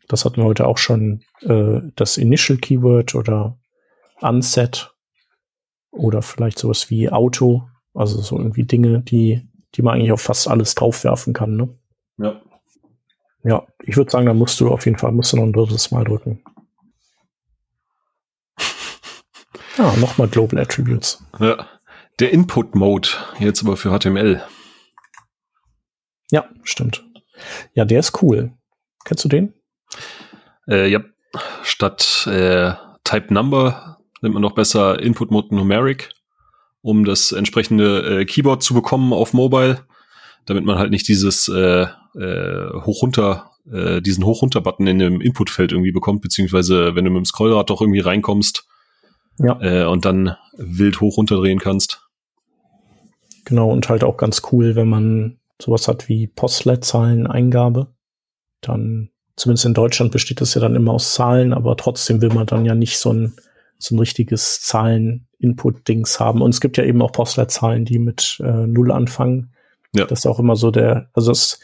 das 0.08 0.24
hatten 0.24 0.38
wir 0.38 0.44
heute 0.44 0.66
auch 0.66 0.78
schon, 0.78 1.22
äh, 1.42 1.80
das 1.94 2.16
Initial 2.16 2.58
Keyword 2.58 3.14
oder 3.14 3.58
Unset 4.20 4.93
oder 5.94 6.22
vielleicht 6.22 6.58
sowas 6.58 6.90
wie 6.90 7.10
Auto, 7.10 7.68
also 7.94 8.20
so 8.20 8.38
irgendwie 8.38 8.64
Dinge, 8.64 9.00
die, 9.00 9.48
die 9.74 9.82
man 9.82 9.94
eigentlich 9.94 10.12
auf 10.12 10.20
fast 10.20 10.48
alles 10.48 10.74
draufwerfen 10.74 11.32
kann, 11.32 11.56
ne? 11.56 11.78
Ja. 12.18 12.40
Ja, 13.42 13.66
ich 13.82 13.96
würde 13.96 14.10
sagen, 14.10 14.26
da 14.26 14.34
musst 14.34 14.58
du 14.60 14.70
auf 14.70 14.86
jeden 14.86 14.96
Fall, 14.98 15.12
musst 15.12 15.32
du 15.32 15.36
noch 15.36 15.44
ein 15.44 15.52
drittes 15.52 15.90
Mal 15.90 16.04
drücken. 16.04 16.42
Ah, 19.76 19.92
nochmal 19.96 20.28
Global 20.28 20.60
Attributes. 20.60 21.20
Ja. 21.40 21.66
Der 22.20 22.30
Input 22.30 22.76
Mode, 22.76 23.08
jetzt 23.40 23.60
aber 23.64 23.76
für 23.76 23.90
HTML. 23.90 24.40
Ja, 26.30 26.48
stimmt. 26.62 27.04
Ja, 27.74 27.84
der 27.84 27.98
ist 27.98 28.22
cool. 28.22 28.52
Kennst 29.04 29.24
du 29.24 29.28
den? 29.28 29.52
Äh, 30.68 30.88
ja, 30.88 31.00
statt 31.64 32.24
äh, 32.30 32.74
Type 33.02 33.34
Number 33.34 33.93
nimmt 34.24 34.34
man 34.34 34.42
noch 34.42 34.54
besser 34.54 35.00
Input 35.00 35.30
Mode 35.30 35.54
Numeric, 35.54 36.10
um 36.82 37.04
das 37.04 37.30
entsprechende 37.30 38.20
äh, 38.20 38.24
Keyboard 38.24 38.62
zu 38.62 38.74
bekommen 38.74 39.12
auf 39.12 39.32
Mobile, 39.32 39.84
damit 40.46 40.64
man 40.64 40.78
halt 40.78 40.90
nicht 40.90 41.06
dieses 41.06 41.48
äh, 41.48 41.86
äh, 42.16 42.72
hoch 42.84 43.02
runter 43.02 43.50
äh, 43.70 44.02
diesen 44.02 44.24
hoch 44.24 44.42
runter 44.42 44.60
Button 44.60 44.86
in 44.86 44.98
dem 44.98 45.20
Inputfeld 45.20 45.72
irgendwie 45.72 45.92
bekommt, 45.92 46.22
beziehungsweise 46.22 46.94
wenn 46.94 47.04
du 47.04 47.10
mit 47.10 47.18
dem 47.18 47.24
Scrollrad 47.24 47.70
doch 47.70 47.80
irgendwie 47.80 48.00
reinkommst 48.00 48.66
ja. 49.38 49.58
äh, 49.60 49.86
und 49.86 50.04
dann 50.04 50.36
wild 50.56 51.00
hoch 51.00 51.16
runter 51.16 51.36
drehen 51.36 51.58
kannst. 51.58 52.02
Genau, 53.44 53.70
und 53.70 53.88
halt 53.88 54.04
auch 54.04 54.16
ganz 54.16 54.42
cool, 54.52 54.74
wenn 54.74 54.88
man 54.88 55.38
sowas 55.60 55.88
hat 55.88 56.08
wie 56.08 56.26
Postleitzahlen-Eingabe, 56.26 57.94
dann 58.60 59.10
zumindest 59.36 59.66
in 59.66 59.74
Deutschland 59.74 60.12
besteht 60.12 60.40
das 60.40 60.54
ja 60.54 60.60
dann 60.60 60.76
immer 60.76 60.92
aus 60.92 61.14
Zahlen, 61.14 61.52
aber 61.52 61.76
trotzdem 61.76 62.22
will 62.22 62.30
man 62.30 62.46
dann 62.46 62.64
ja 62.64 62.74
nicht 62.74 62.98
so 62.98 63.12
ein, 63.12 63.34
so 63.78 63.94
ein 63.94 63.98
richtiges 63.98 64.60
Zahlen-Input-Dings 64.62 66.20
haben. 66.20 66.42
Und 66.42 66.50
es 66.50 66.60
gibt 66.60 66.76
ja 66.76 66.84
eben 66.84 67.02
auch 67.02 67.12
Postleitzahlen, 67.12 67.84
die 67.84 67.98
mit 67.98 68.40
äh, 68.42 68.66
Null 68.66 68.92
anfangen. 68.92 69.52
Ja. 69.94 70.06
Das 70.06 70.20
ist 70.20 70.26
auch 70.26 70.38
immer 70.38 70.56
so 70.56 70.70
der, 70.70 71.10
also 71.12 71.30
das, 71.30 71.60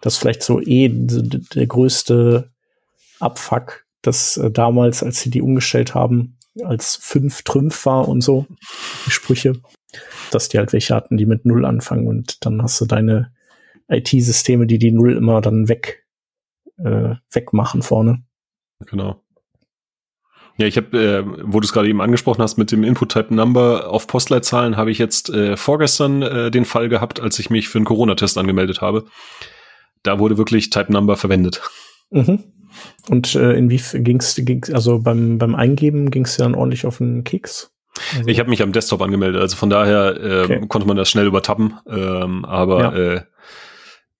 das 0.00 0.14
ist 0.14 0.18
vielleicht 0.18 0.42
so 0.42 0.60
eh 0.60 0.88
der 0.88 1.66
größte 1.66 2.50
Abfuck, 3.20 3.84
dass 4.02 4.36
äh, 4.36 4.50
damals, 4.50 5.02
als 5.02 5.20
sie 5.20 5.30
die 5.30 5.42
umgestellt 5.42 5.94
haben, 5.94 6.38
als 6.64 6.96
fünf 6.96 7.42
Trümpf 7.42 7.86
war 7.86 8.08
und 8.08 8.22
so, 8.22 8.46
die 9.06 9.10
Sprüche, 9.10 9.54
dass 10.30 10.48
die 10.48 10.58
halt 10.58 10.72
welche 10.72 10.94
hatten, 10.94 11.16
die 11.16 11.26
mit 11.26 11.44
Null 11.44 11.64
anfangen 11.64 12.06
und 12.08 12.44
dann 12.44 12.62
hast 12.62 12.80
du 12.80 12.86
deine 12.86 13.32
IT-Systeme, 13.88 14.66
die 14.66 14.78
die 14.78 14.92
Null 14.92 15.16
immer 15.16 15.40
dann 15.40 15.68
weg 15.68 16.06
äh, 16.78 17.14
wegmachen 17.30 17.82
vorne. 17.82 18.22
Genau. 18.86 19.22
Ja, 20.60 20.66
ich 20.66 20.76
habe, 20.76 20.98
äh, 20.98 21.24
wo 21.42 21.58
du 21.58 21.64
es 21.64 21.72
gerade 21.72 21.88
eben 21.88 22.02
angesprochen 22.02 22.42
hast 22.42 22.58
mit 22.58 22.70
dem 22.70 22.84
Input-Type-Number 22.84 23.88
auf 23.88 24.06
Postleitzahlen, 24.06 24.76
habe 24.76 24.90
ich 24.90 24.98
jetzt 24.98 25.30
äh, 25.30 25.56
vorgestern 25.56 26.20
äh, 26.20 26.50
den 26.50 26.66
Fall 26.66 26.90
gehabt, 26.90 27.18
als 27.18 27.38
ich 27.38 27.48
mich 27.48 27.70
für 27.70 27.78
einen 27.78 27.86
Corona-Test 27.86 28.36
angemeldet 28.36 28.82
habe. 28.82 29.06
Da 30.02 30.18
wurde 30.18 30.36
wirklich 30.36 30.68
Type-Number 30.68 31.16
verwendet. 31.16 31.62
Mhm. 32.10 32.44
Und 33.08 33.34
äh, 33.36 33.54
inwiefern 33.54 34.04
ging's, 34.04 34.34
ging's, 34.36 34.70
also 34.70 34.98
beim, 34.98 35.38
beim 35.38 35.54
Eingeben 35.54 36.10
ging 36.10 36.26
es 36.26 36.36
dann 36.36 36.54
ordentlich 36.54 36.84
auf 36.84 36.98
den 36.98 37.24
Keks? 37.24 37.72
Also 38.14 38.28
ich 38.28 38.38
habe 38.38 38.50
mich 38.50 38.60
am 38.60 38.72
Desktop 38.72 39.00
angemeldet, 39.00 39.40
also 39.40 39.56
von 39.56 39.70
daher 39.70 40.20
äh, 40.20 40.44
okay. 40.44 40.66
konnte 40.68 40.86
man 40.86 40.98
das 40.98 41.08
schnell 41.08 41.26
übertappen, 41.26 41.78
ähm, 41.88 42.44
aber 42.44 42.80
ja. 42.80 43.14
äh, 43.14 43.20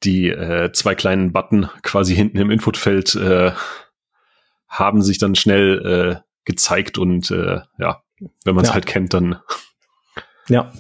die 0.05 0.31
äh, 0.31 0.73
zwei 0.73 0.95
kleinen 0.95 1.33
Button 1.33 1.69
quasi 1.83 2.15
hinten 2.15 2.39
im 2.39 2.51
Inputfeld 2.51 3.15
äh, 3.15 3.53
haben 4.69 5.03
sich 5.03 5.19
dann 5.19 5.35
schnell 5.35 6.17
äh, 6.17 6.30
gezeigt 6.51 6.99
und 6.99 7.31
äh, 7.31 7.61
ja, 7.79 8.03
wenn 8.45 8.55
man 8.55 8.65
es 8.65 8.71
ja. 8.71 8.75
halt 8.75 8.87
kennt, 8.87 9.15
dann. 9.15 9.37
Ja. 10.49 10.73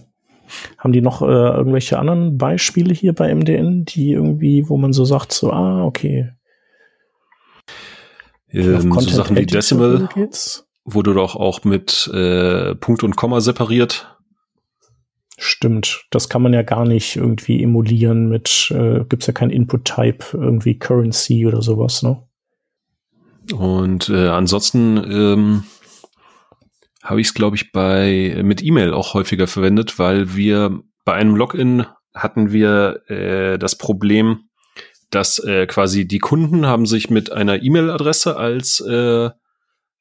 Haben 0.78 0.92
die 0.92 1.00
noch 1.00 1.22
äh, 1.22 1.26
irgendwelche 1.26 1.98
anderen 1.98 2.36
Beispiele 2.36 2.92
hier 2.92 3.14
bei 3.14 3.32
MDN, 3.32 3.84
die 3.84 4.12
irgendwie, 4.12 4.68
wo 4.68 4.76
man 4.76 4.92
so 4.92 5.04
sagt, 5.04 5.32
so, 5.32 5.52
ah, 5.52 5.84
okay. 5.84 6.32
Ähm, 8.50 8.92
so 8.92 9.10
Sachen 9.10 9.36
wie 9.36 9.46
Decimal, 9.46 10.08
wurde 10.84 11.14
doch 11.14 11.36
auch 11.36 11.62
mit 11.62 12.10
äh, 12.12 12.74
Punkt 12.74 13.04
und 13.04 13.14
Komma 13.14 13.40
separiert 13.40 14.16
Stimmt, 15.42 16.04
das 16.10 16.28
kann 16.28 16.42
man 16.42 16.52
ja 16.52 16.60
gar 16.60 16.84
nicht 16.84 17.16
irgendwie 17.16 17.62
emulieren 17.62 18.28
mit, 18.28 18.70
äh, 18.76 19.04
gibt 19.08 19.26
ja 19.26 19.32
kein 19.32 19.48
Input-Type, 19.48 20.36
irgendwie 20.36 20.78
Currency 20.78 21.46
oder 21.46 21.62
sowas, 21.62 22.02
ne? 22.02 22.22
Und 23.52 24.08
äh, 24.08 24.28
ansonsten 24.28 24.96
ähm, 24.96 25.64
habe 27.02 27.20
ich 27.20 27.28
es, 27.28 27.34
glaube 27.34 27.56
ich, 27.56 27.72
bei 27.72 28.40
mit 28.42 28.62
E-Mail 28.62 28.92
auch 28.92 29.14
häufiger 29.14 29.46
verwendet, 29.46 29.98
weil 29.98 30.34
wir 30.36 30.80
bei 31.04 31.14
einem 31.14 31.36
Login 31.36 31.86
hatten 32.14 32.52
wir 32.52 33.02
äh, 33.08 33.58
das 33.58 33.76
Problem, 33.76 34.48
dass 35.10 35.38
äh, 35.38 35.66
quasi 35.66 36.06
die 36.06 36.18
Kunden 36.18 36.66
haben 36.66 36.86
sich 36.86 37.10
mit 37.10 37.32
einer 37.32 37.62
E-Mail-Adresse 37.62 38.36
als 38.36 38.80
äh, 38.80 39.30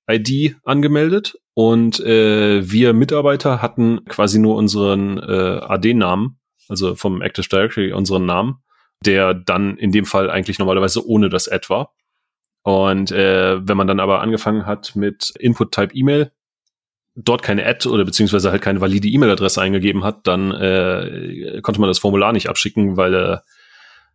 ID 0.09 0.55
angemeldet 0.63 1.35
und 1.53 1.99
äh, 1.99 2.69
wir 2.69 2.93
Mitarbeiter 2.93 3.61
hatten 3.61 4.05
quasi 4.05 4.39
nur 4.39 4.55
unseren 4.55 5.17
äh, 5.17 5.59
AD-Namen, 5.61 6.39
also 6.67 6.95
vom 6.95 7.21
Active 7.21 7.47
Directory 7.47 7.93
unseren 7.93 8.25
Namen, 8.25 8.63
der 9.05 9.33
dann 9.33 9.77
in 9.77 9.91
dem 9.91 10.05
Fall 10.05 10.29
eigentlich 10.29 10.59
normalerweise 10.59 11.05
ohne 11.07 11.29
das 11.29 11.47
Ad 11.47 11.69
war. 11.69 11.93
Und 12.63 13.11
äh, 13.11 13.67
wenn 13.67 13.77
man 13.77 13.87
dann 13.87 13.99
aber 13.99 14.21
angefangen 14.21 14.65
hat 14.65 14.95
mit 14.95 15.33
Input-Type 15.39 15.93
E-Mail, 15.93 16.31
dort 17.15 17.41
keine 17.41 17.65
Ad 17.65 17.87
oder 17.87 18.05
beziehungsweise 18.05 18.51
halt 18.51 18.61
keine 18.61 18.81
valide 18.81 19.07
E-Mail-Adresse 19.07 19.61
eingegeben 19.61 20.03
hat, 20.03 20.27
dann 20.27 20.51
äh, 20.51 21.59
konnte 21.61 21.81
man 21.81 21.89
das 21.89 21.99
Formular 21.99 22.33
nicht 22.33 22.49
abschicken, 22.49 22.97
weil 22.97 23.13
er 23.13 23.43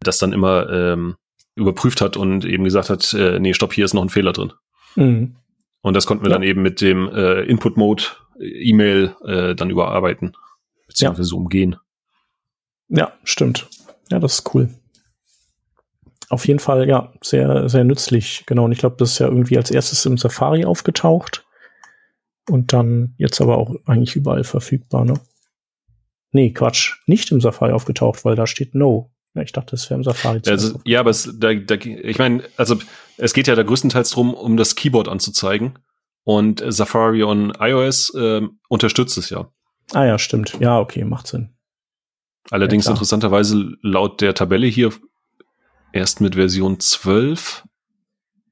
das 0.01 0.19
dann 0.19 0.33
immer 0.33 0.71
ähm, 0.71 1.17
überprüft 1.55 2.01
hat 2.01 2.17
und 2.17 2.45
eben 2.45 2.65
gesagt 2.65 2.91
hat, 2.91 3.13
äh, 3.15 3.39
nee, 3.39 3.55
stopp, 3.55 3.73
hier 3.73 3.85
ist 3.85 3.95
noch 3.95 4.03
ein 4.03 4.09
Fehler 4.11 4.33
drin. 4.33 4.53
Mhm. 4.97 5.37
Und 5.83 5.95
das 5.95 6.07
konnten 6.07 6.25
wir 6.25 6.31
ja. 6.31 6.37
dann 6.37 6.43
eben 6.43 6.63
mit 6.63 6.81
dem 6.81 7.09
äh, 7.09 7.43
Input-Mode 7.43 8.05
äh, 8.41 8.45
E-Mail 8.45 9.15
äh, 9.25 9.55
dann 9.55 9.71
überarbeiten, 9.71 10.37
beziehungsweise 10.87 11.35
ja. 11.35 11.37
umgehen. 11.37 11.77
Ja, 12.89 13.13
stimmt. 13.25 13.69
Ja, 14.11 14.19
das 14.19 14.35
ist 14.35 14.55
cool. 14.55 14.71
Auf 16.31 16.47
jeden 16.47 16.59
Fall, 16.59 16.89
ja, 16.89 17.13
sehr, 17.23 17.69
sehr 17.69 17.85
nützlich. 17.85 18.45
Genau. 18.47 18.65
Und 18.65 18.73
ich 18.73 18.79
glaube, 18.79 18.97
das 18.99 19.13
ist 19.13 19.19
ja 19.19 19.29
irgendwie 19.29 19.57
als 19.57 19.71
erstes 19.71 20.05
im 20.07 20.17
Safari 20.17 20.65
aufgetaucht. 20.65 21.47
Und 22.49 22.73
dann 22.73 23.15
jetzt 23.17 23.41
aber 23.41 23.59
auch 23.59 23.75
eigentlich 23.87 24.17
überall 24.17 24.45
verfügbar, 24.45 25.05
ne? 25.05 25.15
Nee, 26.33 26.53
Quatsch. 26.53 26.97
Nicht 27.07 27.31
im 27.31 27.41
Safari 27.41 27.73
aufgetaucht, 27.73 28.25
weil 28.25 28.37
da 28.37 28.47
steht 28.47 28.75
No. 28.75 29.11
Ja, 29.35 29.43
ich 29.43 29.53
dachte, 29.53 29.75
es 29.75 29.89
wäre 29.91 29.99
im 29.99 30.05
Safari. 30.05 30.41
Also, 30.47 30.81
ja, 30.85 31.01
aber 31.01 31.11
es, 31.11 31.33
da, 31.39 31.55
da, 31.55 31.75
ich 31.75 32.19
meine, 32.19 32.45
also 32.57 32.77
es 33.17 33.33
geht 33.33 33.47
ja 33.47 33.55
da 33.55 33.63
größtenteils 33.63 34.11
drum, 34.11 34.35
um 34.35 34.57
das 34.57 34.77
Keyboard 34.77 35.09
anzuzeigen. 35.09 35.79
Und 36.25 36.63
Safari 36.67 37.23
on 37.23 37.53
iOS 37.59 38.15
äh, 38.15 38.43
unterstützt 38.69 39.19
es 39.19 39.31
ja. 39.31 39.51
Ah 39.93 40.05
ja, 40.05 40.19
stimmt. 40.19 40.57
Ja, 40.61 40.79
okay, 40.79 41.05
macht 41.05 41.27
Sinn. 41.27 41.51
Allerdings 42.51 42.87
ja, 42.87 42.93
interessanterweise 42.93 43.77
laut 43.83 44.21
der 44.21 44.35
Tabelle 44.35 44.67
hier 44.67 44.93
erst 45.95 46.21
mit 46.21 46.35
Version 46.35 46.81
12. 46.81 47.65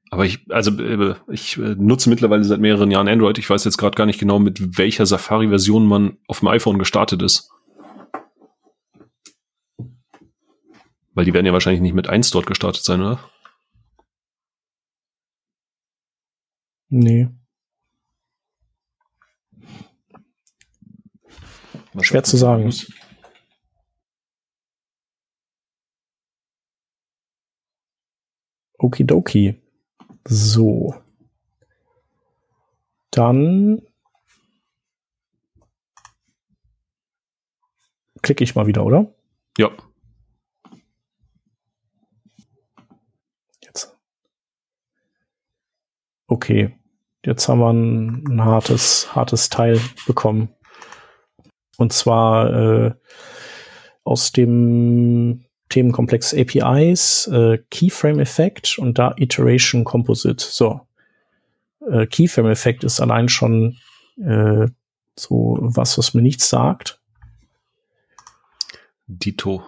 Aber 0.09 0.25
ich, 0.25 0.45
also 0.49 0.71
äh, 0.79 1.15
ich 1.29 1.57
äh, 1.57 1.75
nutze 1.75 2.09
mittlerweile 2.09 2.43
seit 2.43 2.59
mehreren 2.59 2.91
Jahren 2.91 3.07
Android. 3.07 3.37
Ich 3.37 3.49
weiß 3.49 3.63
jetzt 3.65 3.77
gerade 3.77 3.95
gar 3.95 4.05
nicht 4.05 4.19
genau, 4.19 4.39
mit 4.39 4.77
welcher 4.77 5.05
Safari-Version 5.05 5.85
man 5.85 6.17
auf 6.27 6.39
dem 6.39 6.47
iPhone 6.47 6.79
gestartet 6.79 7.21
ist. 7.21 7.49
Weil 11.15 11.25
die 11.25 11.33
werden 11.33 11.45
ja 11.45 11.53
wahrscheinlich 11.53 11.81
nicht 11.81 11.93
mit 11.93 12.07
1 12.07 12.31
dort 12.31 12.47
gestartet 12.47 12.83
sein, 12.83 13.01
oder? 13.01 13.19
Nee. 16.89 17.27
Schwer 22.01 22.23
zu 22.23 22.37
sagen. 22.37 22.71
Okidoki. 28.83 29.61
So. 30.27 30.95
Dann 33.11 33.81
klicke 38.21 38.43
ich 38.43 38.55
mal 38.55 38.67
wieder, 38.67 38.85
oder? 38.85 39.13
Ja. 39.57 39.71
okay, 46.33 46.75
jetzt 47.23 47.47
haben 47.47 47.59
wir 47.59 47.69
ein, 47.69 48.25
ein 48.27 48.43
hartes, 48.43 49.15
hartes 49.15 49.49
Teil 49.49 49.79
bekommen. 50.07 50.49
Und 51.77 51.93
zwar 51.93 52.53
äh, 52.53 52.93
aus 54.03 54.31
dem 54.31 55.45
Themenkomplex 55.73 56.35
APIs, 56.35 57.27
äh, 57.33 57.57
Keyframe-Effekt 57.71 58.77
und 58.77 58.99
da 58.99 59.15
Iteration 59.17 59.83
Composite. 59.83 60.45
So. 60.47 60.81
Äh, 61.89 62.05
Keyframe-Effekt 62.05 62.83
ist 62.83 62.99
allein 62.99 63.27
schon 63.27 63.77
äh, 64.23 64.67
so 65.17 65.57
was, 65.61 65.97
was 65.97 66.13
mir 66.13 66.21
nichts 66.21 66.47
sagt. 66.47 67.01
Dito. 69.07 69.63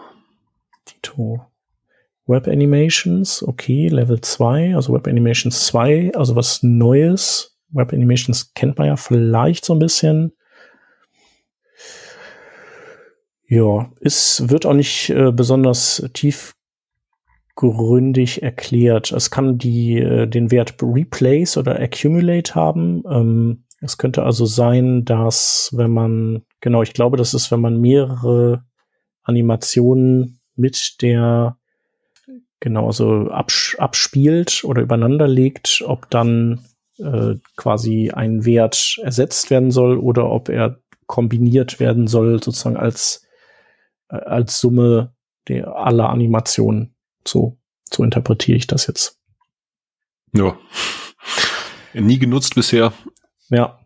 Dito. 0.88 1.48
Web 2.28 2.48
Animations, 2.48 3.42
okay, 3.42 3.88
Level 3.88 4.22
2, 4.22 4.76
also 4.76 4.94
Web 4.94 5.08
Animations 5.08 5.66
2, 5.66 6.12
also 6.14 6.36
was 6.36 6.62
Neues. 6.62 7.58
Web 7.70 7.94
Animations 7.94 8.54
kennt 8.54 8.78
man 8.78 8.88
ja 8.88 8.96
vielleicht 8.96 9.66
so 9.66 9.74
ein 9.74 9.80
bisschen. 9.80 10.34
Ja, 13.48 13.92
es 14.02 14.50
wird 14.50 14.66
auch 14.66 14.74
nicht 14.74 15.10
äh, 15.12 15.32
besonders 15.32 16.10
tief 16.14 16.56
gründig 17.56 18.44
erklärt. 18.44 19.12
Es 19.12 19.32
kann 19.32 19.58
die, 19.58 19.98
äh, 20.00 20.28
den 20.28 20.52
Wert 20.52 20.76
Replace 20.82 21.58
oder 21.58 21.80
Accumulate 21.80 22.56
haben. 22.56 23.04
Ähm, 23.10 23.64
es 23.82 23.98
könnte 23.98 24.24
also 24.24 24.46
sein, 24.46 25.06
dass 25.06 25.72
wenn 25.74 25.92
man, 25.92 26.44
genau, 26.60 26.82
ich 26.82 26.94
glaube, 26.94 27.18
das 27.18 27.34
ist, 27.34 27.52
wenn 27.52 27.62
man 27.62 27.80
mehrere 27.80 28.64
Animationen 29.24 30.40
mit 30.56 31.02
der, 31.02 31.58
genau, 32.60 32.92
so 32.92 33.30
abs 33.30 33.76
abspielt 33.78 34.64
oder 34.64 34.82
übereinander 34.82 35.28
legt, 35.28 35.84
ob 35.86 36.10
dann 36.10 36.66
äh, 36.98 37.36
quasi 37.58 38.12
ein 38.12 38.46
Wert 38.46 39.00
ersetzt 39.04 39.50
werden 39.50 39.72
soll 39.72 39.98
oder 39.98 40.30
ob 40.30 40.50
er 40.50 40.80
kombiniert 41.08 41.80
werden 41.80 42.08
soll, 42.08 42.42
sozusagen 42.42 42.78
als, 42.78 43.25
äh, 44.10 44.16
als 44.18 44.60
Summe 44.60 45.14
der 45.48 45.76
aller 45.76 46.10
Animationen. 46.10 46.96
So, 47.28 47.58
so 47.92 48.04
interpretiere 48.04 48.58
ich 48.58 48.68
das 48.68 48.88
jetzt. 48.88 49.20
Ja. 50.34 50.58
Nie 51.94 52.20
genutzt 52.20 52.56
bisher. 52.56 52.94
Ja. 53.50 53.80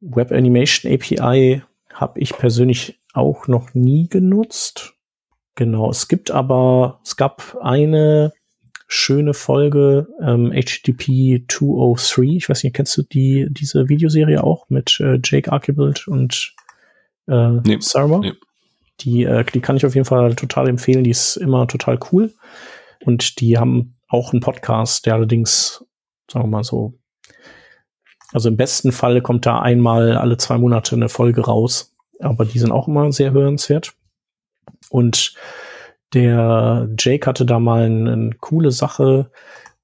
Web 0.00 0.32
Animation 0.32 0.92
API 0.92 1.62
habe 1.92 2.20
ich 2.20 2.36
persönlich 2.36 3.00
auch 3.12 3.46
noch 3.46 3.74
nie 3.74 4.08
genutzt. 4.08 4.94
Genau, 5.54 5.90
es 5.90 6.08
gibt 6.08 6.30
aber, 6.30 7.00
es 7.04 7.16
gab 7.16 7.58
eine 7.60 8.32
schöne 8.88 9.34
Folge, 9.34 10.08
ähm, 10.20 10.50
HTTP 10.50 11.44
203. 11.48 12.22
Ich 12.36 12.48
weiß 12.48 12.64
nicht, 12.64 12.74
kennst 12.74 12.96
du 12.96 13.02
die, 13.02 13.46
diese 13.50 13.88
Videoserie 13.88 14.42
auch 14.42 14.68
mit 14.70 14.98
äh, 15.00 15.18
Jake 15.22 15.52
Archibald 15.52 16.08
und 16.08 16.54
äh, 17.28 17.60
nee, 17.64 17.78
Sarma? 17.80 18.18
Nee. 18.18 18.32
Die, 19.00 19.24
äh, 19.24 19.44
die 19.44 19.60
kann 19.60 19.76
ich 19.76 19.86
auf 19.86 19.94
jeden 19.94 20.04
Fall 20.04 20.34
total 20.34 20.68
empfehlen. 20.68 21.04
Die 21.04 21.10
ist 21.10 21.36
immer 21.36 21.66
total 21.66 21.98
cool. 22.12 22.32
Und 23.04 23.40
die 23.40 23.58
haben 23.58 23.96
auch 24.08 24.32
einen 24.32 24.40
Podcast, 24.40 25.06
der 25.06 25.14
allerdings, 25.14 25.84
sagen 26.30 26.44
wir 26.44 26.50
mal 26.50 26.64
so, 26.64 26.94
also 28.32 28.48
im 28.48 28.56
besten 28.56 28.92
Fall 28.92 29.20
kommt 29.20 29.44
da 29.44 29.60
einmal 29.60 30.16
alle 30.16 30.36
zwei 30.36 30.56
Monate 30.58 30.94
eine 30.94 31.08
Folge 31.08 31.42
raus. 31.42 31.94
Aber 32.20 32.44
die 32.44 32.58
sind 32.58 32.72
auch 32.72 32.88
immer 32.88 33.12
sehr 33.12 33.32
hörenswert. 33.32 33.94
Und 34.90 35.34
der 36.14 36.88
Jake 36.98 37.26
hatte 37.26 37.44
da 37.44 37.58
mal 37.58 37.84
eine, 37.84 38.12
eine 38.12 38.30
coole 38.40 38.70
Sache, 38.70 39.30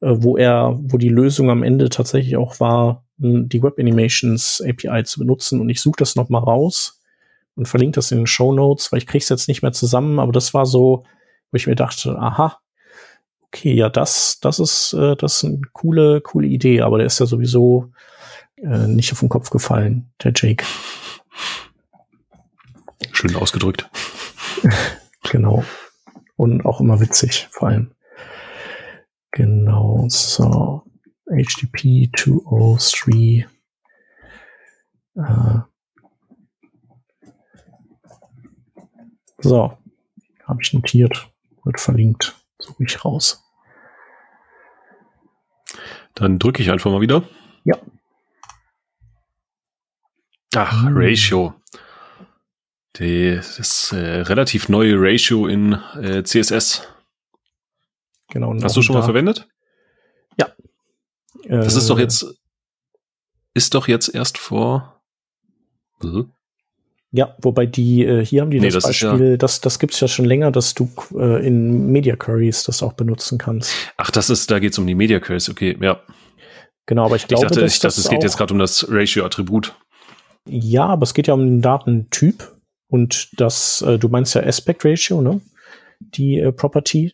äh, 0.01 0.11
wo 0.11 0.37
er, 0.37 0.79
wo 0.81 0.99
die 0.99 1.09
Lösung 1.09 1.51
am 1.51 1.63
Ende 1.63 1.89
tatsächlich 1.89 2.37
auch 2.37 2.61
war, 2.61 3.05
die 3.17 3.63
Web 3.63 3.79
Animations 3.79 4.63
API 4.65 5.03
zu 5.05 5.19
benutzen. 5.19 5.61
Und 5.61 5.69
ich 5.71 5.81
suche 5.81 5.97
das 5.99 6.15
noch 6.15 6.29
mal 6.29 6.39
raus 6.39 6.98
und 7.59 7.67
verlinke 7.67 7.97
das 7.97 8.13
in 8.13 8.19
den 8.19 8.27
Show 8.29 8.53
Notes, 8.53 8.93
weil 8.93 8.99
ich 8.99 9.07
krieg's 9.09 9.29
jetzt 9.29 9.49
nicht 9.49 9.63
mehr 9.63 9.73
zusammen. 9.73 10.21
Aber 10.21 10.31
das 10.31 10.55
war 10.55 10.65
so, 10.65 11.05
wo 11.51 11.57
ich 11.57 11.67
mir 11.67 11.75
dachte, 11.75 12.17
aha, 12.17 12.61
okay, 13.49 13.75
ja, 13.75 13.89
das, 13.89 14.39
das 14.41 14.61
ist, 14.61 14.93
äh, 14.93 15.17
das 15.17 15.39
ist 15.39 15.45
eine 15.45 15.61
coole, 15.73 16.21
coole 16.21 16.47
Idee. 16.47 16.83
Aber 16.83 16.99
der 16.99 17.09
ist 17.09 17.19
ja 17.19 17.27
sowieso 17.27 17.91
äh, 18.59 18.87
nicht 18.87 19.11
auf 19.11 19.19
den 19.19 19.29
Kopf 19.29 19.51
gefallen, 19.51 20.13
der 20.23 20.33
Jake. 20.37 20.65
Schön 23.11 23.35
ausgedrückt. 23.35 23.91
genau. 25.25 25.65
Und 26.37 26.65
auch 26.65 26.81
immer 26.81 27.01
witzig, 27.01 27.49
vor 27.51 27.69
allem. 27.69 27.91
Genau, 29.33 30.07
so. 30.09 30.85
HTTP 31.27 32.09
203. 32.17 33.49
Äh. 35.17 35.61
So, 39.39 39.79
habe 40.45 40.63
ich 40.63 40.73
notiert, 40.73 41.31
wird 41.65 41.79
verlinkt, 41.79 42.35
suche 42.59 42.85
ich 42.85 43.05
raus. 43.05 43.45
Dann 46.15 46.39
drücke 46.39 46.63
ich 46.63 46.71
einfach 46.71 46.91
mal 46.91 47.01
wieder. 47.01 47.23
Ja. 47.65 47.79
Ach, 50.57 50.83
hm. 50.83 50.97
Ratio. 50.97 51.55
Die, 52.97 53.37
das 53.37 53.93
äh, 53.93 54.23
relativ 54.23 54.69
neue 54.69 54.95
Ratio 54.97 55.47
in 55.47 55.75
äh, 56.03 56.25
CSS. 56.25 56.83
Genau. 58.31 58.55
Hast 58.61 58.77
du 58.77 58.83
schon 58.83 58.95
da. 58.95 59.01
mal 59.01 59.05
verwendet? 59.05 59.47
Ja. 60.37 60.49
Das 61.45 61.75
äh, 61.75 61.79
ist 61.79 61.91
doch 61.91 61.99
äh. 61.99 62.03
jetzt, 62.03 62.27
ist 63.55 63.75
doch 63.75 63.87
jetzt 63.87 64.13
erst 64.13 64.39
vor. 64.39 65.01
Ja, 67.11 67.35
wobei 67.41 67.65
die, 67.65 68.05
äh, 68.05 68.25
hier 68.25 68.43
haben 68.43 68.51
die 68.51 68.61
nee, 68.61 68.67
das, 68.67 68.83
das 68.85 69.01
Beispiel, 69.01 69.31
ja 69.31 69.37
das, 69.39 69.63
das 69.63 69.79
gibt's 69.79 69.99
ja 70.01 70.09
schon 70.09 70.27
länger, 70.27 70.51
dass 70.51 70.75
du 70.75 70.91
äh, 71.15 71.47
in 71.47 71.91
Media 71.91 72.17
Queries 72.17 72.65
das 72.65 72.83
auch 72.83 72.93
benutzen 72.93 73.39
kannst. 73.39 73.73
Ach, 73.97 74.11
das 74.11 74.29
ist, 74.29 74.51
da 74.51 74.59
geht's 74.59 74.79
um 74.79 74.87
die 74.87 74.95
Media 74.95 75.19
Queries, 75.19 75.49
okay, 75.49 75.77
ja. 75.81 76.01
Genau, 76.85 77.07
aber 77.07 77.17
ich 77.17 77.27
glaube, 77.27 77.45
ich 77.45 77.49
dachte, 77.49 77.61
dass 77.63 77.75
ich 77.75 77.81
dachte, 77.81 78.01
es 78.01 78.09
geht 78.09 78.23
jetzt 78.23 78.37
gerade 78.37 78.53
um 78.53 78.59
das 78.59 78.87
Ratio-Attribut. 78.91 79.75
Ja, 80.47 80.87
aber 80.87 81.03
es 81.03 81.15
geht 81.15 81.29
ja 81.29 81.35
um 81.35 81.45
den 81.45 81.63
Datentyp 81.63 82.57
und 82.89 83.29
das, 83.41 83.83
äh, 83.83 83.99
du 83.99 84.09
meinst 84.09 84.35
ja 84.35 84.43
Aspect 84.43 84.85
Ratio, 84.85 85.21
ne? 85.21 85.41
Die 86.01 86.39
äh, 86.39 86.53
Property. 86.53 87.13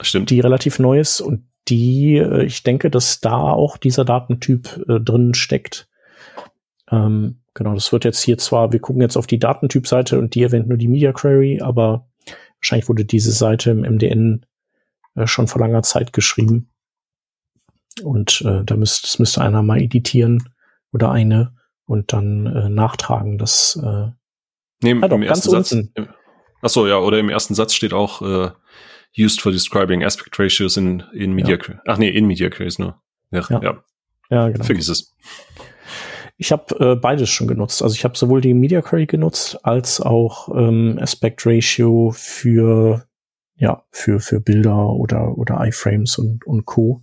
Stimmt. 0.00 0.30
Die 0.30 0.40
relativ 0.40 0.78
neu 0.78 1.00
ist 1.00 1.20
und 1.20 1.46
die, 1.68 2.16
äh, 2.16 2.44
ich 2.44 2.62
denke, 2.62 2.90
dass 2.90 3.20
da 3.20 3.36
auch 3.36 3.76
dieser 3.76 4.04
Datentyp 4.04 4.84
äh, 4.88 5.00
drin 5.00 5.34
steckt. 5.34 5.88
Ähm, 6.90 7.40
genau, 7.60 7.74
das 7.74 7.92
wird 7.92 8.06
jetzt 8.06 8.22
hier 8.22 8.38
zwar, 8.38 8.72
wir 8.72 8.80
gucken 8.80 9.02
jetzt 9.02 9.18
auf 9.18 9.26
die 9.26 9.38
Datentyp-Seite 9.38 10.18
und 10.18 10.34
die 10.34 10.42
erwähnt 10.42 10.66
nur 10.66 10.78
die 10.78 10.88
Media 10.88 11.12
Query, 11.12 11.60
aber 11.60 12.08
wahrscheinlich 12.56 12.88
wurde 12.88 13.04
diese 13.04 13.32
Seite 13.32 13.70
im 13.70 13.80
MDN 13.80 14.46
äh, 15.14 15.26
schon 15.26 15.46
vor 15.46 15.60
langer 15.60 15.82
Zeit 15.82 16.14
geschrieben. 16.14 16.70
Und 18.02 18.42
äh, 18.46 18.64
da 18.64 18.76
müsste, 18.76 19.02
das 19.02 19.18
müsste 19.18 19.42
einer 19.42 19.62
mal 19.62 19.78
editieren 19.78 20.48
oder 20.90 21.10
eine 21.10 21.54
und 21.84 22.14
dann 22.14 22.46
äh, 22.46 22.70
nachtragen. 22.70 23.36
Das 23.36 23.78
äh, 23.82 24.08
nee, 24.82 24.92
im, 24.92 25.04
ah, 25.04 25.08
doch, 25.08 25.16
im 25.16 25.24
ganz 25.24 25.46
ersten 25.46 25.92
Satz. 25.94 26.08
ach 26.62 26.70
so, 26.70 26.88
ja, 26.88 26.96
oder 26.96 27.18
im 27.18 27.28
ersten 27.28 27.54
Satz 27.54 27.74
steht 27.74 27.92
auch 27.92 28.22
äh, 28.22 28.52
used 29.18 29.42
for 29.42 29.52
describing 29.52 30.02
aspect 30.02 30.38
ratios 30.38 30.78
in 30.78 31.02
in 31.12 31.34
media. 31.34 31.58
Ja. 31.58 31.74
Ach 31.84 31.98
nee, 31.98 32.08
in 32.08 32.26
media 32.26 32.48
queries 32.48 32.78
nur. 32.78 33.02
Ja, 33.30 33.44
ja. 33.50 33.62
ja. 33.62 33.84
ja 34.30 34.48
genau. 34.48 34.64
Vergiss 34.64 34.88
es. 34.88 35.14
Ich 36.40 36.52
habe 36.52 36.92
äh, 36.92 36.96
beides 36.96 37.28
schon 37.28 37.48
genutzt. 37.48 37.82
Also 37.82 37.94
ich 37.94 38.02
habe 38.02 38.16
sowohl 38.16 38.40
die 38.40 38.54
Media 38.54 38.80
Query 38.80 39.04
genutzt 39.04 39.58
als 39.62 40.00
auch 40.00 40.48
ähm, 40.48 40.98
Aspect 40.98 41.44
Ratio 41.44 42.14
für 42.16 43.04
ja 43.56 43.84
für 43.90 44.20
für 44.20 44.40
Bilder 44.40 44.88
oder 44.88 45.36
oder 45.36 45.60
iFrames 45.66 46.16
und 46.16 46.46
und 46.46 46.64
Co. 46.64 47.02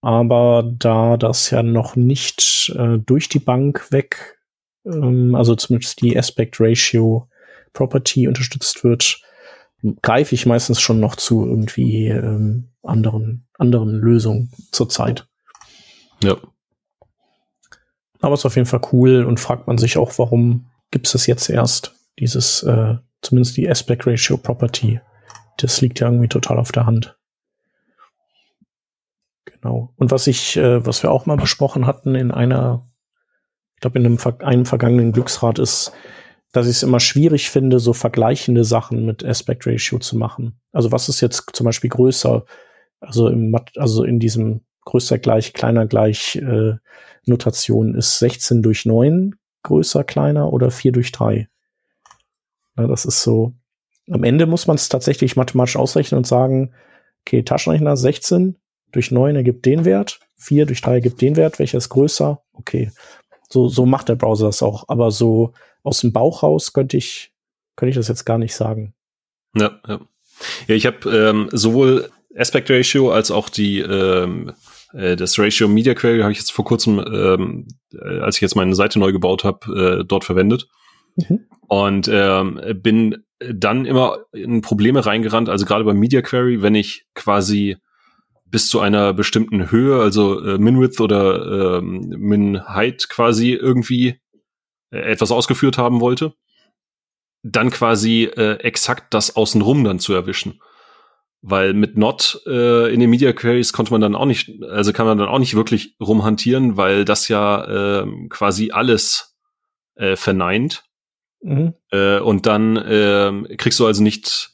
Aber 0.00 0.62
da 0.78 1.16
das 1.16 1.50
ja 1.50 1.64
noch 1.64 1.96
nicht 1.96 2.72
äh, 2.78 2.98
durch 2.98 3.28
die 3.28 3.40
Bank 3.40 3.90
weg, 3.90 4.38
ähm, 4.84 5.34
also 5.34 5.56
zumindest 5.56 6.00
die 6.00 6.16
Aspect 6.16 6.60
Ratio 6.60 7.28
Property 7.72 8.28
unterstützt 8.28 8.84
wird, 8.84 9.22
greife 10.02 10.36
ich 10.36 10.46
meistens 10.46 10.80
schon 10.80 11.00
noch 11.00 11.16
zu 11.16 11.44
irgendwie 11.44 12.06
ähm, 12.06 12.68
anderen, 12.84 13.48
anderen 13.58 13.98
Lösungen 13.98 14.52
zurzeit. 14.70 15.26
Ja. 16.22 16.36
Aber 18.22 18.34
es 18.34 18.40
ist 18.40 18.46
auf 18.46 18.56
jeden 18.56 18.68
Fall 18.68 18.80
cool 18.92 19.24
und 19.24 19.40
fragt 19.40 19.66
man 19.66 19.78
sich 19.78 19.98
auch, 19.98 20.16
warum 20.18 20.70
gibt 20.92 21.06
es 21.06 21.12
das 21.12 21.26
jetzt 21.26 21.50
erst? 21.50 21.94
Dieses, 22.18 22.62
äh, 22.62 22.94
zumindest 23.20 23.56
die 23.56 23.68
Aspect 23.68 24.06
Ratio 24.06 24.36
Property. 24.36 25.00
Das 25.58 25.80
liegt 25.80 26.00
ja 26.00 26.06
irgendwie 26.06 26.28
total 26.28 26.58
auf 26.58 26.70
der 26.70 26.86
Hand. 26.86 27.18
Genau. 29.44 29.92
Und 29.96 30.12
was 30.12 30.28
ich, 30.28 30.56
äh, 30.56 30.86
was 30.86 31.02
wir 31.02 31.10
auch 31.10 31.26
mal 31.26 31.36
besprochen 31.36 31.86
hatten 31.86 32.14
in 32.14 32.30
einer, 32.30 32.88
ich 33.74 33.80
glaube 33.80 33.98
in 33.98 34.06
einem, 34.06 34.18
einem 34.38 34.66
vergangenen 34.66 35.12
Glücksrad 35.12 35.58
ist, 35.58 35.92
dass 36.52 36.66
ich 36.66 36.76
es 36.76 36.82
immer 36.84 37.00
schwierig 37.00 37.50
finde, 37.50 37.80
so 37.80 37.92
vergleichende 37.92 38.64
Sachen 38.64 39.04
mit 39.04 39.24
Aspect 39.24 39.66
Ratio 39.66 39.98
zu 39.98 40.16
machen. 40.16 40.60
Also 40.70 40.92
was 40.92 41.08
ist 41.08 41.20
jetzt 41.20 41.44
zum 41.52 41.64
Beispiel 41.64 41.90
größer? 41.90 42.44
Also 43.00 43.28
im, 43.28 43.56
also 43.76 44.04
in 44.04 44.20
diesem 44.20 44.60
größer 44.84 45.18
gleich, 45.18 45.52
kleiner 45.52 45.86
gleich 45.86 46.36
äh, 46.36 46.74
Notation 47.24 47.94
ist 47.94 48.18
16 48.18 48.62
durch 48.62 48.84
9 48.84 49.36
größer, 49.62 50.04
kleiner 50.04 50.52
oder 50.52 50.70
4 50.70 50.92
durch 50.92 51.12
3? 51.12 51.48
Ja, 52.76 52.86
das 52.86 53.04
ist 53.04 53.22
so. 53.22 53.54
Am 54.10 54.24
Ende 54.24 54.46
muss 54.46 54.66
man 54.66 54.76
es 54.76 54.88
tatsächlich 54.88 55.36
mathematisch 55.36 55.76
ausrechnen 55.76 56.18
und 56.18 56.26
sagen, 56.26 56.72
okay, 57.20 57.42
Taschenrechner 57.42 57.96
16 57.96 58.56
durch 58.90 59.10
9 59.10 59.36
ergibt 59.36 59.64
den 59.64 59.84
Wert, 59.84 60.20
4 60.36 60.66
durch 60.66 60.80
3 60.80 60.94
ergibt 60.94 61.20
den 61.20 61.36
Wert, 61.36 61.58
welcher 61.58 61.78
ist 61.78 61.88
größer? 61.88 62.42
Okay. 62.52 62.90
So, 63.48 63.68
so 63.68 63.86
macht 63.86 64.08
der 64.08 64.16
Browser 64.16 64.46
das 64.46 64.62
auch. 64.62 64.88
Aber 64.88 65.10
so 65.10 65.52
aus 65.82 66.00
dem 66.00 66.12
Bauch 66.12 66.42
raus 66.42 66.72
könnte 66.72 66.96
ich, 66.96 67.32
könnte 67.76 67.90
ich 67.90 67.96
das 67.96 68.08
jetzt 68.08 68.24
gar 68.24 68.38
nicht 68.38 68.54
sagen. 68.54 68.94
Ja, 69.54 69.78
ja. 69.86 70.00
Ja, 70.66 70.74
ich 70.74 70.86
habe 70.86 71.08
ähm, 71.10 71.48
sowohl 71.52 72.10
Aspect 72.36 72.70
Ratio 72.70 73.12
als 73.12 73.30
auch 73.30 73.48
die 73.48 73.80
ähm, 73.80 74.48
äh, 74.48 74.52
das 74.92 75.38
Ratio 75.38 75.68
Media 75.68 75.94
Query 75.94 76.20
habe 76.20 76.32
ich 76.32 76.38
jetzt 76.38 76.52
vor 76.52 76.64
kurzem, 76.64 76.98
ähm, 76.98 77.66
äh, 77.94 78.20
als 78.20 78.36
ich 78.36 78.42
jetzt 78.42 78.56
meine 78.56 78.74
Seite 78.74 78.98
neu 78.98 79.12
gebaut 79.12 79.44
habe, 79.44 80.00
äh, 80.00 80.04
dort 80.04 80.24
verwendet. 80.24 80.68
Mhm. 81.16 81.46
Und 81.68 82.08
ähm, 82.12 82.60
bin 82.82 83.24
dann 83.38 83.86
immer 83.86 84.18
in 84.32 84.60
Probleme 84.60 85.04
reingerannt, 85.04 85.48
also 85.48 85.64
gerade 85.64 85.84
beim 85.84 85.98
Media 85.98 86.22
Query, 86.22 86.62
wenn 86.62 86.74
ich 86.74 87.06
quasi 87.14 87.76
bis 88.44 88.68
zu 88.68 88.80
einer 88.80 89.14
bestimmten 89.14 89.70
Höhe, 89.70 90.00
also 90.00 90.44
äh, 90.44 90.58
Min-Width 90.58 91.00
oder 91.00 91.78
äh, 91.78 91.80
Min-Height 91.80 93.08
quasi 93.08 93.52
irgendwie 93.52 94.20
äh, 94.90 94.98
etwas 94.98 95.32
ausgeführt 95.32 95.78
haben 95.78 96.00
wollte, 96.00 96.34
dann 97.42 97.70
quasi 97.70 98.24
äh, 98.24 98.58
exakt 98.60 99.14
das 99.14 99.36
außenrum 99.36 99.82
dann 99.84 99.98
zu 99.98 100.12
erwischen. 100.12 100.60
Weil 101.44 101.74
mit 101.74 101.98
Not 101.98 102.40
äh, 102.46 102.94
in 102.94 103.00
den 103.00 103.10
Media 103.10 103.32
Queries 103.32 103.72
konnte 103.72 103.90
man 103.92 104.00
dann 104.00 104.14
auch 104.14 104.26
nicht, 104.26 104.62
also 104.62 104.92
kann 104.92 105.06
man 105.06 105.18
dann 105.18 105.28
auch 105.28 105.40
nicht 105.40 105.56
wirklich 105.56 105.96
rumhantieren, 106.00 106.76
weil 106.76 107.04
das 107.04 107.26
ja 107.26 108.02
äh, 108.02 108.06
quasi 108.28 108.70
alles 108.70 109.36
äh, 109.96 110.14
verneint. 110.14 110.84
Mhm. 111.42 111.74
Äh, 111.90 112.20
und 112.20 112.46
dann 112.46 112.76
äh, 112.76 113.56
kriegst 113.56 113.80
du 113.80 113.86
also 113.86 114.04
nicht, 114.04 114.50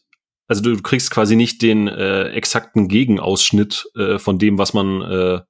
also 0.47 0.63
du 0.63 0.81
kriegst 0.81 1.11
quasi 1.11 1.37
nicht 1.37 1.61
den 1.61 1.89
äh, 1.89 2.31
exakten 2.31 2.89
Gegenausschnitt 2.89 3.87
äh, 3.95 4.19
von 4.19 4.39
dem, 4.39 4.57
was 4.57 4.73
man 4.73 5.03
äh, 5.03 5.41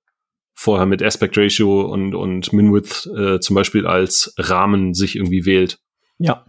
vorher 0.54 0.86
mit 0.86 1.04
Aspect 1.04 1.38
Ratio 1.38 1.82
und, 1.82 2.16
und 2.16 2.52
Minwidth 2.52 3.06
äh, 3.16 3.38
zum 3.38 3.54
Beispiel 3.54 3.86
als 3.86 4.34
Rahmen 4.38 4.92
sich 4.92 5.14
irgendwie 5.14 5.46
wählt. 5.46 5.78
Ja. 6.18 6.44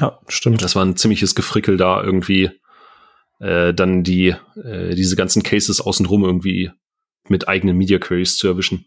Ja, 0.00 0.18
stimmt. 0.26 0.62
Das 0.62 0.74
war 0.74 0.84
ein 0.84 0.96
ziemliches 0.96 1.36
Gefrickel 1.36 1.76
da 1.76 2.02
irgendwie 2.02 2.50
äh, 3.42 3.74
dann 3.74 4.04
die 4.04 4.34
äh, 4.62 4.94
diese 4.94 5.16
ganzen 5.16 5.42
Cases 5.42 5.80
außenrum 5.80 6.24
irgendwie 6.24 6.70
mit 7.28 7.48
eigenen 7.48 7.76
Media 7.76 7.98
Queries 7.98 8.36
zu 8.36 8.46
erwischen. 8.46 8.86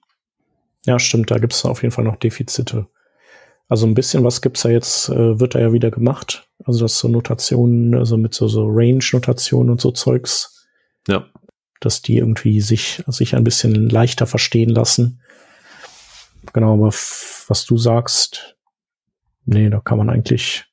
Ja, 0.86 0.98
stimmt, 0.98 1.30
da 1.30 1.38
gibt 1.40 1.54
es 1.54 1.66
auf 1.66 1.82
jeden 1.82 1.92
Fall 1.92 2.06
noch 2.06 2.16
Defizite. 2.16 2.88
Also 3.68 3.86
ein 3.86 3.96
bisschen 3.96 4.24
was 4.24 4.42
gibt's 4.42 4.64
ja 4.64 4.72
jetzt, 4.72 5.10
äh, 5.10 5.40
wird 5.40 5.56
da 5.56 5.60
ja 5.60 5.74
wieder 5.74 5.92
gemacht. 5.92 6.48
Also 6.64 6.80
das 6.80 7.00
so 7.00 7.08
Notationen, 7.10 7.96
also 7.96 8.16
mit 8.16 8.34
so, 8.34 8.48
so 8.48 8.66
Range-Notationen 8.68 9.72
und 9.72 9.82
so 9.82 9.92
Zeugs. 9.92 10.68
Ja. 11.08 11.26
Dass 11.82 12.02
die 12.02 12.18
irgendwie 12.18 12.62
sich, 12.62 13.04
sich 13.08 13.36
ein 13.36 13.44
bisschen 13.44 13.90
leichter 13.90 14.28
verstehen 14.28 14.70
lassen. 14.70 15.20
Genau, 16.54 16.76
aber 16.76 16.88
was 16.90 17.66
du 17.66 17.78
sagst, 17.78 18.56
nee, 19.46 19.70
da 19.70 19.80
kann 19.80 19.98
man 19.98 20.10
eigentlich 20.10 20.66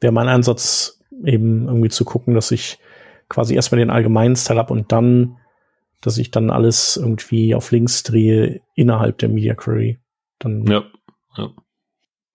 wäre 0.00 0.12
mein 0.12 0.28
Ansatz 0.28 1.00
eben 1.24 1.66
irgendwie 1.66 1.90
zu 1.90 2.04
gucken, 2.04 2.34
dass 2.34 2.50
ich 2.50 2.78
quasi 3.28 3.54
erstmal 3.54 3.78
den 3.78 3.90
allgemeinen 3.90 4.36
Style 4.36 4.58
habe 4.58 4.72
und 4.72 4.92
dann, 4.92 5.36
dass 6.00 6.18
ich 6.18 6.30
dann 6.30 6.50
alles 6.50 6.96
irgendwie 6.96 7.54
auf 7.54 7.70
links 7.70 8.02
drehe 8.02 8.60
innerhalb 8.74 9.18
der 9.18 9.28
Media 9.28 9.54
Query. 9.54 9.98
Dann 10.38 10.66
ja, 10.66 10.84
ja. 11.36 11.50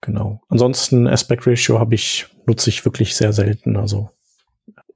Genau. 0.00 0.40
Ansonsten 0.48 1.08
Aspect 1.08 1.46
Ratio 1.46 1.80
habe 1.80 1.94
ich, 1.94 2.26
nutze 2.46 2.70
ich 2.70 2.84
wirklich 2.84 3.16
sehr 3.16 3.32
selten. 3.32 3.76
Also 3.76 4.10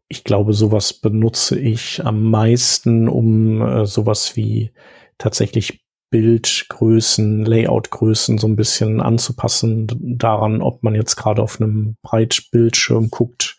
ich 0.09 0.25
glaube, 0.25 0.53
sowas 0.53 0.93
benutze 0.93 1.59
ich 1.59 2.05
am 2.05 2.31
meisten, 2.31 3.09
um 3.09 3.61
äh, 3.63 3.87
sowas 3.87 4.37
wie 4.37 4.73
tatsächlich 5.19 5.85
Bildgrößen, 6.11 7.45
Layoutgrößen 7.45 8.39
so 8.39 8.47
ein 8.49 8.57
bisschen 8.57 9.01
anzupassen 9.01 9.87
daran, 10.19 10.61
ob 10.61 10.83
man 10.83 10.95
jetzt 10.95 11.17
gerade 11.17 11.43
auf 11.43 11.61
einem 11.61 11.97
Breitbildschirm 12.03 13.11
guckt 13.11 13.59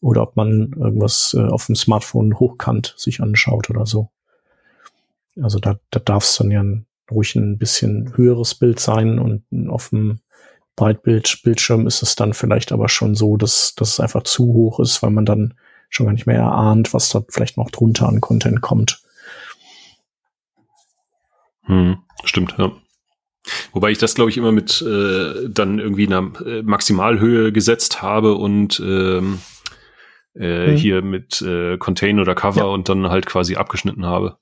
oder 0.00 0.22
ob 0.22 0.36
man 0.36 0.72
irgendwas 0.76 1.34
äh, 1.38 1.42
auf 1.42 1.66
dem 1.66 1.76
Smartphone 1.76 2.38
hochkant 2.38 2.94
sich 2.98 3.20
anschaut 3.20 3.70
oder 3.70 3.86
so. 3.86 4.10
Also 5.40 5.58
da, 5.58 5.78
da 5.90 6.00
darf 6.00 6.24
es 6.24 6.36
dann 6.36 6.50
ja 6.50 6.64
ruhig 7.10 7.34
ein 7.36 7.58
bisschen 7.58 8.16
höheres 8.16 8.54
Bild 8.54 8.80
sein 8.80 9.18
und 9.18 9.44
auf 9.68 9.90
dem 9.90 10.20
Breitbildbildschirm 10.76 11.86
ist 11.86 12.02
es 12.02 12.16
dann 12.16 12.34
vielleicht 12.34 12.72
aber 12.72 12.88
schon 12.88 13.14
so, 13.14 13.36
dass, 13.36 13.74
dass 13.76 13.92
es 13.92 14.00
einfach 14.00 14.24
zu 14.24 14.46
hoch 14.46 14.80
ist, 14.80 15.02
weil 15.02 15.10
man 15.10 15.24
dann 15.24 15.54
schon 15.88 16.06
gar 16.06 16.12
nicht 16.12 16.26
mehr 16.26 16.38
erahnt, 16.38 16.92
was 16.92 17.08
da 17.10 17.24
vielleicht 17.28 17.56
noch 17.56 17.70
drunter 17.70 18.08
an 18.08 18.20
Content 18.20 18.60
kommt. 18.60 19.03
Hm, 21.64 21.98
stimmt, 22.24 22.54
ja. 22.58 22.72
Wobei 23.72 23.90
ich 23.90 23.98
das, 23.98 24.14
glaube 24.14 24.30
ich, 24.30 24.38
immer 24.38 24.52
mit 24.52 24.80
äh, 24.80 25.48
dann 25.48 25.78
irgendwie 25.78 26.06
einer 26.06 26.32
äh, 26.46 26.62
Maximalhöhe 26.62 27.52
gesetzt 27.52 28.00
habe 28.00 28.34
und 28.34 28.80
ähm, 28.80 29.40
äh, 30.34 30.68
hm. 30.68 30.76
hier 30.76 31.02
mit 31.02 31.42
äh, 31.42 31.76
Contain 31.76 32.20
oder 32.20 32.34
Cover 32.34 32.60
ja. 32.60 32.64
und 32.64 32.88
dann 32.88 33.08
halt 33.10 33.26
quasi 33.26 33.56
abgeschnitten 33.56 34.06
habe. 34.06 34.38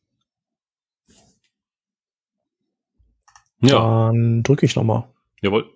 Ja. 3.60 4.08
Dann 4.08 4.42
drücke 4.42 4.66
ich 4.66 4.76
nochmal. 4.76 5.08
Jawohl. 5.40 5.70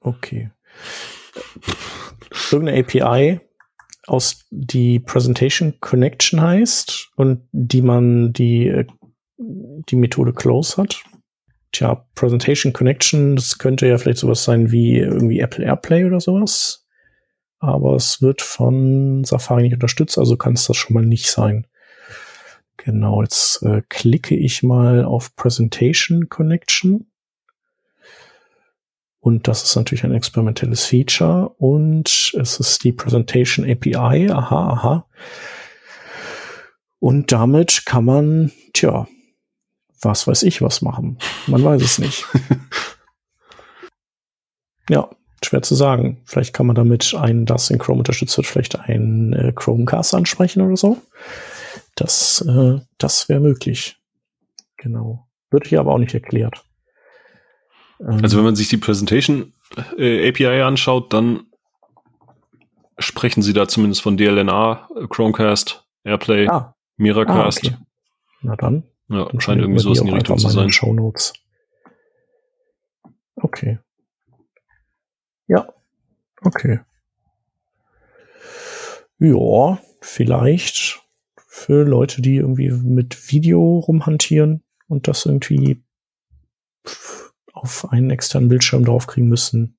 Okay. 0.00 0.50
Irgendeine 2.50 2.80
API 2.80 3.40
aus 4.06 4.44
die 4.50 4.98
Presentation 4.98 5.74
Connection 5.80 6.40
heißt 6.40 7.10
und 7.16 7.48
die 7.52 7.82
man 7.82 8.32
die, 8.32 8.84
die 9.38 9.96
Methode 9.96 10.32
Close 10.32 10.76
hat. 10.76 11.02
Tja, 11.72 12.06
Presentation 12.14 12.72
Connection, 12.72 13.36
das 13.36 13.58
könnte 13.58 13.86
ja 13.86 13.96
vielleicht 13.96 14.18
sowas 14.18 14.44
sein 14.44 14.70
wie 14.70 14.98
irgendwie 14.98 15.40
Apple 15.40 15.64
AirPlay 15.64 16.04
oder 16.04 16.20
sowas. 16.20 16.86
Aber 17.58 17.94
es 17.94 18.20
wird 18.20 18.42
von 18.42 19.24
Safari 19.24 19.62
nicht 19.62 19.74
unterstützt, 19.74 20.18
also 20.18 20.36
kann 20.36 20.54
es 20.54 20.66
das 20.66 20.76
schon 20.76 20.94
mal 20.94 21.06
nicht 21.06 21.30
sein. 21.30 21.66
Genau, 22.76 23.22
jetzt 23.22 23.62
äh, 23.62 23.82
klicke 23.88 24.34
ich 24.34 24.64
mal 24.64 25.04
auf 25.04 25.36
Presentation 25.36 26.28
Connection. 26.28 27.06
Und 29.22 29.46
das 29.46 29.62
ist 29.62 29.76
natürlich 29.76 30.02
ein 30.02 30.12
experimentelles 30.12 30.84
Feature 30.84 31.50
und 31.58 32.34
es 32.36 32.58
ist 32.58 32.82
die 32.82 32.90
Presentation 32.90 33.64
API. 33.64 34.28
Aha, 34.28 34.70
aha. 34.72 35.06
Und 36.98 37.30
damit 37.30 37.86
kann 37.86 38.04
man, 38.04 38.50
tja, 38.72 39.06
was 40.00 40.26
weiß 40.26 40.42
ich 40.42 40.60
was 40.60 40.82
machen. 40.82 41.18
Man 41.46 41.62
weiß 41.62 41.82
es 41.82 42.00
nicht. 42.00 42.26
ja, 44.90 45.08
schwer 45.44 45.62
zu 45.62 45.76
sagen. 45.76 46.20
Vielleicht 46.24 46.52
kann 46.52 46.66
man 46.66 46.74
damit 46.74 47.14
ein, 47.14 47.46
das 47.46 47.70
in 47.70 47.78
Chrome 47.78 48.00
unterstützt 48.00 48.36
wird, 48.36 48.48
vielleicht 48.48 48.76
ein 48.76 49.34
äh, 49.34 49.52
Chromecast 49.54 50.16
ansprechen 50.16 50.62
oder 50.62 50.76
so. 50.76 51.00
Das, 51.94 52.40
äh, 52.40 52.80
das 52.98 53.28
wäre 53.28 53.38
möglich. 53.38 53.98
Genau. 54.78 55.28
Wird 55.50 55.68
hier 55.68 55.78
aber 55.78 55.92
auch 55.92 55.98
nicht 55.98 56.14
erklärt. 56.14 56.64
Also 58.04 58.36
wenn 58.36 58.44
man 58.44 58.56
sich 58.56 58.68
die 58.68 58.78
Presentation 58.78 59.52
äh, 59.96 60.28
API 60.28 60.62
anschaut, 60.62 61.12
dann 61.12 61.46
sprechen 62.98 63.42
sie 63.42 63.52
da 63.52 63.68
zumindest 63.68 64.02
von 64.02 64.16
DLNA, 64.16 64.88
Chromecast, 65.08 65.86
Airplay, 66.04 66.48
ah. 66.48 66.74
Miracast. 66.96 67.64
Ah, 67.64 67.68
okay. 67.68 67.76
Na 68.42 68.56
dann. 68.56 68.84
Ja, 69.08 69.26
dann 69.26 69.40
scheint 69.40 69.60
irgendwie 69.60 69.80
sowas 69.80 70.00
in 70.00 70.06
die 70.06 70.12
Richtung 70.12 70.38
zu 70.38 70.48
sein. 70.48 70.72
Shownotes. 70.72 71.32
Okay. 73.36 73.78
Ja. 75.46 75.68
Okay. 76.42 76.80
Ja, 79.18 79.78
vielleicht 80.00 81.00
für 81.46 81.84
Leute, 81.84 82.22
die 82.22 82.36
irgendwie 82.36 82.70
mit 82.70 83.30
Video 83.30 83.78
rumhantieren 83.78 84.64
und 84.88 85.06
das 85.06 85.26
irgendwie 85.26 85.82
auf 87.52 87.90
einen 87.92 88.10
externen 88.10 88.48
Bildschirm 88.48 88.84
draufkriegen 88.84 89.28
müssen. 89.28 89.76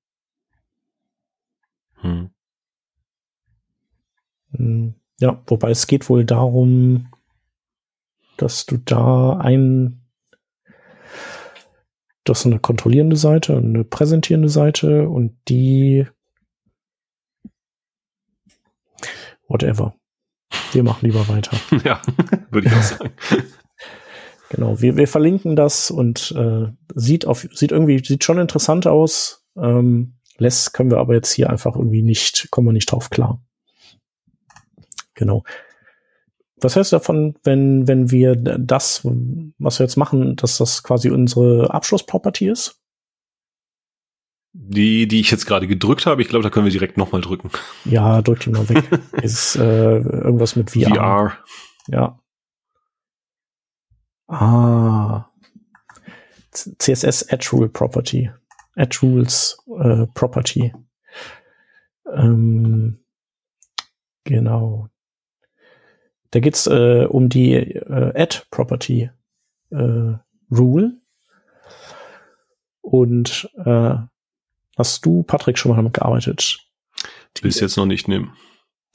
Hm. 1.96 2.30
hm. 4.52 4.94
Ja, 5.20 5.40
wobei 5.46 5.70
es 5.70 5.86
geht 5.86 6.08
wohl 6.08 6.24
darum, 6.24 7.08
dass 8.36 8.66
du 8.66 8.78
da 8.78 9.38
ein 9.38 10.04
das 12.24 12.40
ist 12.40 12.46
eine 12.46 12.58
kontrollierende 12.58 13.16
Seite 13.16 13.54
und 13.56 13.66
eine 13.66 13.84
präsentierende 13.84 14.48
Seite 14.48 15.08
und 15.08 15.36
die 15.48 16.06
whatever. 19.46 19.94
Wir 20.72 20.82
machen 20.82 21.06
lieber 21.06 21.28
weiter. 21.28 21.56
Ja, 21.84 22.00
würde 22.50 22.68
ich 22.68 22.74
auch 22.74 22.82
sagen. 22.82 23.12
Genau, 24.50 24.80
wir, 24.80 24.96
wir 24.96 25.08
verlinken 25.08 25.56
das 25.56 25.90
und 25.90 26.32
äh, 26.36 26.66
sieht 26.94 27.26
auf 27.26 27.46
sieht 27.52 27.72
irgendwie 27.72 28.04
sieht 28.04 28.24
schon 28.24 28.38
interessant 28.38 28.86
aus. 28.86 29.44
Ähm, 29.56 30.14
Less 30.36 30.72
können 30.72 30.90
wir 30.90 30.98
aber 30.98 31.14
jetzt 31.14 31.32
hier 31.32 31.50
einfach 31.50 31.76
irgendwie 31.76 32.02
nicht 32.02 32.48
kommen 32.50 32.68
wir 32.68 32.72
nicht 32.72 32.90
drauf 32.90 33.10
klar. 33.10 33.42
Genau. 35.14 35.44
Was 36.56 36.76
heißt 36.76 36.92
davon, 36.92 37.36
wenn 37.42 37.88
wenn 37.88 38.10
wir 38.10 38.36
das, 38.36 39.04
was 39.04 39.78
wir 39.78 39.86
jetzt 39.86 39.96
machen, 39.96 40.36
dass 40.36 40.58
das 40.58 40.82
quasi 40.82 41.10
unsere 41.10 41.72
Abschlussproperty 41.72 42.48
ist? 42.48 42.80
Die, 44.56 45.08
die 45.08 45.20
ich 45.20 45.32
jetzt 45.32 45.46
gerade 45.46 45.66
gedrückt 45.66 46.06
habe, 46.06 46.22
ich 46.22 46.28
glaube, 46.28 46.44
da 46.44 46.50
können 46.50 46.64
wir 46.64 46.72
direkt 46.72 46.96
nochmal 46.96 47.20
drücken. 47.20 47.50
Ja, 47.84 48.22
drück 48.22 48.38
die 48.38 48.50
mal 48.50 48.68
weg. 48.68 48.84
ist 49.22 49.56
äh, 49.56 49.98
irgendwas 49.98 50.54
mit 50.54 50.70
VR. 50.70 50.94
VR. 50.94 51.38
Ja. 51.88 52.20
Ah. 54.28 55.30
CSS 56.52 57.28
Add 57.30 57.48
Rule 57.52 57.68
Property. 57.68 58.30
Add 58.76 58.98
Rules 59.02 59.58
äh, 59.80 60.06
Property. 60.14 60.72
Ähm, 62.12 62.98
genau. 64.24 64.88
Da 66.30 66.40
geht's 66.40 66.66
äh, 66.66 67.06
um 67.08 67.28
die 67.28 67.54
äh, 67.54 68.12
Add 68.20 68.42
Property 68.50 69.10
äh, 69.70 70.12
Rule. 70.50 71.00
Und 72.80 73.50
äh, 73.64 73.94
hast 74.76 75.06
du, 75.06 75.22
Patrick, 75.22 75.58
schon 75.58 75.70
mal 75.70 75.76
damit 75.76 75.94
gearbeitet? 75.94 76.58
Bis 77.40 77.60
jetzt 77.60 77.76
noch 77.76 77.86
nicht 77.86 78.08
nehmen. 78.08 78.32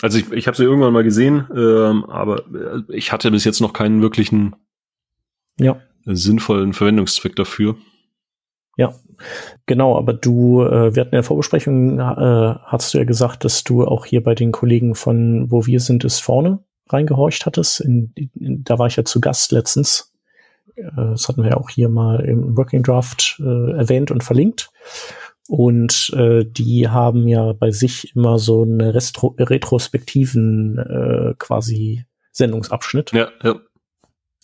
Also 0.02 0.18
ich, 0.18 0.32
ich 0.32 0.48
habe 0.48 0.56
sie 0.56 0.64
irgendwann 0.64 0.94
mal 0.94 1.04
gesehen, 1.04 1.48
ähm, 1.54 2.06
aber 2.06 2.46
äh, 2.54 2.96
ich 2.96 3.12
hatte 3.12 3.32
bis 3.32 3.44
jetzt 3.44 3.60
noch 3.60 3.74
keinen 3.74 4.02
wirklichen 4.02 4.56
ja. 5.60 5.82
sinnvollen 6.06 6.74
Verwendungszweck 6.74 7.36
dafür. 7.36 7.76
Ja, 8.78 8.94
genau, 9.66 9.98
aber 9.98 10.14
du, 10.14 10.64
äh, 10.64 10.96
wir 10.96 11.02
hatten 11.02 11.12
in 11.12 11.18
der 11.18 11.24
Vorbesprechung, 11.24 12.00
äh, 12.00 12.56
hast 12.64 12.94
du 12.94 12.98
ja 12.98 13.04
gesagt, 13.04 13.44
dass 13.44 13.64
du 13.64 13.86
auch 13.86 14.06
hier 14.06 14.24
bei 14.24 14.36
den 14.36 14.52
Kollegen 14.52 14.96
von 14.96 15.52
Wo 15.52 15.66
wir 15.66 15.80
sind, 15.80 16.04
ist 16.06 16.20
vorne 16.20 16.60
reingehorcht 16.90 17.46
hattest. 17.46 17.82
In, 17.82 18.14
in, 18.16 18.64
da 18.64 18.80
war 18.80 18.88
ich 18.88 18.96
ja 18.96 19.06
zu 19.06 19.22
Gast 19.22 19.52
letztens. 19.52 20.14
Äh, 20.76 20.84
das 20.96 21.28
hatten 21.28 21.44
wir 21.44 21.52
ja 21.52 21.58
auch 21.58 21.70
hier 21.70 21.90
mal 21.90 22.22
im 22.22 22.58
Working 22.58 22.84
Draft 22.84 23.38
äh, 23.40 23.72
erwähnt 23.78 24.12
und 24.12 24.24
verlinkt. 24.24 24.72
Und 25.48 26.14
äh, 26.16 26.46
die 26.46 26.90
haben 26.90 27.28
ja 27.28 27.54
bei 27.54 27.72
sich 27.72 28.16
immer 28.16 28.38
so 28.38 28.62
eine 28.62 28.94
Restro 28.94 29.36
retrospektiven 29.40 30.78
äh, 30.78 31.34
quasi 31.40 32.06
Sendungsabschnitt. 32.32 33.12
Ja, 33.14 33.30
ja. 33.44 33.56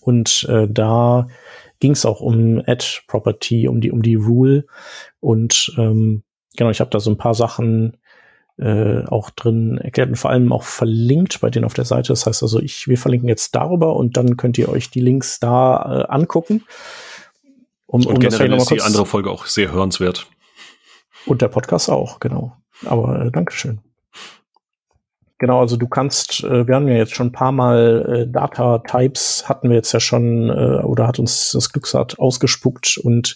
Und 0.06 0.45
äh, 0.49 0.68
da 0.70 1.28
ging 1.80 1.93
es 1.93 2.06
auch 2.06 2.22
um 2.22 2.62
Ad 2.68 2.86
Property, 3.08 3.68
um 3.68 3.82
die, 3.82 3.91
um 3.91 4.03
die 4.03 4.14
Rule. 4.14 4.68
Und 5.20 5.74
ähm, 5.80 6.24
genau, 6.56 6.70
ich 6.70 6.80
habe 6.80 6.91
da 6.91 6.99
so 6.99 7.10
ein 7.10 7.18
paar 7.18 7.34
Sachen 7.34 7.97
äh, 8.58 9.03
auch 9.06 9.32
drin 9.32 9.80
erklärt 9.80 10.10
und 10.10 10.16
vor 10.16 10.30
allem 10.30 10.53
auch 10.53 10.62
verlinkt 10.62 11.41
bei 11.41 11.49
denen 11.49 11.66
auf 11.66 11.74
der 11.74 11.86
Seite. 11.86 12.10
Das 12.10 12.28
heißt 12.28 12.43
also, 12.43 12.60
ich, 12.60 12.88
wir 12.88 12.99
verlinken 12.99 13.28
jetzt 13.28 13.56
darüber 13.56 13.95
und 13.95 14.16
dann 14.16 14.38
könnt 14.38 14.60
ihr 14.60 14.70
euch 14.70 14.91
die 14.91 15.01
Links 15.01 15.39
da 15.39 16.03
äh, 16.03 16.14
angucken. 16.14 16.64
Um, 17.88 18.01
und 18.01 18.08
um 18.08 18.20
generell 18.20 18.53
ist 18.53 18.70
die 18.70 18.82
andere 18.82 19.08
Folge 19.08 19.32
auch 19.32 19.47
sehr 19.47 19.72
hörenswert. 19.72 20.28
Und 21.26 21.41
der 21.41 21.47
Podcast 21.47 21.89
auch, 21.89 22.20
genau. 22.20 22.56
Aber 22.86 23.26
äh, 23.26 23.32
Dankeschön. 23.32 23.82
Genau, 25.38 25.60
also 25.60 25.76
du 25.76 25.88
kannst, 25.88 26.44
äh, 26.46 26.66
wir 26.66 26.76
haben 26.76 26.88
ja 26.88 26.96
jetzt 26.96 27.14
schon 27.14 27.28
ein 27.28 27.34
paar 27.34 27.52
Mal 27.52 28.26
äh, 28.28 28.32
Data 28.32 28.80
Types 28.80 29.50
hatten 29.50 29.70
wir 29.70 29.76
jetzt 29.76 29.92
ja 29.92 30.00
schon 30.00 30.50
äh, 30.50 30.82
oder 30.84 31.08
hat 31.08 31.20
uns 31.20 31.52
das 31.52 31.72
Glücksrad 31.72 32.20
ausgespuckt 32.20 32.98
und 32.98 33.36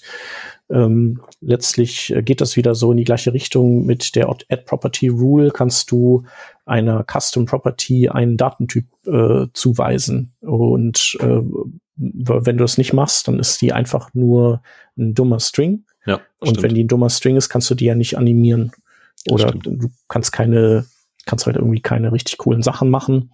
ähm, 0.69 1.21
letztlich 1.41 2.15
äh, 2.15 2.21
geht 2.21 2.39
das 2.39 2.55
wieder 2.55 2.73
so 2.73 2.91
in 2.91 2.97
die 2.97 3.03
gleiche 3.03 3.33
Richtung 3.33 3.85
mit 3.85 4.15
der 4.15 4.29
Add 4.29 4.63
Property 4.65 5.09
Rule 5.09 5.51
kannst 5.51 5.91
du 5.91 6.23
einer 6.65 7.03
Custom 7.03 7.45
Property 7.45 8.07
einen 8.07 8.37
Datentyp 8.37 8.85
äh, 9.05 9.47
zuweisen 9.53 10.31
und 10.39 11.17
äh, 11.19 11.41
wenn 11.99 12.57
du 12.57 12.63
das 12.63 12.77
nicht 12.77 12.93
machst, 12.93 13.27
dann 13.27 13.39
ist 13.39 13.61
die 13.61 13.73
einfach 13.73 14.13
nur 14.13 14.61
ein 14.97 15.15
dummer 15.15 15.41
String. 15.41 15.83
Ja, 16.05 16.21
und 16.39 16.51
stimmt. 16.51 16.63
wenn 16.63 16.75
die 16.75 16.85
ein 16.85 16.87
dummer 16.87 17.09
String 17.09 17.35
ist, 17.35 17.49
kannst 17.49 17.69
du 17.69 17.75
die 17.75 17.85
ja 17.85 17.95
nicht 17.95 18.17
animieren. 18.17 18.71
Oder 19.29 19.51
du 19.51 19.89
kannst 20.07 20.31
keine 20.31 20.85
kannst 21.29 21.45
halt 21.45 21.55
irgendwie 21.55 21.81
keine 21.81 22.11
richtig 22.11 22.39
coolen 22.39 22.63
Sachen 22.63 22.89
machen. 22.89 23.31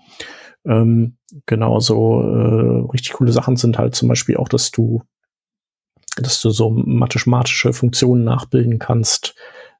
Ähm, 0.66 1.18
genauso 1.46 2.22
äh, 2.22 2.92
richtig 2.92 3.14
coole 3.14 3.32
Sachen 3.32 3.56
sind 3.56 3.78
halt 3.78 3.96
zum 3.96 4.10
Beispiel 4.10 4.38
auch, 4.38 4.50
dass 4.50 4.72
du, 4.72 5.04
dass 6.18 6.42
du 6.42 6.50
so 6.50 6.70
mathematische 6.70 7.72
Funktionen 7.72 8.24
nachbilden 8.24 8.80
kannst 8.80 9.36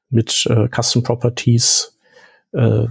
mit 0.08 0.46
äh, 0.48 0.68
Custom 0.68 1.02
Properties, 1.02 1.98
äh, 2.52 2.86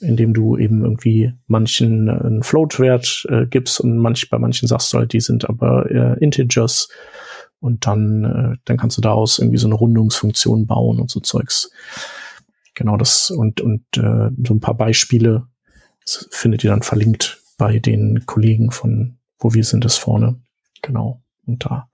indem 0.00 0.34
du 0.34 0.56
eben 0.56 0.82
irgendwie 0.82 1.34
manchen 1.46 2.08
äh, 2.08 2.12
einen 2.12 2.42
Float-Wert 2.42 3.26
äh, 3.28 3.46
gibst 3.46 3.80
und 3.80 3.98
manch, 3.98 4.30
bei 4.30 4.38
manchen 4.38 4.68
sagst 4.68 4.92
du 4.92 4.98
halt, 4.98 5.12
die 5.12 5.20
sind 5.20 5.48
aber 5.48 5.90
äh, 5.90 6.18
Integers 6.24 6.88
und 7.60 7.86
dann, 7.86 8.24
äh, 8.24 8.56
dann 8.64 8.76
kannst 8.76 8.96
du 8.96 9.02
daraus 9.02 9.38
irgendwie 9.38 9.58
so 9.58 9.66
eine 9.66 9.74
Rundungsfunktion 9.74 10.66
bauen 10.66 11.00
und 11.00 11.10
so 11.10 11.20
Zeugs. 11.20 11.70
Genau 12.74 12.96
das 12.96 13.30
und, 13.30 13.60
und 13.60 13.84
äh, 13.96 14.30
so 14.46 14.54
ein 14.54 14.60
paar 14.60 14.74
Beispiele 14.74 15.46
findet 16.30 16.64
ihr 16.64 16.70
dann 16.70 16.82
verlinkt 16.82 17.42
bei 17.58 17.78
den 17.78 18.26
Kollegen 18.26 18.70
von 18.70 19.18
wo 19.42 19.54
wir 19.54 19.64
sind 19.64 19.84
es 19.84 19.96
vorne. 19.96 20.40
Genau. 20.82 21.22
Und 21.46 21.64
da, 21.64 21.88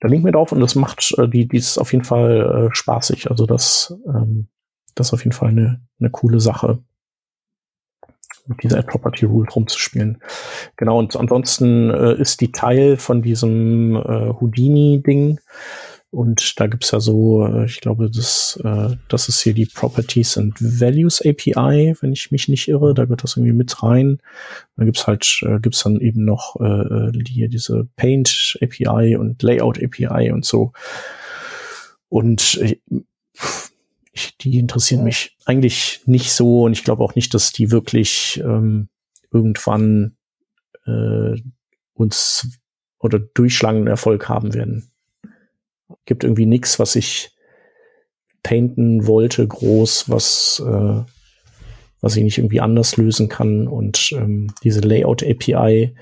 da 0.00 0.08
link 0.08 0.24
mir 0.24 0.32
drauf 0.32 0.52
und 0.52 0.60
das 0.60 0.74
macht 0.74 1.14
äh, 1.18 1.28
die, 1.28 1.48
die 1.48 1.56
ist 1.56 1.78
auf 1.78 1.92
jeden 1.92 2.04
Fall 2.04 2.68
äh, 2.70 2.74
spaßig. 2.74 3.30
Also 3.30 3.46
das, 3.46 3.94
ähm, 4.06 4.48
das 4.94 5.08
ist 5.08 5.12
auf 5.14 5.24
jeden 5.24 5.34
Fall 5.34 5.50
eine, 5.50 5.80
eine 5.98 6.10
coole 6.10 6.40
Sache 6.40 6.82
mit 8.46 8.62
dieser 8.62 8.82
Property 8.82 9.26
Rule 9.26 9.50
rumzuspielen. 9.50 10.22
Genau, 10.76 10.98
und 10.98 11.14
ansonsten 11.16 11.90
äh, 11.90 12.14
ist 12.14 12.40
die 12.40 12.50
Teil 12.50 12.96
von 12.96 13.20
diesem 13.20 13.94
äh, 13.96 14.32
Houdini-Ding 14.40 15.38
und 16.10 16.58
da 16.58 16.66
gibt's 16.68 16.90
ja 16.90 17.00
so, 17.00 17.46
äh, 17.46 17.66
ich 17.66 17.80
glaube, 17.80 18.10
das, 18.10 18.58
äh, 18.64 18.96
das 19.08 19.28
ist 19.28 19.42
hier 19.42 19.52
die 19.52 19.66
Properties 19.66 20.38
and 20.38 20.54
Values 20.58 21.20
API, 21.20 21.94
wenn 22.00 22.12
ich 22.12 22.30
mich 22.30 22.48
nicht 22.48 22.66
irre. 22.68 22.94
Da 22.94 23.04
gehört 23.04 23.24
das 23.24 23.36
irgendwie 23.36 23.52
mit 23.52 23.82
rein. 23.82 24.18
Da 24.76 24.84
gibt's 24.84 25.06
halt, 25.06 25.42
äh, 25.42 25.60
gibt's 25.60 25.82
dann 25.82 26.00
eben 26.00 26.24
noch 26.24 26.56
äh, 26.60 27.12
hier 27.26 27.48
diese 27.48 27.88
Paint 27.96 28.58
API 28.62 29.16
und 29.16 29.42
Layout 29.42 29.82
API 29.82 30.32
und 30.32 30.46
so. 30.46 30.72
Und 32.08 32.58
ich, 34.12 34.38
die 34.38 34.58
interessieren 34.58 35.04
mich 35.04 35.36
eigentlich 35.44 36.00
nicht 36.06 36.32
so 36.32 36.62
und 36.62 36.72
ich 36.72 36.84
glaube 36.84 37.04
auch 37.04 37.14
nicht, 37.16 37.34
dass 37.34 37.52
die 37.52 37.70
wirklich 37.70 38.40
ähm, 38.42 38.88
irgendwann 39.30 40.16
äh, 40.86 41.36
uns 41.92 42.48
oder 42.98 43.18
durchschlagenden 43.18 43.88
Erfolg 43.88 44.26
haben 44.30 44.54
werden 44.54 44.90
gibt 46.08 46.24
irgendwie 46.24 46.46
nichts, 46.46 46.78
was 46.78 46.96
ich 46.96 47.30
painten 48.42 49.06
wollte, 49.06 49.46
groß, 49.46 50.08
was, 50.08 50.62
äh, 50.66 51.02
was 52.00 52.16
ich 52.16 52.24
nicht 52.24 52.38
irgendwie 52.38 52.60
anders 52.60 52.96
lösen 52.96 53.28
kann. 53.28 53.68
Und 53.68 54.12
ähm, 54.12 54.52
diese 54.64 54.80
Layout-API, 54.80 55.94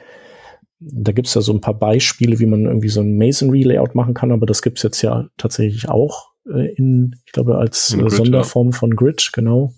da 0.78 1.12
gibt's 1.12 1.34
ja 1.34 1.40
so 1.40 1.52
ein 1.52 1.61
paar 1.61 1.78
Beispiele, 1.78 2.38
wie 2.38 2.46
man 2.46 2.66
irgendwie 2.66 2.88
so 2.88 3.00
ein 3.00 3.16
Masonry-Layout 3.16 3.94
machen 3.94 4.14
kann, 4.14 4.30
aber 4.30 4.46
das 4.46 4.62
gibt's 4.62 4.82
jetzt 4.82 5.02
ja 5.02 5.28
tatsächlich 5.36 5.88
auch 5.88 6.30
äh, 6.48 6.72
in, 6.74 7.16
ich 7.26 7.32
glaube, 7.32 7.59
als 7.59 7.92
äh, 7.92 7.98
Grid, 7.98 8.12
Sonderform 8.12 8.70
ja. 8.70 8.76
von 8.76 8.94
Grid, 8.94 9.30
genau. 9.32 9.72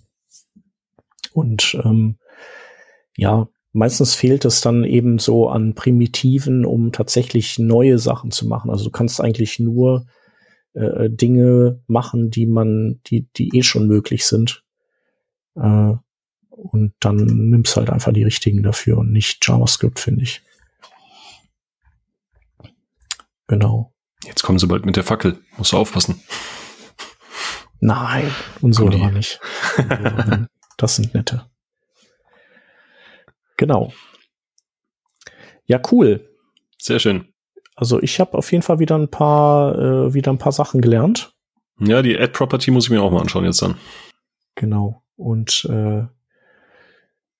Und 1.33 1.75
ähm, 1.83 2.17
ja, 3.17 3.47
meistens 3.71 4.13
fehlt 4.13 4.45
es 4.45 4.61
dann 4.61 4.83
eben 4.83 5.17
so 5.17 5.47
an 5.49 5.73
Primitiven, 5.73 6.65
um 6.65 6.91
tatsächlich 6.91 7.57
neue 7.57 7.97
Sachen 7.97 8.29
zu 8.29 8.47
machen. 8.47 8.69
Also 8.69 8.85
du 8.85 8.91
kannst 8.91 9.21
eigentlich 9.21 9.59
nur 9.59 10.05
äh, 10.73 11.09
Dinge 11.09 11.81
machen, 11.87 12.29
die 12.29 12.45
man, 12.45 13.01
die, 13.07 13.27
die 13.33 13.57
eh 13.57 13.63
schon 13.63 13.87
möglich 13.87 14.25
sind. 14.25 14.63
Äh, 15.55 15.93
und 16.49 16.93
dann 16.99 17.15
nimmst 17.49 17.77
halt 17.77 17.89
einfach 17.89 18.11
die 18.11 18.23
richtigen 18.23 18.63
dafür 18.63 18.97
und 18.97 19.11
nicht 19.11 19.45
JavaScript, 19.47 19.99
finde 19.99 20.23
ich. 20.23 20.41
Genau. 23.47 23.93
Jetzt 24.25 24.43
kommen 24.43 24.59
sie 24.59 24.67
bald 24.67 24.85
mit 24.85 24.95
der 24.95 25.03
Fackel. 25.03 25.39
Musst 25.57 25.71
du 25.71 25.77
aufpassen. 25.77 26.21
Nein, 27.79 28.29
unsere 28.61 28.99
war 28.99 29.11
nicht. 29.11 29.39
das 30.77 30.97
sind 30.97 31.13
nette. 31.13 31.49
Genau. 33.55 33.93
Ja, 35.65 35.81
cool. 35.91 36.29
Sehr 36.77 36.99
schön. 36.99 37.33
Also 37.79 38.01
ich 38.01 38.19
habe 38.19 38.37
auf 38.37 38.51
jeden 38.51 38.61
Fall 38.61 38.79
wieder 38.79 38.97
ein 38.97 39.07
paar, 39.07 39.73
äh, 39.79 40.13
wieder 40.13 40.33
ein 40.33 40.37
paar 40.37 40.51
Sachen 40.51 40.81
gelernt. 40.81 41.33
Ja, 41.79 42.01
die 42.01 42.19
Ad-Property 42.19 42.71
muss 42.71 42.85
ich 42.85 42.89
mir 42.89 43.01
auch 43.01 43.09
mal 43.09 43.21
anschauen 43.21 43.45
jetzt 43.45 43.61
dann. 43.61 43.75
Genau. 44.55 45.01
Und 45.15 45.65
äh, 45.69 46.03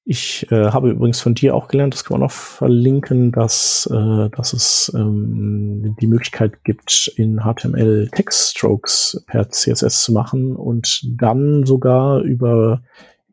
ich 0.06 0.50
äh, 0.50 0.72
habe 0.72 0.92
übrigens 0.92 1.20
von 1.20 1.36
dir 1.36 1.56
auch 1.56 1.68
gelernt, 1.68 1.94
das 1.94 2.06
kann 2.06 2.20
man 2.20 2.26
auch 2.26 2.32
verlinken, 2.32 3.34
dass, 3.34 3.86
äh, 3.92 4.30
dass 4.30 4.54
es 4.54 4.90
ähm, 4.96 5.98
die 6.00 6.08
Möglichkeit 6.08 6.64
gibt, 6.64 7.12
in 7.18 7.42
HTML 7.42 8.10
Textstrokes 8.16 9.22
per 9.28 9.50
CSS 9.50 10.04
zu 10.04 10.14
machen 10.14 10.56
und 10.56 11.06
dann 11.20 11.66
sogar 11.66 12.22
über 12.22 12.82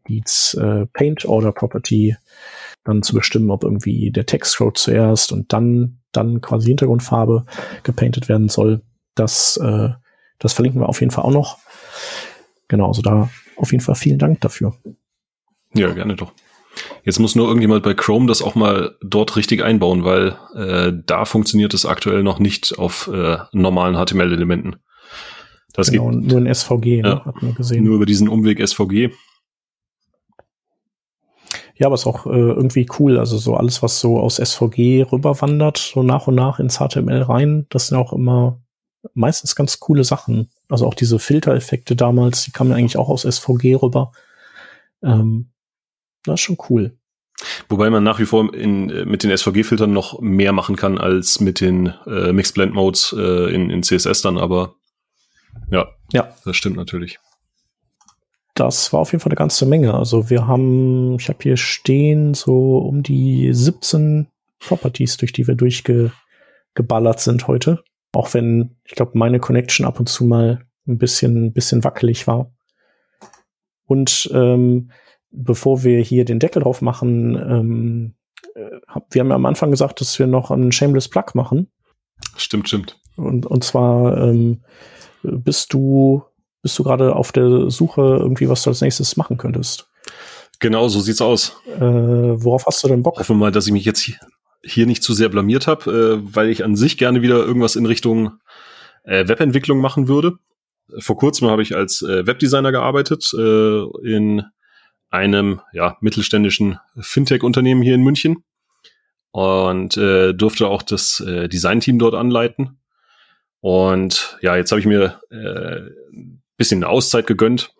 die 0.08 0.24
äh, 0.58 0.86
Paint 0.92 1.24
Order 1.24 1.52
Property 1.52 2.16
dann 2.86 3.02
zu 3.02 3.14
bestimmen, 3.14 3.50
ob 3.50 3.64
irgendwie 3.64 4.10
der 4.10 4.26
Textcode 4.26 4.78
zuerst 4.78 5.32
und 5.32 5.52
dann, 5.52 5.98
dann 6.12 6.40
quasi 6.40 6.68
Hintergrundfarbe 6.68 7.44
gepainted 7.82 8.28
werden 8.28 8.48
soll. 8.48 8.82
Das, 9.14 9.56
äh, 9.56 9.90
das 10.38 10.52
verlinken 10.52 10.80
wir 10.80 10.88
auf 10.88 11.00
jeden 11.00 11.10
Fall 11.10 11.24
auch 11.24 11.32
noch. 11.32 11.58
Genau, 12.68 12.88
also 12.88 13.02
da 13.02 13.30
auf 13.56 13.72
jeden 13.72 13.82
Fall 13.82 13.94
vielen 13.94 14.18
Dank 14.18 14.40
dafür. 14.40 14.74
Ja, 15.74 15.92
gerne 15.92 16.16
doch. 16.16 16.32
Jetzt 17.04 17.18
muss 17.18 17.34
nur 17.34 17.46
irgendjemand 17.46 17.82
bei 17.82 17.94
Chrome 17.94 18.26
das 18.26 18.42
auch 18.42 18.54
mal 18.54 18.96
dort 19.02 19.36
richtig 19.36 19.62
einbauen, 19.62 20.04
weil 20.04 20.36
äh, 20.54 20.92
da 21.06 21.24
funktioniert 21.24 21.72
es 21.74 21.86
aktuell 21.86 22.22
noch 22.22 22.38
nicht 22.38 22.78
auf 22.78 23.08
äh, 23.12 23.38
normalen 23.52 23.96
HTML-Elementen. 23.96 24.76
Das 25.72 25.90
genau, 25.90 26.10
geht 26.10 26.30
nur 26.30 26.38
in 26.38 26.54
SVG, 26.54 27.02
ne, 27.02 27.24
hat 27.24 27.42
man 27.42 27.54
gesehen. 27.54 27.84
Nur 27.84 27.96
über 27.96 28.06
diesen 28.06 28.28
Umweg 28.28 28.66
SVG. 28.66 29.10
Ja, 31.78 31.86
aber 31.86 31.94
ist 31.94 32.06
auch 32.06 32.26
äh, 32.26 32.30
irgendwie 32.30 32.88
cool. 32.98 33.18
Also 33.18 33.36
so 33.36 33.54
alles, 33.54 33.82
was 33.82 34.00
so 34.00 34.18
aus 34.18 34.36
SVG 34.36 35.02
rüberwandert, 35.12 35.76
so 35.76 36.02
nach 36.02 36.26
und 36.26 36.34
nach 36.34 36.58
ins 36.58 36.78
HTML 36.78 37.22
rein, 37.22 37.66
das 37.68 37.88
sind 37.88 37.98
auch 37.98 38.12
immer 38.12 38.60
meistens 39.14 39.54
ganz 39.54 39.78
coole 39.78 40.04
Sachen. 40.04 40.50
Also 40.68 40.86
auch 40.86 40.94
diese 40.94 41.18
Filtereffekte 41.18 41.94
damals, 41.94 42.44
die 42.44 42.50
kamen 42.50 42.72
eigentlich 42.72 42.96
auch 42.96 43.08
aus 43.08 43.22
SVG 43.22 43.76
rüber. 43.76 44.12
Ähm, 45.02 45.50
das 46.24 46.34
ist 46.34 46.40
schon 46.40 46.58
cool. 46.70 46.96
Wobei 47.68 47.90
man 47.90 48.02
nach 48.02 48.18
wie 48.18 48.24
vor 48.24 48.52
in, 48.54 48.90
äh, 48.90 49.04
mit 49.04 49.22
den 49.22 49.36
SVG-Filtern 49.36 49.92
noch 49.92 50.20
mehr 50.20 50.52
machen 50.52 50.76
kann 50.76 50.98
als 50.98 51.40
mit 51.40 51.60
den 51.60 51.92
äh, 52.06 52.32
Mixed 52.32 52.54
Blend 52.54 52.72
Modes 52.72 53.14
äh, 53.16 53.54
in, 53.54 53.70
in 53.70 53.82
CSS 53.82 54.22
dann, 54.22 54.38
aber 54.38 54.74
ja, 55.70 55.86
ja, 56.12 56.34
das 56.44 56.56
stimmt 56.56 56.76
natürlich. 56.76 57.18
Das 58.56 58.90
war 58.92 59.00
auf 59.00 59.12
jeden 59.12 59.20
Fall 59.20 59.30
eine 59.30 59.36
ganze 59.36 59.66
Menge. 59.66 59.92
Also 59.92 60.30
wir 60.30 60.46
haben, 60.46 61.16
ich 61.16 61.28
habe 61.28 61.38
hier 61.42 61.58
stehen 61.58 62.32
so 62.32 62.78
um 62.78 63.02
die 63.02 63.52
17 63.52 64.28
Properties, 64.60 65.18
durch 65.18 65.32
die 65.32 65.46
wir 65.46 65.54
durchgeballert 65.54 67.20
sind 67.20 67.46
heute. 67.48 67.84
Auch 68.12 68.32
wenn, 68.32 68.76
ich 68.84 68.94
glaube, 68.94 69.12
meine 69.14 69.40
Connection 69.40 69.84
ab 69.84 70.00
und 70.00 70.08
zu 70.08 70.24
mal 70.24 70.64
ein 70.88 70.96
bisschen, 70.96 71.46
ein 71.46 71.52
bisschen 71.52 71.84
wackelig 71.84 72.26
war. 72.26 72.50
Und 73.84 74.30
ähm, 74.32 74.90
bevor 75.30 75.84
wir 75.84 76.00
hier 76.00 76.24
den 76.24 76.38
Deckel 76.38 76.62
drauf 76.62 76.80
machen, 76.80 77.34
ähm, 77.34 78.14
äh, 78.54 78.80
hab, 78.88 79.14
wir 79.14 79.20
haben 79.20 79.28
ja 79.28 79.36
am 79.36 79.44
Anfang 79.44 79.70
gesagt, 79.70 80.00
dass 80.00 80.18
wir 80.18 80.26
noch 80.26 80.50
einen 80.50 80.72
Shameless 80.72 81.08
Plug 81.08 81.26
machen. 81.34 81.70
Stimmt, 82.38 82.68
stimmt. 82.68 82.98
Und, 83.16 83.44
und 83.44 83.64
zwar 83.64 84.16
ähm, 84.16 84.62
bist 85.22 85.74
du, 85.74 86.24
bist 86.66 86.76
du 86.80 86.82
gerade 86.82 87.14
auf 87.14 87.30
der 87.30 87.70
Suche 87.70 88.00
irgendwie, 88.00 88.48
was 88.48 88.64
du 88.64 88.70
als 88.70 88.80
nächstes 88.80 89.16
machen 89.16 89.36
könntest? 89.36 89.88
Genau, 90.58 90.88
so 90.88 90.98
sieht's 90.98 91.20
aus. 91.20 91.56
Äh, 91.76 91.80
worauf 91.80 92.66
hast 92.66 92.82
du 92.82 92.88
denn 92.88 93.04
Bock? 93.04 93.20
Hoffen 93.20 93.36
wir 93.36 93.46
mal, 93.46 93.52
dass 93.52 93.68
ich 93.68 93.72
mich 93.72 93.84
jetzt 93.84 94.10
hier 94.64 94.86
nicht 94.86 95.04
zu 95.04 95.14
sehr 95.14 95.28
blamiert 95.28 95.68
habe, 95.68 96.18
äh, 96.24 96.34
weil 96.34 96.48
ich 96.48 96.64
an 96.64 96.74
sich 96.74 96.98
gerne 96.98 97.22
wieder 97.22 97.36
irgendwas 97.36 97.76
in 97.76 97.86
Richtung 97.86 98.32
äh, 99.04 99.28
Webentwicklung 99.28 99.78
machen 99.78 100.08
würde. 100.08 100.38
Vor 100.98 101.16
kurzem 101.16 101.48
habe 101.50 101.62
ich 101.62 101.76
als 101.76 102.02
äh, 102.02 102.26
Webdesigner 102.26 102.72
gearbeitet 102.72 103.32
äh, 103.32 103.82
in 104.02 104.42
einem 105.10 105.60
ja, 105.72 105.96
mittelständischen 106.00 106.80
Fintech-Unternehmen 106.98 107.82
hier 107.82 107.94
in 107.94 108.02
München 108.02 108.42
und 109.30 109.96
äh, 109.96 110.34
durfte 110.34 110.66
auch 110.66 110.82
das 110.82 111.22
Design-Team 111.24 112.00
dort 112.00 112.16
anleiten. 112.16 112.80
Und 113.60 114.36
ja, 114.42 114.56
jetzt 114.56 114.72
habe 114.72 114.80
ich 114.80 114.86
mir 114.86 115.20
bisschen 116.56 116.82
eine 116.82 116.88
Auszeit 116.88 117.26
gegönnt, 117.26 117.74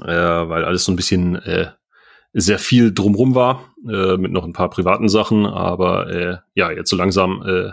äh, 0.00 0.06
weil 0.06 0.64
alles 0.64 0.84
so 0.84 0.92
ein 0.92 0.96
bisschen 0.96 1.36
äh, 1.36 1.72
sehr 2.32 2.58
viel 2.58 2.92
drumrum 2.92 3.34
war, 3.34 3.74
äh, 3.88 4.16
mit 4.16 4.32
noch 4.32 4.44
ein 4.44 4.52
paar 4.52 4.70
privaten 4.70 5.08
Sachen. 5.08 5.46
Aber 5.46 6.10
äh, 6.10 6.36
ja, 6.54 6.70
jetzt 6.70 6.90
so 6.90 6.96
langsam 6.96 7.42
äh, 7.46 7.72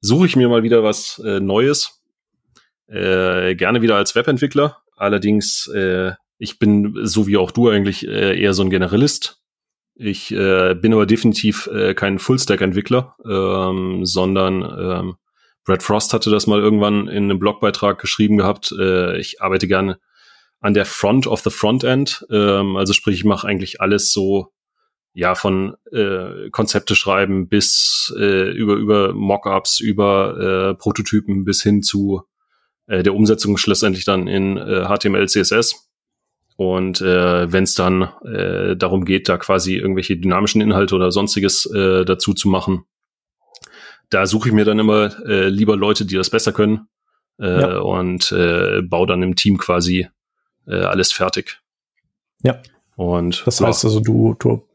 suche 0.00 0.26
ich 0.26 0.36
mir 0.36 0.48
mal 0.48 0.62
wieder 0.62 0.82
was 0.82 1.20
äh, 1.24 1.40
Neues. 1.40 2.02
Äh, 2.86 3.54
gerne 3.54 3.82
wieder 3.82 3.96
als 3.96 4.14
Webentwickler. 4.14 4.78
Allerdings, 4.96 5.66
äh, 5.74 6.12
ich 6.38 6.58
bin, 6.58 6.98
so 7.02 7.26
wie 7.26 7.36
auch 7.36 7.50
du 7.50 7.68
eigentlich, 7.68 8.06
äh, 8.06 8.40
eher 8.40 8.54
so 8.54 8.62
ein 8.62 8.70
Generalist. 8.70 9.40
Ich 9.94 10.30
äh, 10.30 10.74
bin 10.74 10.92
aber 10.92 11.06
definitiv 11.06 11.68
äh, 11.72 11.92
kein 11.92 12.18
Full-Stack-Entwickler, 12.20 13.16
ähm, 13.28 14.06
sondern 14.06 14.62
ähm, 14.62 15.16
Brad 15.68 15.82
Frost 15.82 16.14
hatte 16.14 16.30
das 16.30 16.46
mal 16.46 16.60
irgendwann 16.60 17.08
in 17.08 17.24
einem 17.24 17.38
Blogbeitrag 17.38 18.00
geschrieben 18.00 18.38
gehabt. 18.38 18.72
Äh, 18.72 19.18
ich 19.18 19.42
arbeite 19.42 19.68
gerne 19.68 19.98
an 20.60 20.72
der 20.72 20.86
Front 20.86 21.26
of 21.26 21.42
the 21.42 21.50
Frontend. 21.50 22.26
Ähm, 22.30 22.76
also 22.76 22.94
sprich, 22.94 23.16
ich 23.16 23.24
mache 23.24 23.46
eigentlich 23.46 23.82
alles 23.82 24.10
so, 24.10 24.48
ja, 25.12 25.34
von 25.34 25.76
äh, 25.92 26.48
Konzepte 26.52 26.94
schreiben 26.94 27.48
bis 27.48 28.14
äh, 28.18 28.50
über, 28.50 28.76
über 28.76 29.12
Mockups, 29.12 29.80
über 29.80 30.70
äh, 30.70 30.74
Prototypen 30.74 31.44
bis 31.44 31.62
hin 31.62 31.82
zu 31.82 32.22
äh, 32.86 33.02
der 33.02 33.14
Umsetzung 33.14 33.58
schlussendlich 33.58 34.06
dann 34.06 34.26
in 34.26 34.56
äh, 34.56 34.86
HTML, 34.86 35.28
CSS. 35.28 35.90
Und 36.56 37.02
äh, 37.02 37.52
wenn 37.52 37.64
es 37.64 37.74
dann 37.74 38.08
äh, 38.24 38.74
darum 38.74 39.04
geht, 39.04 39.28
da 39.28 39.36
quasi 39.36 39.76
irgendwelche 39.76 40.16
dynamischen 40.16 40.62
Inhalte 40.62 40.94
oder 40.94 41.12
sonstiges 41.12 41.66
äh, 41.66 42.06
dazu 42.06 42.32
zu 42.32 42.48
machen, 42.48 42.86
da 44.10 44.26
suche 44.26 44.48
ich 44.48 44.54
mir 44.54 44.64
dann 44.64 44.78
immer 44.78 45.26
äh, 45.26 45.48
lieber 45.48 45.76
Leute, 45.76 46.06
die 46.06 46.16
das 46.16 46.30
besser 46.30 46.52
können 46.52 46.88
äh, 47.40 47.60
ja. 47.60 47.78
und 47.78 48.32
äh, 48.32 48.82
baue 48.82 49.06
dann 49.06 49.22
im 49.22 49.36
Team 49.36 49.58
quasi 49.58 50.08
äh, 50.66 50.80
alles 50.80 51.12
fertig. 51.12 51.60
Ja. 52.42 52.60
Und 52.96 53.46
das 53.46 53.60
heißt 53.60 53.84
also, 53.84 54.00
du, 54.00 54.34
du, 54.38 54.66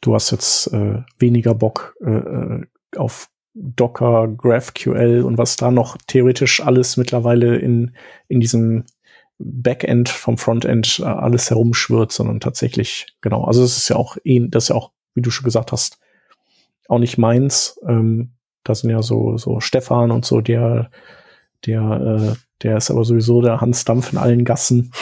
du 0.00 0.14
hast 0.14 0.30
jetzt 0.30 0.72
äh, 0.72 1.02
weniger 1.18 1.54
Bock 1.54 1.94
äh, 2.04 2.10
äh 2.10 2.62
auf 2.96 3.28
Docker, 3.54 4.28
GraphQL 4.28 5.22
und 5.22 5.38
was 5.38 5.56
da 5.56 5.70
noch 5.70 5.96
theoretisch 6.06 6.62
alles 6.62 6.96
mittlerweile 6.96 7.56
in, 7.56 7.94
in 8.28 8.40
diesem 8.40 8.84
Backend 9.38 10.08
vom 10.08 10.38
Frontend 10.38 11.00
äh, 11.00 11.04
alles 11.04 11.50
herumschwirrt, 11.50 12.12
sondern 12.12 12.40
tatsächlich, 12.40 13.06
genau, 13.20 13.44
also 13.44 13.62
das 13.62 13.76
ist 13.76 13.88
ja 13.88 13.96
auch, 13.96 14.16
eh, 14.24 14.46
das 14.48 14.64
ist 14.64 14.68
ja 14.68 14.76
auch, 14.76 14.92
wie 15.14 15.22
du 15.22 15.30
schon 15.30 15.44
gesagt 15.44 15.72
hast, 15.72 15.98
auch 16.88 16.98
nicht 16.98 17.18
meins. 17.18 17.78
Ähm, 17.86 18.32
da 18.64 18.74
sind 18.74 18.90
ja 18.90 19.02
so, 19.02 19.36
so 19.36 19.60
Stefan 19.60 20.10
und 20.10 20.24
so, 20.24 20.40
der, 20.40 20.90
der, 21.66 21.82
äh, 22.32 22.36
der 22.62 22.76
ist 22.76 22.90
aber 22.90 23.04
sowieso 23.04 23.42
der 23.42 23.60
Hans 23.60 23.84
Dampf 23.84 24.12
in 24.12 24.18
allen 24.18 24.44
Gassen. 24.44 24.92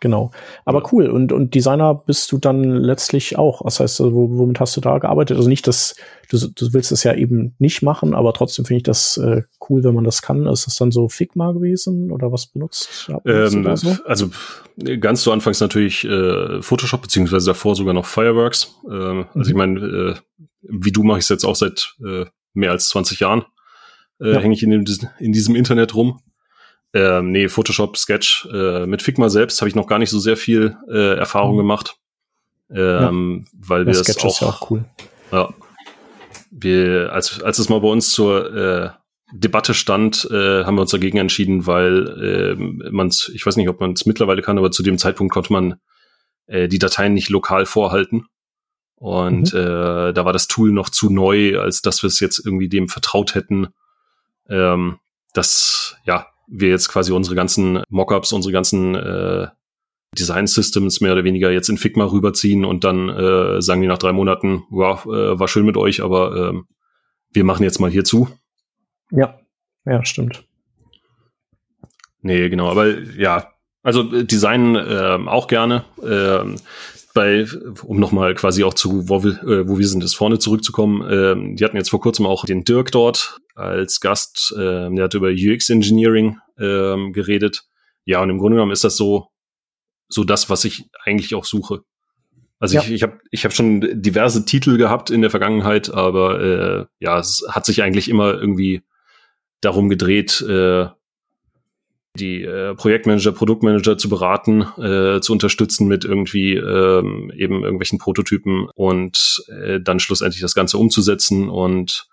Genau. 0.00 0.30
Aber 0.64 0.92
cool. 0.92 1.08
Und, 1.08 1.32
und 1.32 1.54
Designer 1.54 1.94
bist 1.94 2.30
du 2.30 2.38
dann 2.38 2.62
letztlich 2.62 3.36
auch. 3.36 3.62
Das 3.64 3.80
heißt, 3.80 4.00
womit 4.00 4.60
hast 4.60 4.76
du 4.76 4.80
da 4.80 4.98
gearbeitet? 4.98 5.36
Also 5.36 5.48
nicht, 5.48 5.66
dass 5.66 5.96
du, 6.30 6.38
du 6.38 6.72
willst 6.72 6.92
es 6.92 7.02
ja 7.02 7.14
eben 7.14 7.56
nicht 7.58 7.82
machen, 7.82 8.14
aber 8.14 8.32
trotzdem 8.32 8.64
finde 8.64 8.78
ich 8.78 8.82
das 8.84 9.16
äh, 9.16 9.42
cool, 9.68 9.82
wenn 9.82 9.94
man 9.94 10.04
das 10.04 10.22
kann. 10.22 10.46
Ist 10.46 10.66
das 10.66 10.76
dann 10.76 10.92
so 10.92 11.08
Figma 11.08 11.50
gewesen 11.50 12.12
oder 12.12 12.30
was 12.30 12.46
benutzt? 12.46 13.10
Ähm, 13.24 13.76
so? 13.76 13.96
Also 14.04 14.30
ganz 15.00 15.22
zu 15.22 15.32
Anfangs 15.32 15.58
natürlich 15.58 16.04
äh, 16.04 16.62
Photoshop, 16.62 17.02
beziehungsweise 17.02 17.46
davor 17.46 17.74
sogar 17.74 17.94
noch 17.94 18.06
Fireworks. 18.06 18.76
Äh, 18.88 18.94
mhm. 18.94 19.26
Also 19.34 19.50
ich 19.50 19.56
meine, 19.56 19.80
äh, 19.80 20.14
wie 20.62 20.92
du 20.92 21.02
mache 21.02 21.18
ich 21.18 21.24
es 21.24 21.28
jetzt 21.28 21.44
auch 21.44 21.56
seit 21.56 21.94
äh, 22.04 22.26
mehr 22.54 22.70
als 22.70 22.88
20 22.88 23.20
Jahren. 23.20 23.44
Äh, 24.20 24.32
ja. 24.32 24.38
Hänge 24.40 24.54
ich 24.54 24.62
in, 24.62 24.70
dem, 24.70 24.84
in 25.18 25.32
diesem 25.32 25.54
Internet 25.54 25.94
rum. 25.94 26.20
Ähm, 26.94 27.32
nee, 27.32 27.48
Photoshop, 27.48 27.96
Sketch. 27.96 28.48
Äh, 28.52 28.86
mit 28.86 29.02
Figma 29.02 29.28
selbst 29.28 29.60
habe 29.60 29.68
ich 29.68 29.74
noch 29.74 29.86
gar 29.86 29.98
nicht 29.98 30.10
so 30.10 30.18
sehr 30.18 30.36
viel 30.36 30.76
äh, 30.90 31.16
Erfahrung 31.16 31.54
mhm. 31.54 31.58
gemacht. 31.58 31.96
Ähm, 32.70 33.46
ja. 33.46 33.68
Weil 33.68 33.86
wir 33.86 33.94
ja, 33.94 34.02
Sketch 34.02 34.24
auch, 34.24 34.30
ist 34.30 34.40
ja 34.40 34.48
auch 34.48 34.70
cool. 34.70 34.84
Ja. 35.32 35.48
Wir, 36.50 37.12
als, 37.12 37.42
als 37.42 37.58
es 37.58 37.68
mal 37.68 37.80
bei 37.80 37.88
uns 37.88 38.10
zur 38.10 38.54
äh, 38.54 38.90
Debatte 39.32 39.74
stand, 39.74 40.26
äh, 40.30 40.64
haben 40.64 40.76
wir 40.76 40.82
uns 40.82 40.90
dagegen 40.90 41.18
entschieden, 41.18 41.66
weil 41.66 42.56
äh, 42.58 42.90
man 42.90 43.08
ich 43.08 43.44
weiß 43.44 43.56
nicht, 43.56 43.68
ob 43.68 43.80
man 43.80 43.92
es 43.92 44.06
mittlerweile 44.06 44.40
kann, 44.40 44.56
aber 44.56 44.70
zu 44.70 44.82
dem 44.82 44.96
Zeitpunkt 44.96 45.32
konnte 45.32 45.52
man 45.52 45.76
äh, 46.46 46.68
die 46.68 46.78
Dateien 46.78 47.12
nicht 47.12 47.28
lokal 47.28 47.66
vorhalten. 47.66 48.26
Und 48.98 49.52
mhm. 49.52 49.58
äh, 49.58 50.12
da 50.12 50.24
war 50.24 50.32
das 50.32 50.48
Tool 50.48 50.72
noch 50.72 50.88
zu 50.88 51.08
neu, 51.08 51.58
als 51.60 51.82
dass 51.82 52.02
wir 52.02 52.08
es 52.08 52.18
jetzt 52.18 52.44
irgendwie 52.44 52.68
dem 52.68 52.88
vertraut 52.88 53.34
hätten, 53.34 53.68
ähm, 54.48 54.98
dass 55.34 55.96
ja 56.04 56.26
wir 56.48 56.70
jetzt 56.70 56.88
quasi 56.88 57.12
unsere 57.12 57.36
ganzen 57.36 57.82
Mockups, 57.88 58.32
unsere 58.32 58.52
ganzen 58.52 58.94
äh, 58.96 59.46
Design 60.18 60.46
Systems 60.46 61.00
mehr 61.00 61.12
oder 61.12 61.24
weniger 61.24 61.50
jetzt 61.50 61.68
in 61.68 61.78
Figma 61.78 62.04
rüberziehen 62.04 62.64
und 62.64 62.82
dann 62.82 63.08
äh, 63.08 63.60
sagen 63.60 63.82
die 63.82 63.86
nach 63.86 63.98
drei 63.98 64.12
Monaten, 64.12 64.64
wow, 64.70 65.04
äh, 65.04 65.38
war 65.38 65.48
schön 65.48 65.66
mit 65.66 65.76
euch, 65.76 66.02
aber 66.02 66.52
äh, 66.52 66.60
wir 67.32 67.44
machen 67.44 67.62
jetzt 67.62 67.78
mal 67.78 67.90
hier 67.90 68.04
zu. 68.04 68.28
Ja, 69.10 69.38
ja, 69.84 70.04
stimmt. 70.04 70.44
Nee, 72.22 72.48
genau, 72.48 72.68
aber 72.68 72.98
ja, 72.98 73.52
also 73.82 74.02
Design 74.02 74.74
äh, 74.74 75.18
auch 75.26 75.46
gerne. 75.46 75.84
Äh, 76.02 76.56
bei, 77.14 77.46
um 77.84 77.98
nochmal 77.98 78.34
quasi 78.34 78.64
auch 78.64 78.74
zu, 78.74 79.08
wo 79.08 79.24
wir, 79.24 79.42
äh, 79.42 79.68
wo 79.68 79.78
wir 79.78 79.86
sind, 79.86 80.04
ist 80.04 80.14
vorne 80.14 80.38
zurückzukommen. 80.38 81.06
Ähm, 81.10 81.56
die 81.56 81.64
hatten 81.64 81.76
jetzt 81.76 81.90
vor 81.90 82.00
kurzem 82.00 82.26
auch 82.26 82.44
den 82.44 82.64
Dirk 82.64 82.92
dort 82.92 83.38
als 83.54 84.00
Gast. 84.00 84.54
Ähm, 84.58 84.96
der 84.96 85.06
hat 85.06 85.14
über 85.14 85.28
UX 85.28 85.70
Engineering 85.70 86.38
ähm, 86.58 87.12
geredet. 87.12 87.64
Ja, 88.04 88.22
und 88.22 88.30
im 88.30 88.38
Grunde 88.38 88.56
genommen 88.56 88.72
ist 88.72 88.84
das 88.84 88.96
so, 88.96 89.28
so 90.08 90.24
das, 90.24 90.48
was 90.48 90.64
ich 90.64 90.88
eigentlich 91.04 91.34
auch 91.34 91.44
suche. 91.44 91.80
Also 92.60 92.76
ja. 92.76 92.82
ich, 92.82 92.90
ich 92.90 93.02
habe 93.02 93.18
ich 93.30 93.44
hab 93.44 93.52
schon 93.52 94.02
diverse 94.02 94.44
Titel 94.44 94.78
gehabt 94.78 95.10
in 95.10 95.20
der 95.20 95.30
Vergangenheit, 95.30 95.92
aber 95.92 96.40
äh, 96.40 96.86
ja, 96.98 97.18
es 97.18 97.44
hat 97.48 97.66
sich 97.66 97.82
eigentlich 97.82 98.08
immer 98.08 98.34
irgendwie 98.34 98.82
darum 99.60 99.88
gedreht, 99.88 100.40
äh, 100.42 100.86
die 102.18 102.42
äh, 102.42 102.74
Projektmanager, 102.74 103.32
Produktmanager 103.32 103.96
zu 103.98 104.08
beraten, 104.08 104.62
äh, 104.78 105.20
zu 105.20 105.32
unterstützen 105.32 105.88
mit 105.88 106.04
irgendwie 106.04 106.54
ähm, 106.54 107.30
eben 107.34 107.62
irgendwelchen 107.62 107.98
Prototypen 107.98 108.68
und 108.74 109.44
äh, 109.48 109.80
dann 109.80 110.00
schlussendlich 110.00 110.40
das 110.40 110.54
Ganze 110.54 110.78
umzusetzen 110.78 111.48
und 111.48 112.08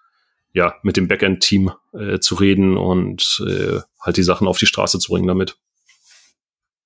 ja, 0.53 0.75
mit 0.83 0.95
dem 0.95 1.09
Backend-Team 1.09 1.71
äh, 1.93 2.19
zu 2.19 2.35
reden 2.35 2.77
und 2.77 3.43
äh, 3.45 3.81
halt 3.99 4.17
die 4.17 4.23
Sachen 4.23 4.47
auf 4.47 4.57
die 4.57 4.65
Straße 4.65 4.99
zu 4.99 5.11
bringen 5.11 5.27
damit. 5.27 5.57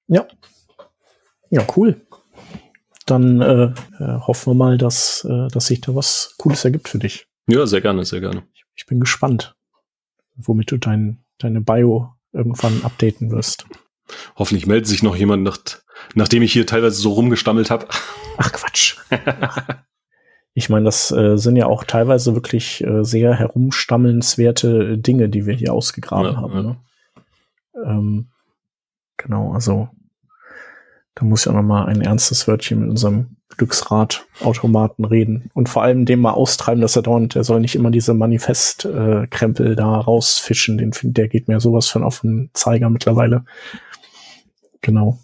Ja. 0.08 0.28
Ja, 1.52 1.66
cool. 1.76 2.02
Dann 3.06 3.42
äh, 3.42 3.74
äh 4.00 4.20
hoffen 4.22 4.52
wir 4.52 4.56
mal, 4.56 4.78
dass, 4.78 5.24
äh, 5.30 5.48
dass 5.50 5.68
sich 5.68 5.82
da 5.82 5.94
was 5.96 6.36
Cooles 6.38 6.66
ergibt 6.66 6.90
für 6.90 7.00
dich. 7.00 7.28
Ja, 7.48 7.66
sehr 7.68 7.82
gerne, 7.82 8.06
sehr 8.06 8.22
gerne. 8.22 8.44
Ich, 8.54 8.64
ich 8.76 8.86
bin 8.88 9.00
gespannt, 9.00 9.56
womit 10.36 10.72
du 10.72 10.78
dein, 10.78 11.24
deine 11.38 11.62
Bio 11.62 12.14
irgendwann 12.34 12.84
updaten 12.84 13.32
wirst. 13.32 13.66
Hoffentlich 14.36 14.68
meldet 14.68 14.88
sich 14.88 15.04
noch 15.04 15.16
jemand, 15.16 15.44
nach, 15.44 15.60
nachdem 16.16 16.42
ich 16.44 16.54
hier 16.54 16.66
teilweise 16.66 16.96
so 16.96 17.12
rumgestammelt 17.14 17.70
habe. 17.70 17.88
Ach 18.38 18.52
Quatsch. 18.52 18.98
ich 20.54 20.70
meine, 20.70 20.86
das 20.86 21.12
äh, 21.12 21.38
sind 21.38 21.56
ja 21.56 21.68
auch 21.68 21.84
teilweise 21.84 22.34
wirklich 22.34 22.84
äh, 22.84 23.04
sehr 23.04 23.36
herumstammelnswerte 23.36 24.98
Dinge, 24.98 25.30
die 25.30 25.46
wir 25.46 25.56
hier 25.56 25.74
ausgegraben 25.74 26.34
ja, 26.34 26.38
haben. 26.38 26.54
Ja. 26.54 26.62
Ne? 26.64 26.78
Ähm, 27.86 28.32
genau, 29.18 29.54
also 29.54 29.90
da 31.16 31.26
muss 31.26 31.48
auch 31.48 31.54
noch 31.54 31.64
mal 31.64 31.86
ein 31.86 32.02
ernstes 32.02 32.48
Wörtchen 32.48 32.80
mit 32.80 32.90
unserem 32.90 33.38
Glücksrad-Automaten 33.58 35.06
reden 35.06 35.50
und 35.54 35.70
vor 35.70 35.84
allem 35.84 36.06
dem 36.06 36.22
mal 36.22 36.32
austreiben, 36.32 36.82
dass 36.82 36.96
er 36.96 37.02
dauernd, 37.02 37.36
der 37.36 37.44
soll 37.44 37.60
nicht 37.60 37.76
immer 37.76 37.92
diese 37.92 38.14
Manifest-Krempel 38.14 39.76
da 39.76 40.00
rausfischen, 40.00 40.78
den 40.78 40.92
der 41.02 41.28
geht 41.28 41.48
mir 41.48 41.60
sowas 41.60 41.88
von 41.88 42.04
auf 42.04 42.22
den 42.22 42.52
Zeiger 42.54 42.90
mittlerweile. 42.90 43.46
Genau. 44.82 45.20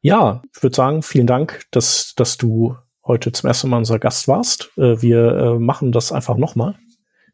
Ja, 0.00 0.42
ich 0.54 0.62
würde 0.62 0.76
sagen, 0.76 1.02
vielen 1.02 1.26
Dank, 1.26 1.64
dass, 1.70 2.14
dass 2.14 2.36
du 2.36 2.76
heute 3.06 3.32
zum 3.32 3.48
ersten 3.48 3.70
Mal 3.70 3.78
unser 3.78 3.98
Gast 3.98 4.28
warst. 4.28 4.70
Äh, 4.76 5.00
wir 5.00 5.32
äh, 5.32 5.58
machen 5.58 5.92
das 5.92 6.12
einfach 6.12 6.36
nochmal. 6.36 6.76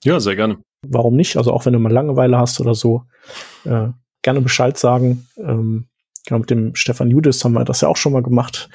Ja, 0.05 0.21
sehr 0.21 0.37
gerne. 0.37 0.59
Warum 0.87 1.17
nicht? 1.17 1.37
Also 1.37 1.53
auch 1.53 1.67
wenn 1.67 1.73
du 1.73 1.79
mal 1.79 1.93
Langeweile 1.93 2.39
hast 2.39 2.61
oder 2.61 2.75
so, 2.75 3.05
äh, 3.65 3.89
gerne 4.23 4.41
Bescheid 4.41 4.79
sagen. 4.79 5.27
Ähm, 5.37 5.90
genau, 6.27 6.41
mit 6.41 6.51
dem 6.51 6.75
Stefan 6.75 7.11
Judis 7.11 7.45
haben 7.45 7.53
wir 7.53 7.65
das 7.65 7.81
ja 7.81 7.89
auch 7.89 7.97
schon 7.97 8.13
mal 8.13 8.23
gemacht. 8.23 8.69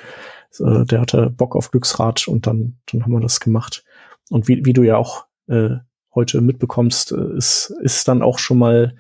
Äh, 0.59 0.85
der 0.85 1.01
hatte 1.01 1.29
Bock 1.29 1.55
auf 1.55 1.71
Glücksrad 1.71 2.27
und 2.27 2.47
dann, 2.47 2.77
dann 2.91 3.03
haben 3.03 3.11
wir 3.11 3.19
das 3.19 3.39
gemacht. 3.39 3.83
Und 4.29 4.47
wie, 4.47 4.65
wie 4.65 4.73
du 4.73 4.83
ja 4.83 4.97
auch 4.97 5.25
äh, 5.47 5.75
heute 6.13 6.41
mitbekommst, 6.41 7.11
äh, 7.11 7.37
ist, 7.37 7.73
ist 7.81 8.07
dann 8.07 8.21
auch 8.21 8.39
schon 8.39 8.57
mal 8.57 8.95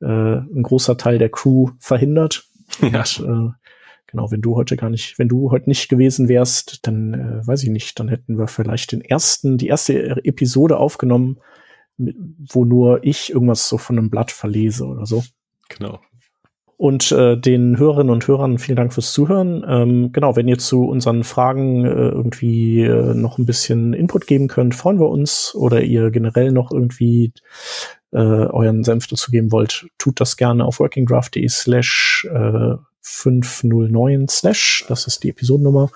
äh, 0.00 0.06
ein 0.06 0.62
großer 0.62 0.96
Teil 0.96 1.18
der 1.18 1.30
Crew 1.30 1.70
verhindert. 1.78 2.44
Ja. 2.82 3.00
Und, 3.00 3.20
äh, 3.20 3.68
genau, 4.06 4.30
wenn 4.30 4.42
du 4.42 4.54
heute 4.54 4.76
gar 4.76 4.90
nicht, 4.90 5.18
wenn 5.18 5.28
du 5.28 5.50
heute 5.50 5.70
nicht 5.70 5.88
gewesen 5.88 6.28
wärst, 6.28 6.86
dann 6.86 7.14
äh, 7.14 7.46
weiß 7.46 7.62
ich 7.62 7.70
nicht, 7.70 7.98
dann 7.98 8.08
hätten 8.08 8.38
wir 8.38 8.46
vielleicht 8.46 8.92
den 8.92 9.00
ersten, 9.00 9.56
die 9.56 9.68
erste 9.68 10.22
Episode 10.24 10.76
aufgenommen, 10.76 11.38
mit, 11.96 12.14
wo 12.52 12.66
nur 12.66 13.02
ich 13.04 13.32
irgendwas 13.32 13.70
so 13.70 13.78
von 13.78 13.96
einem 13.96 14.10
Blatt 14.10 14.30
verlese 14.30 14.84
oder 14.84 15.06
so. 15.06 15.24
Genau. 15.70 15.98
Und 16.78 17.10
äh, 17.10 17.36
den 17.36 17.76
Hörerinnen 17.76 18.12
und 18.12 18.28
Hörern 18.28 18.58
vielen 18.58 18.76
Dank 18.76 18.94
fürs 18.94 19.12
Zuhören. 19.12 19.64
Ähm, 19.68 20.12
genau, 20.12 20.36
wenn 20.36 20.46
ihr 20.46 20.58
zu 20.58 20.84
unseren 20.84 21.24
Fragen 21.24 21.84
äh, 21.84 21.88
irgendwie 21.88 22.82
äh, 22.82 23.14
noch 23.14 23.36
ein 23.36 23.46
bisschen 23.46 23.94
Input 23.94 24.28
geben 24.28 24.46
könnt, 24.46 24.76
freuen 24.76 25.00
wir 25.00 25.08
uns. 25.08 25.56
Oder 25.56 25.82
ihr 25.82 26.12
generell 26.12 26.52
noch 26.52 26.70
irgendwie 26.70 27.32
äh, 28.12 28.18
euren 28.18 28.84
Senf 28.84 29.08
dazu 29.08 29.32
geben 29.32 29.50
wollt, 29.50 29.88
tut 29.98 30.20
das 30.20 30.36
gerne 30.36 30.64
auf 30.64 30.78
workingdraft.de 30.78 31.48
slash 31.48 32.28
509 33.00 34.22
äh, 34.22 34.26
slash. 34.30 34.84
Das 34.86 35.08
ist 35.08 35.24
die 35.24 35.30
Episodennummer. 35.30 35.90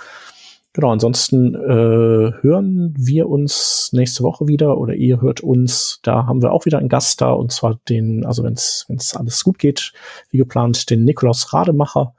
Genau, 0.75 0.91
ansonsten 0.91 1.55
äh, 1.55 2.33
hören 2.41 2.95
wir 2.97 3.29
uns 3.29 3.91
nächste 3.93 4.23
Woche 4.23 4.49
wieder 4.49 4.79
oder 4.79 4.95
ihr 4.95 5.21
hört 5.21 5.43
uns. 5.43 6.01
Da 6.03 6.25
haben 6.25 6.41
wir 6.41 6.53
auch 6.53 6.65
wieder 6.65 6.79
einen 6.79 6.89
Gast 6.89 7.21
da 7.21 7.31
und 7.33 7.53
zwar 7.53 7.79
den, 7.91 8.25
also 8.25 8.43
wenn 8.43 8.55
es 8.55 9.15
alles 9.15 9.45
gut 9.45 9.59
geht, 9.59 9.93
wie 10.31 10.39
geplant, 10.39 10.89
den 10.89 11.05
Nikolaus 11.05 11.53
Rademacher. 11.53 12.15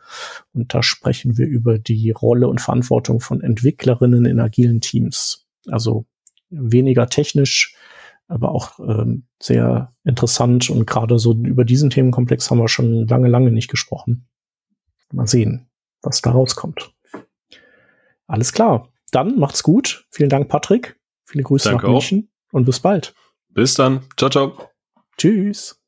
Und 0.54 0.72
da 0.72 0.84
sprechen 0.84 1.36
wir 1.40 1.48
über 1.48 1.80
die 1.80 2.12
Rolle 2.12 2.48
und 2.48 2.62
Verantwortung 2.62 3.22
von 3.22 3.42
Entwicklerinnen 3.42 4.26
in 4.26 4.40
agilen 4.40 4.82
Teams. 4.82 5.48
Also 5.68 6.06
weniger 6.52 7.08
technisch, 7.08 7.76
aber 8.28 8.52
auch 8.52 8.80
ähm, 8.80 9.24
sehr 9.42 9.94
interessant 10.04 10.70
und 10.70 10.86
gerade 10.86 11.18
so 11.18 11.34
über 11.34 11.66
diesen 11.66 11.90
Themenkomplex 11.90 12.52
haben 12.52 12.60
wir 12.60 12.68
schon 12.68 13.08
lange, 13.08 13.30
lange 13.30 13.52
nicht 13.52 13.72
gesprochen. 13.72 14.28
Mal 15.12 15.26
sehen, 15.26 15.66
was 16.04 16.22
da 16.22 16.32
rauskommt. 16.32 16.94
Alles 18.28 18.54
klar. 18.54 18.90
Dann 19.12 19.38
macht's 19.38 19.64
gut. 19.64 20.06
Vielen 20.12 20.30
Dank, 20.30 20.50
Patrick. 20.50 21.00
Viele 21.26 21.44
Grüße 21.44 21.70
Danke 21.70 21.86
nach 21.86 21.94
München 21.94 22.30
auch. 22.50 22.54
und 22.54 22.66
bis 22.66 22.80
bald. 22.80 23.14
Bis 23.50 23.76
dann. 23.76 24.02
Ciao, 24.18 24.30
ciao. 24.30 24.70
Tschüss. 25.18 25.83